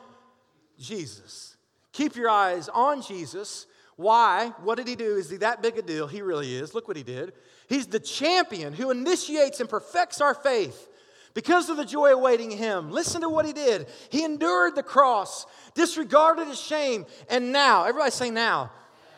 Jesus. 0.79 1.58
Keep 1.99 2.15
your 2.15 2.31
eyes 2.31 2.69
on 2.69 3.03
Jesus. 3.03 3.67
Why? 3.97 4.53
What 4.63 4.77
did 4.77 4.87
he 4.87 4.95
do? 4.95 5.17
Is 5.17 5.31
he 5.31 5.39
that 5.39 5.63
big 5.63 5.79
a 5.79 5.83
deal? 5.83 6.07
He 6.07 6.23
really 6.23 6.55
is. 6.55 6.73
Look 6.73 6.87
what 6.87 6.97
he 6.97 7.03
did. 7.03 7.33
He's 7.69 7.89
the 7.89 7.99
champion 7.99 8.73
who 8.73 8.93
initiates 8.93 9.59
and 9.59 9.69
perfects 9.69 10.21
our 10.21 10.33
faith 10.33 10.89
because 11.35 11.69
of 11.69 11.77
the 11.77 11.85
joy 11.85 12.13
awaiting 12.13 12.53
him. 12.53 12.93
Listen 12.93 13.23
to 13.23 13.29
what 13.29 13.47
he 13.47 13.53
did. 13.53 13.89
He 14.11 14.23
endured 14.23 14.77
the 14.77 14.83
cross, 14.85 15.45
disregarded 15.75 16.47
his 16.47 16.61
shame, 16.61 17.05
and 17.29 17.51
now, 17.51 17.83
everybody 17.83 18.13
say 18.13 18.31
now. 18.31 18.71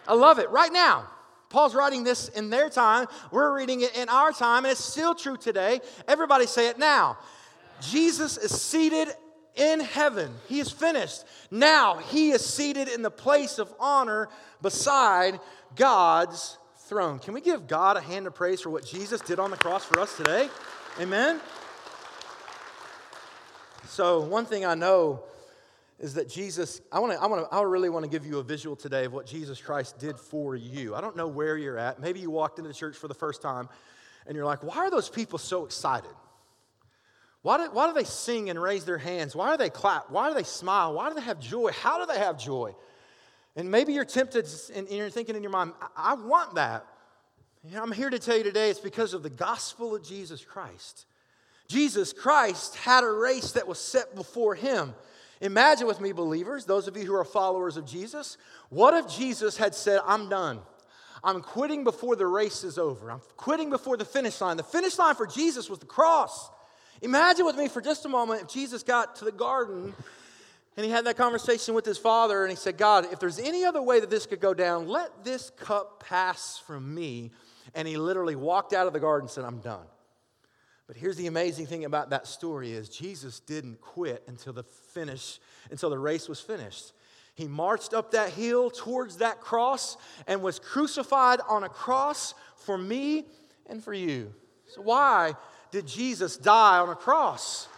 I 0.08 0.14
love 0.14 0.38
it. 0.38 0.48
Right 0.48 0.72
now. 0.72 1.06
Paul's 1.50 1.74
writing 1.74 2.02
this 2.02 2.28
in 2.28 2.48
their 2.48 2.70
time. 2.70 3.08
We're 3.30 3.54
reading 3.54 3.82
it 3.82 3.94
in 3.94 4.08
our 4.08 4.32
time, 4.32 4.64
and 4.64 4.72
it's 4.72 4.82
still 4.82 5.14
true 5.14 5.36
today. 5.36 5.80
Everybody 6.08 6.46
say 6.46 6.68
it 6.68 6.78
now. 6.78 7.18
Jesus 7.82 8.38
is 8.38 8.58
seated 8.58 9.08
in 9.56 9.80
heaven. 9.80 10.32
He 10.48 10.60
is 10.60 10.70
finished. 10.70 11.24
Now 11.50 11.96
he 11.96 12.30
is 12.30 12.44
seated 12.44 12.88
in 12.88 13.02
the 13.02 13.10
place 13.10 13.58
of 13.58 13.72
honor 13.78 14.28
beside 14.62 15.40
God's 15.76 16.58
throne. 16.88 17.18
Can 17.18 17.34
we 17.34 17.40
give 17.40 17.66
God 17.66 17.96
a 17.96 18.00
hand 18.00 18.26
of 18.26 18.34
praise 18.34 18.60
for 18.60 18.70
what 18.70 18.84
Jesus 18.84 19.20
did 19.20 19.38
on 19.38 19.50
the 19.50 19.56
cross 19.56 19.84
for 19.84 20.00
us 20.00 20.16
today? 20.16 20.48
Amen. 21.00 21.40
So, 23.86 24.20
one 24.20 24.44
thing 24.44 24.64
I 24.64 24.74
know 24.74 25.24
is 25.98 26.14
that 26.14 26.28
Jesus, 26.28 26.80
I 26.90 26.98
want 26.98 27.12
to, 27.12 27.20
I 27.20 27.26
want 27.26 27.48
to, 27.48 27.54
I 27.54 27.60
really 27.62 27.90
want 27.90 28.04
to 28.04 28.10
give 28.10 28.24
you 28.24 28.38
a 28.38 28.42
visual 28.42 28.74
today 28.74 29.04
of 29.04 29.12
what 29.12 29.26
Jesus 29.26 29.60
Christ 29.60 29.98
did 29.98 30.18
for 30.18 30.56
you. 30.56 30.94
I 30.94 31.00
don't 31.00 31.16
know 31.16 31.28
where 31.28 31.56
you're 31.56 31.78
at. 31.78 32.00
Maybe 32.00 32.20
you 32.20 32.30
walked 32.30 32.58
into 32.58 32.68
the 32.68 32.74
church 32.74 32.96
for 32.96 33.08
the 33.08 33.14
first 33.14 33.42
time 33.42 33.68
and 34.26 34.34
you're 34.34 34.46
like, 34.46 34.62
why 34.62 34.76
are 34.78 34.90
those 34.90 35.08
people 35.08 35.38
so 35.38 35.64
excited? 35.64 36.10
Why 37.42 37.56
do, 37.56 37.70
why 37.72 37.86
do 37.86 37.94
they 37.94 38.04
sing 38.04 38.50
and 38.50 38.60
raise 38.60 38.84
their 38.84 38.98
hands? 38.98 39.34
Why 39.34 39.50
do 39.52 39.56
they 39.56 39.70
clap? 39.70 40.10
Why 40.10 40.28
do 40.28 40.34
they 40.34 40.42
smile? 40.42 40.92
Why 40.92 41.08
do 41.08 41.14
they 41.14 41.22
have 41.22 41.40
joy? 41.40 41.72
How 41.72 41.98
do 42.04 42.12
they 42.12 42.18
have 42.18 42.38
joy? 42.38 42.74
And 43.56 43.70
maybe 43.70 43.92
you're 43.92 44.04
tempted 44.04 44.46
and 44.74 44.88
you're 44.88 45.10
thinking 45.10 45.36
in 45.36 45.42
your 45.42 45.50
mind, 45.50 45.72
I, 45.96 46.14
want 46.14 46.54
that. 46.54 46.86
I'm 47.74 47.92
here 47.92 48.10
to 48.10 48.18
tell 48.18 48.36
you 48.36 48.44
today 48.44 48.70
it's 48.70 48.78
because 48.78 49.14
of 49.14 49.22
the 49.22 49.30
gospel 49.30 49.94
of 49.94 50.02
Jesus 50.02 50.44
Christ. 50.44 51.06
Jesus 51.66 52.12
Christ 52.12 52.76
had 52.76 53.04
a 53.04 53.10
race 53.10 53.52
that 53.52 53.66
was 53.66 53.78
set 53.78 54.14
before 54.14 54.54
him. 54.54 54.94
Imagine 55.40 55.86
with 55.86 56.00
me, 56.00 56.12
believers, 56.12 56.66
those 56.66 56.88
of 56.88 56.96
you 56.96 57.04
who 57.04 57.14
are 57.14 57.24
followers 57.24 57.76
of 57.76 57.86
Jesus, 57.86 58.36
what 58.68 58.92
if 58.92 59.08
Jesus 59.08 59.56
had 59.56 59.74
said, 59.74 60.00
I'm 60.04 60.28
done? 60.28 60.60
I'm 61.24 61.40
quitting 61.40 61.84
before 61.84 62.16
the 62.16 62.26
race 62.26 62.64
is 62.64 62.76
over. 62.76 63.10
I'm 63.10 63.20
quitting 63.36 63.70
before 63.70 63.96
the 63.96 64.04
finish 64.04 64.40
line. 64.40 64.56
The 64.56 64.62
finish 64.62 64.98
line 64.98 65.14
for 65.14 65.26
Jesus 65.26 65.70
was 65.70 65.78
the 65.78 65.86
cross. 65.86 66.50
Imagine 67.02 67.46
with 67.46 67.56
me 67.56 67.68
for 67.68 67.80
just 67.80 68.04
a 68.04 68.08
moment 68.08 68.42
if 68.42 68.48
Jesus 68.48 68.82
got 68.82 69.16
to 69.16 69.24
the 69.24 69.32
garden 69.32 69.94
and 70.76 70.84
he 70.84 70.90
had 70.90 71.06
that 71.06 71.16
conversation 71.16 71.74
with 71.74 71.84
his 71.84 71.98
father 71.98 72.42
and 72.42 72.50
he 72.50 72.56
said, 72.56 72.76
God, 72.76 73.06
if 73.12 73.18
there's 73.18 73.38
any 73.38 73.64
other 73.64 73.82
way 73.82 74.00
that 74.00 74.10
this 74.10 74.26
could 74.26 74.40
go 74.40 74.54
down, 74.54 74.86
let 74.86 75.24
this 75.24 75.50
cup 75.50 76.04
pass 76.06 76.58
from 76.58 76.94
me. 76.94 77.30
And 77.74 77.86
he 77.88 77.96
literally 77.96 78.36
walked 78.36 78.72
out 78.72 78.86
of 78.86 78.92
the 78.92 79.00
garden 79.00 79.26
and 79.26 79.30
said, 79.30 79.44
I'm 79.44 79.60
done. 79.60 79.86
But 80.86 80.96
here's 80.96 81.16
the 81.16 81.28
amazing 81.28 81.66
thing 81.66 81.84
about 81.84 82.10
that 82.10 82.26
story 82.26 82.72
is 82.72 82.88
Jesus 82.88 83.40
didn't 83.40 83.80
quit 83.80 84.24
until 84.26 84.52
the 84.52 84.64
finish, 84.64 85.38
until 85.70 85.88
the 85.88 85.98
race 85.98 86.28
was 86.28 86.40
finished. 86.40 86.92
He 87.34 87.46
marched 87.46 87.94
up 87.94 88.10
that 88.10 88.30
hill 88.30 88.70
towards 88.70 89.18
that 89.18 89.40
cross 89.40 89.96
and 90.26 90.42
was 90.42 90.58
crucified 90.58 91.40
on 91.48 91.62
a 91.62 91.68
cross 91.68 92.34
for 92.56 92.76
me 92.76 93.26
and 93.66 93.82
for 93.82 93.94
you. 93.94 94.34
So 94.66 94.82
why 94.82 95.34
did 95.70 95.86
Jesus 95.86 96.36
die 96.36 96.78
on 96.78 96.88
a 96.88 96.94
cross? 96.94 97.68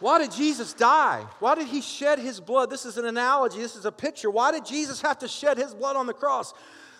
Why 0.00 0.18
did 0.18 0.32
Jesus 0.32 0.72
die? 0.72 1.24
Why 1.38 1.54
did 1.54 1.68
he 1.68 1.80
shed 1.80 2.18
his 2.18 2.40
blood? 2.40 2.70
This 2.70 2.84
is 2.84 2.98
an 2.98 3.06
analogy, 3.06 3.58
this 3.58 3.76
is 3.76 3.84
a 3.84 3.92
picture. 3.92 4.30
Why 4.30 4.50
did 4.50 4.66
Jesus 4.66 5.00
have 5.02 5.18
to 5.20 5.28
shed 5.28 5.58
his 5.58 5.74
blood 5.74 5.96
on 5.96 6.06
the 6.06 6.12
cross? 6.12 6.52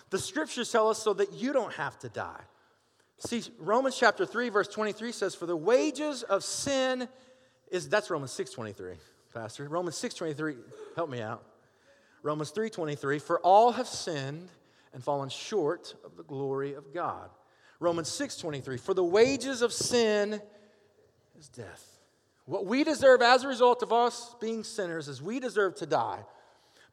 The 0.09 0.19
scriptures 0.19 0.71
tell 0.71 0.89
us 0.89 0.99
so 0.99 1.13
that 1.15 1.33
you 1.33 1.51
don't 1.51 1.73
have 1.73 1.99
to 1.99 2.09
die. 2.09 2.41
See, 3.19 3.43
Romans 3.59 3.97
chapter 3.97 4.25
3, 4.25 4.49
verse 4.49 4.67
23 4.67 5.11
says, 5.11 5.35
For 5.35 5.45
the 5.45 5.55
wages 5.55 6.23
of 6.23 6.43
sin 6.43 7.07
is, 7.71 7.89
that's 7.89 8.09
Romans 8.09 8.31
6 8.31 8.51
23, 8.51 8.93
Pastor. 9.33 9.67
Romans 9.67 9.97
6 9.97 10.15
23, 10.15 10.55
help 10.95 11.09
me 11.09 11.21
out. 11.21 11.43
Romans 12.21 12.51
3 12.51 12.69
23, 12.69 13.19
for 13.19 13.39
all 13.39 13.73
have 13.73 13.87
sinned 13.87 14.49
and 14.93 15.03
fallen 15.03 15.29
short 15.29 15.93
of 16.05 16.15
the 16.15 16.23
glory 16.23 16.73
of 16.73 16.93
God. 16.93 17.29
Romans 17.83 18.09
6 18.09 18.37
23, 18.37 18.77
for 18.77 18.93
the 18.93 19.03
wages 19.03 19.61
of 19.61 19.73
sin 19.73 20.41
is 21.37 21.49
death. 21.49 21.99
What 22.45 22.65
we 22.65 22.83
deserve 22.83 23.21
as 23.21 23.43
a 23.43 23.47
result 23.47 23.83
of 23.83 23.91
us 23.93 24.35
being 24.39 24.63
sinners 24.63 25.07
is 25.07 25.21
we 25.21 25.39
deserve 25.39 25.75
to 25.75 25.85
die. 25.85 26.19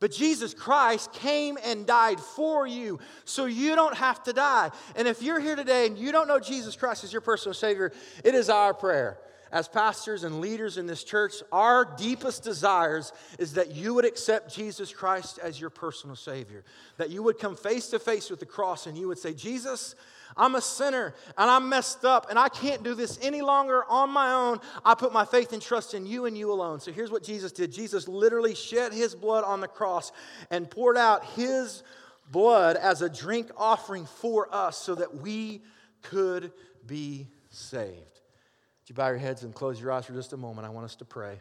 But 0.00 0.12
Jesus 0.12 0.55
Christ 0.55 1.12
came 1.12 1.59
and 1.62 1.87
died 1.87 2.18
for 2.18 2.66
you 2.66 2.98
so 3.24 3.44
you 3.44 3.76
don't 3.76 3.96
have 3.96 4.22
to 4.24 4.33
die. 4.33 4.70
And 4.96 5.07
if 5.07 5.22
you're 5.22 5.40
here 5.40 5.57
today 5.57 5.87
and 5.87 5.98
you 5.98 6.11
don't 6.11 6.26
know 6.26 6.40
Jesus 6.40 6.74
Christ 6.74 7.05
as 7.05 7.12
your 7.12 7.20
personal 7.20 7.55
Savior, 7.55 7.92
it 8.24 8.35
is 8.35 8.48
our 8.48 8.72
prayer. 8.72 9.18
As 9.53 9.68
pastors 9.68 10.22
and 10.24 10.40
leaders 10.40 10.79
in 10.79 10.87
this 10.87 11.05
church, 11.05 11.35
our 11.50 11.85
deepest 11.85 12.44
desires 12.44 13.12
is 13.38 13.55
that 13.55 13.72
you 13.72 13.94
would 13.94 14.05
accept 14.05 14.55
Jesus 14.55 14.92
Christ 14.92 15.38
as 15.42 15.61
your 15.61 15.70
personal 15.70 16.16
Savior. 16.16 16.64
That 16.96 17.11
you 17.11 17.22
would 17.24 17.38
come 17.38 17.57
face 17.57 17.88
to 17.88 17.98
face 17.98 18.31
with 18.31 18.40
the 18.40 18.46
cross 18.46 18.87
and 18.87 18.96
you 18.96 19.09
would 19.09 19.18
say, 19.18 19.35
Jesus, 19.35 19.96
I'm 20.36 20.54
a 20.54 20.60
sinner 20.60 21.14
and 21.36 21.50
I'm 21.50 21.68
messed 21.68 22.04
up 22.04 22.26
and 22.30 22.38
I 22.38 22.48
can't 22.48 22.82
do 22.82 22.94
this 22.94 23.18
any 23.22 23.42
longer 23.42 23.84
on 23.88 24.10
my 24.10 24.32
own. 24.32 24.60
I 24.84 24.94
put 24.94 25.12
my 25.12 25.24
faith 25.24 25.52
and 25.52 25.60
trust 25.60 25.94
in 25.94 26.06
you 26.06 26.26
and 26.26 26.36
you 26.36 26.52
alone. 26.52 26.80
So 26.80 26.92
here's 26.92 27.10
what 27.10 27.22
Jesus 27.22 27.52
did 27.52 27.72
Jesus 27.72 28.08
literally 28.08 28.54
shed 28.54 28.92
his 28.92 29.14
blood 29.14 29.44
on 29.44 29.60
the 29.60 29.68
cross 29.68 30.12
and 30.50 30.70
poured 30.70 30.96
out 30.96 31.24
his 31.24 31.82
blood 32.30 32.76
as 32.76 33.02
a 33.02 33.08
drink 33.08 33.50
offering 33.56 34.06
for 34.06 34.52
us 34.54 34.76
so 34.76 34.94
that 34.94 35.16
we 35.16 35.62
could 36.02 36.52
be 36.86 37.28
saved. 37.50 37.96
Would 37.96 38.88
you 38.88 38.94
bow 38.94 39.08
your 39.08 39.18
heads 39.18 39.42
and 39.42 39.54
close 39.54 39.80
your 39.80 39.92
eyes 39.92 40.06
for 40.06 40.12
just 40.12 40.32
a 40.32 40.36
moment? 40.36 40.66
I 40.66 40.70
want 40.70 40.84
us 40.84 40.96
to 40.96 41.04
pray. 41.04 41.40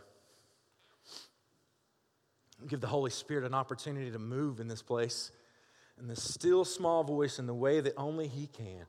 Give 2.67 2.81
the 2.81 2.87
Holy 2.87 3.11
Spirit 3.11 3.45
an 3.45 3.53
opportunity 3.53 4.11
to 4.11 4.19
move 4.19 4.59
in 4.59 4.67
this 4.67 4.81
place 4.81 5.31
in 5.99 6.07
the 6.07 6.15
still 6.15 6.65
small 6.65 7.03
voice 7.03 7.39
in 7.39 7.47
the 7.47 7.53
way 7.53 7.79
that 7.79 7.93
only 7.97 8.27
He 8.27 8.47
can. 8.47 8.85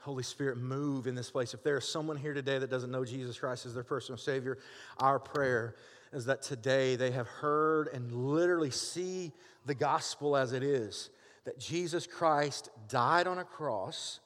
Holy 0.00 0.22
Spirit, 0.22 0.58
move 0.58 1.06
in 1.06 1.14
this 1.14 1.30
place. 1.30 1.54
If 1.54 1.62
there 1.62 1.78
is 1.78 1.88
someone 1.88 2.18
here 2.18 2.34
today 2.34 2.58
that 2.58 2.70
doesn't 2.70 2.90
know 2.90 3.04
Jesus 3.06 3.38
Christ 3.38 3.64
as 3.64 3.74
their 3.74 3.84
personal 3.84 4.18
Savior, 4.18 4.58
our 4.98 5.18
prayer 5.18 5.76
is 6.12 6.26
that 6.26 6.42
today 6.42 6.94
they 6.94 7.10
have 7.10 7.26
heard 7.26 7.88
and 7.88 8.12
literally 8.12 8.70
see 8.70 9.32
the 9.64 9.74
gospel 9.74 10.36
as 10.36 10.52
it 10.52 10.62
is. 10.62 11.10
that 11.44 11.58
Jesus 11.58 12.06
Christ 12.06 12.70
died 12.88 13.26
on 13.26 13.38
a 13.38 13.44
cross, 13.44 14.20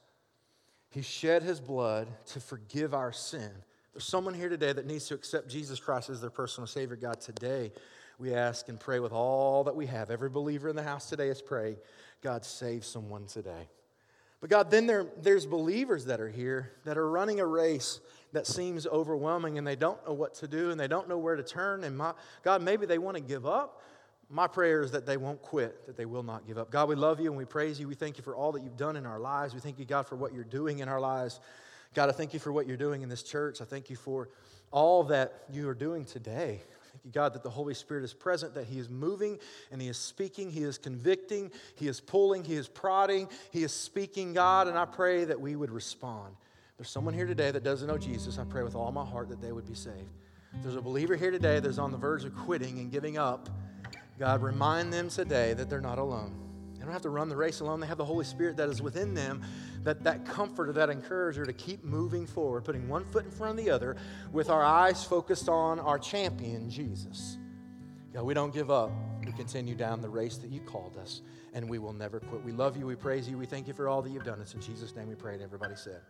He 0.90 1.02
shed 1.02 1.42
His 1.42 1.60
blood 1.60 2.08
to 2.26 2.40
forgive 2.40 2.94
our 2.94 3.12
sin. 3.12 3.50
There's 3.92 4.04
someone 4.04 4.34
here 4.34 4.48
today 4.48 4.72
that 4.72 4.86
needs 4.86 5.08
to 5.08 5.14
accept 5.14 5.48
Jesus 5.48 5.80
Christ 5.80 6.10
as 6.10 6.20
their 6.20 6.30
personal 6.30 6.66
Savior. 6.66 6.96
God, 6.96 7.20
today 7.20 7.72
we 8.18 8.34
ask 8.34 8.68
and 8.68 8.78
pray 8.78 8.98
with 8.98 9.12
all 9.12 9.64
that 9.64 9.76
we 9.76 9.86
have. 9.86 10.10
Every 10.10 10.28
believer 10.28 10.68
in 10.68 10.76
the 10.76 10.82
house 10.82 11.08
today 11.08 11.28
is 11.28 11.40
praying, 11.40 11.76
God, 12.22 12.44
save 12.44 12.84
someone 12.84 13.26
today. 13.26 13.68
But 14.40 14.50
God, 14.50 14.70
then 14.70 14.86
there, 14.86 15.06
there's 15.20 15.46
believers 15.46 16.04
that 16.06 16.20
are 16.20 16.28
here 16.28 16.72
that 16.84 16.96
are 16.96 17.08
running 17.08 17.40
a 17.40 17.46
race 17.46 18.00
that 18.32 18.46
seems 18.46 18.86
overwhelming 18.86 19.58
and 19.58 19.66
they 19.66 19.76
don't 19.76 20.04
know 20.06 20.12
what 20.12 20.34
to 20.36 20.48
do 20.48 20.70
and 20.70 20.78
they 20.78 20.86
don't 20.86 21.08
know 21.08 21.18
where 21.18 21.36
to 21.36 21.42
turn. 21.42 21.84
And 21.84 21.96
my, 21.96 22.12
God, 22.44 22.62
maybe 22.62 22.86
they 22.86 22.98
want 22.98 23.16
to 23.16 23.22
give 23.22 23.46
up. 23.46 23.82
My 24.30 24.46
prayer 24.46 24.82
is 24.82 24.90
that 24.92 25.06
they 25.06 25.16
won't 25.16 25.40
quit, 25.40 25.86
that 25.86 25.96
they 25.96 26.04
will 26.04 26.22
not 26.22 26.46
give 26.46 26.58
up. 26.58 26.70
God, 26.70 26.88
we 26.88 26.94
love 26.94 27.18
you 27.18 27.28
and 27.28 27.36
we 27.36 27.46
praise 27.46 27.80
you. 27.80 27.88
We 27.88 27.94
thank 27.94 28.18
you 28.18 28.22
for 28.22 28.36
all 28.36 28.52
that 28.52 28.62
you've 28.62 28.76
done 28.76 28.96
in 28.96 29.06
our 29.06 29.18
lives. 29.18 29.54
We 29.54 29.60
thank 29.60 29.78
you, 29.78 29.86
God, 29.86 30.06
for 30.06 30.16
what 30.16 30.34
you're 30.34 30.44
doing 30.44 30.80
in 30.80 30.88
our 30.88 31.00
lives. 31.00 31.40
God, 31.94 32.10
I 32.10 32.12
thank 32.12 32.34
you 32.34 32.38
for 32.38 32.52
what 32.52 32.66
you're 32.66 32.76
doing 32.76 33.02
in 33.02 33.08
this 33.08 33.22
church. 33.22 33.62
I 33.62 33.64
thank 33.64 33.88
you 33.88 33.96
for 33.96 34.28
all 34.70 35.04
that 35.04 35.44
you 35.50 35.68
are 35.68 35.74
doing 35.74 36.04
today. 36.04 36.60
God, 37.12 37.34
that 37.34 37.42
the 37.42 37.50
Holy 37.50 37.74
Spirit 37.74 38.04
is 38.04 38.14
present, 38.14 38.54
that 38.54 38.66
He 38.66 38.78
is 38.78 38.88
moving 38.88 39.38
and 39.70 39.80
He 39.80 39.88
is 39.88 39.96
speaking, 39.96 40.50
He 40.50 40.62
is 40.62 40.78
convicting, 40.78 41.50
He 41.74 41.88
is 41.88 42.00
pulling, 42.00 42.44
He 42.44 42.54
is 42.54 42.68
prodding, 42.68 43.28
He 43.50 43.62
is 43.62 43.72
speaking, 43.72 44.32
God, 44.32 44.68
and 44.68 44.78
I 44.78 44.84
pray 44.84 45.24
that 45.24 45.40
we 45.40 45.56
would 45.56 45.70
respond. 45.70 46.34
There's 46.76 46.90
someone 46.90 47.14
here 47.14 47.26
today 47.26 47.50
that 47.50 47.64
doesn't 47.64 47.88
know 47.88 47.98
Jesus. 47.98 48.38
I 48.38 48.44
pray 48.44 48.62
with 48.62 48.74
all 48.74 48.92
my 48.92 49.04
heart 49.04 49.28
that 49.30 49.40
they 49.40 49.52
would 49.52 49.66
be 49.66 49.74
saved. 49.74 50.12
There's 50.62 50.76
a 50.76 50.80
believer 50.80 51.16
here 51.16 51.30
today 51.30 51.60
that's 51.60 51.78
on 51.78 51.90
the 51.90 51.98
verge 51.98 52.24
of 52.24 52.34
quitting 52.36 52.78
and 52.78 52.90
giving 52.90 53.18
up, 53.18 53.48
God, 54.18 54.42
remind 54.42 54.92
them 54.92 55.08
today 55.08 55.54
that 55.54 55.68
they're 55.68 55.80
not 55.80 55.98
alone. 55.98 56.47
Don't 56.88 56.94
have 56.94 57.02
to 57.02 57.10
run 57.10 57.28
the 57.28 57.36
race 57.36 57.60
alone. 57.60 57.80
They 57.80 57.86
have 57.86 57.98
the 57.98 58.04
Holy 58.06 58.24
Spirit 58.24 58.56
that 58.56 58.70
is 58.70 58.80
within 58.80 59.12
them, 59.12 59.42
that, 59.84 60.02
that 60.04 60.24
comforter, 60.24 60.72
that 60.72 60.88
encourager 60.88 61.44
to 61.44 61.52
keep 61.52 61.84
moving 61.84 62.26
forward, 62.26 62.64
putting 62.64 62.88
one 62.88 63.04
foot 63.04 63.26
in 63.26 63.30
front 63.30 63.58
of 63.58 63.62
the 63.62 63.70
other 63.70 63.94
with 64.32 64.48
our 64.48 64.64
eyes 64.64 65.04
focused 65.04 65.50
on 65.50 65.80
our 65.80 65.98
champion, 65.98 66.70
Jesus. 66.70 67.36
God, 68.14 68.22
we 68.22 68.32
don't 68.32 68.54
give 68.54 68.70
up. 68.70 68.90
We 69.22 69.32
continue 69.32 69.74
down 69.74 70.00
the 70.00 70.08
race 70.08 70.38
that 70.38 70.50
you 70.50 70.60
called 70.60 70.96
us, 70.96 71.20
and 71.52 71.68
we 71.68 71.78
will 71.78 71.92
never 71.92 72.20
quit. 72.20 72.42
We 72.42 72.52
love 72.52 72.78
you. 72.78 72.86
We 72.86 72.96
praise 72.96 73.28
you. 73.28 73.36
We 73.36 73.44
thank 73.44 73.68
you 73.68 73.74
for 73.74 73.86
all 73.86 74.00
that 74.00 74.08
you've 74.08 74.24
done. 74.24 74.40
It's 74.40 74.54
in 74.54 74.62
Jesus' 74.62 74.96
name 74.96 75.08
we 75.08 75.14
pray. 75.14 75.34
And 75.34 75.42
everybody 75.42 75.76
said, 75.76 76.00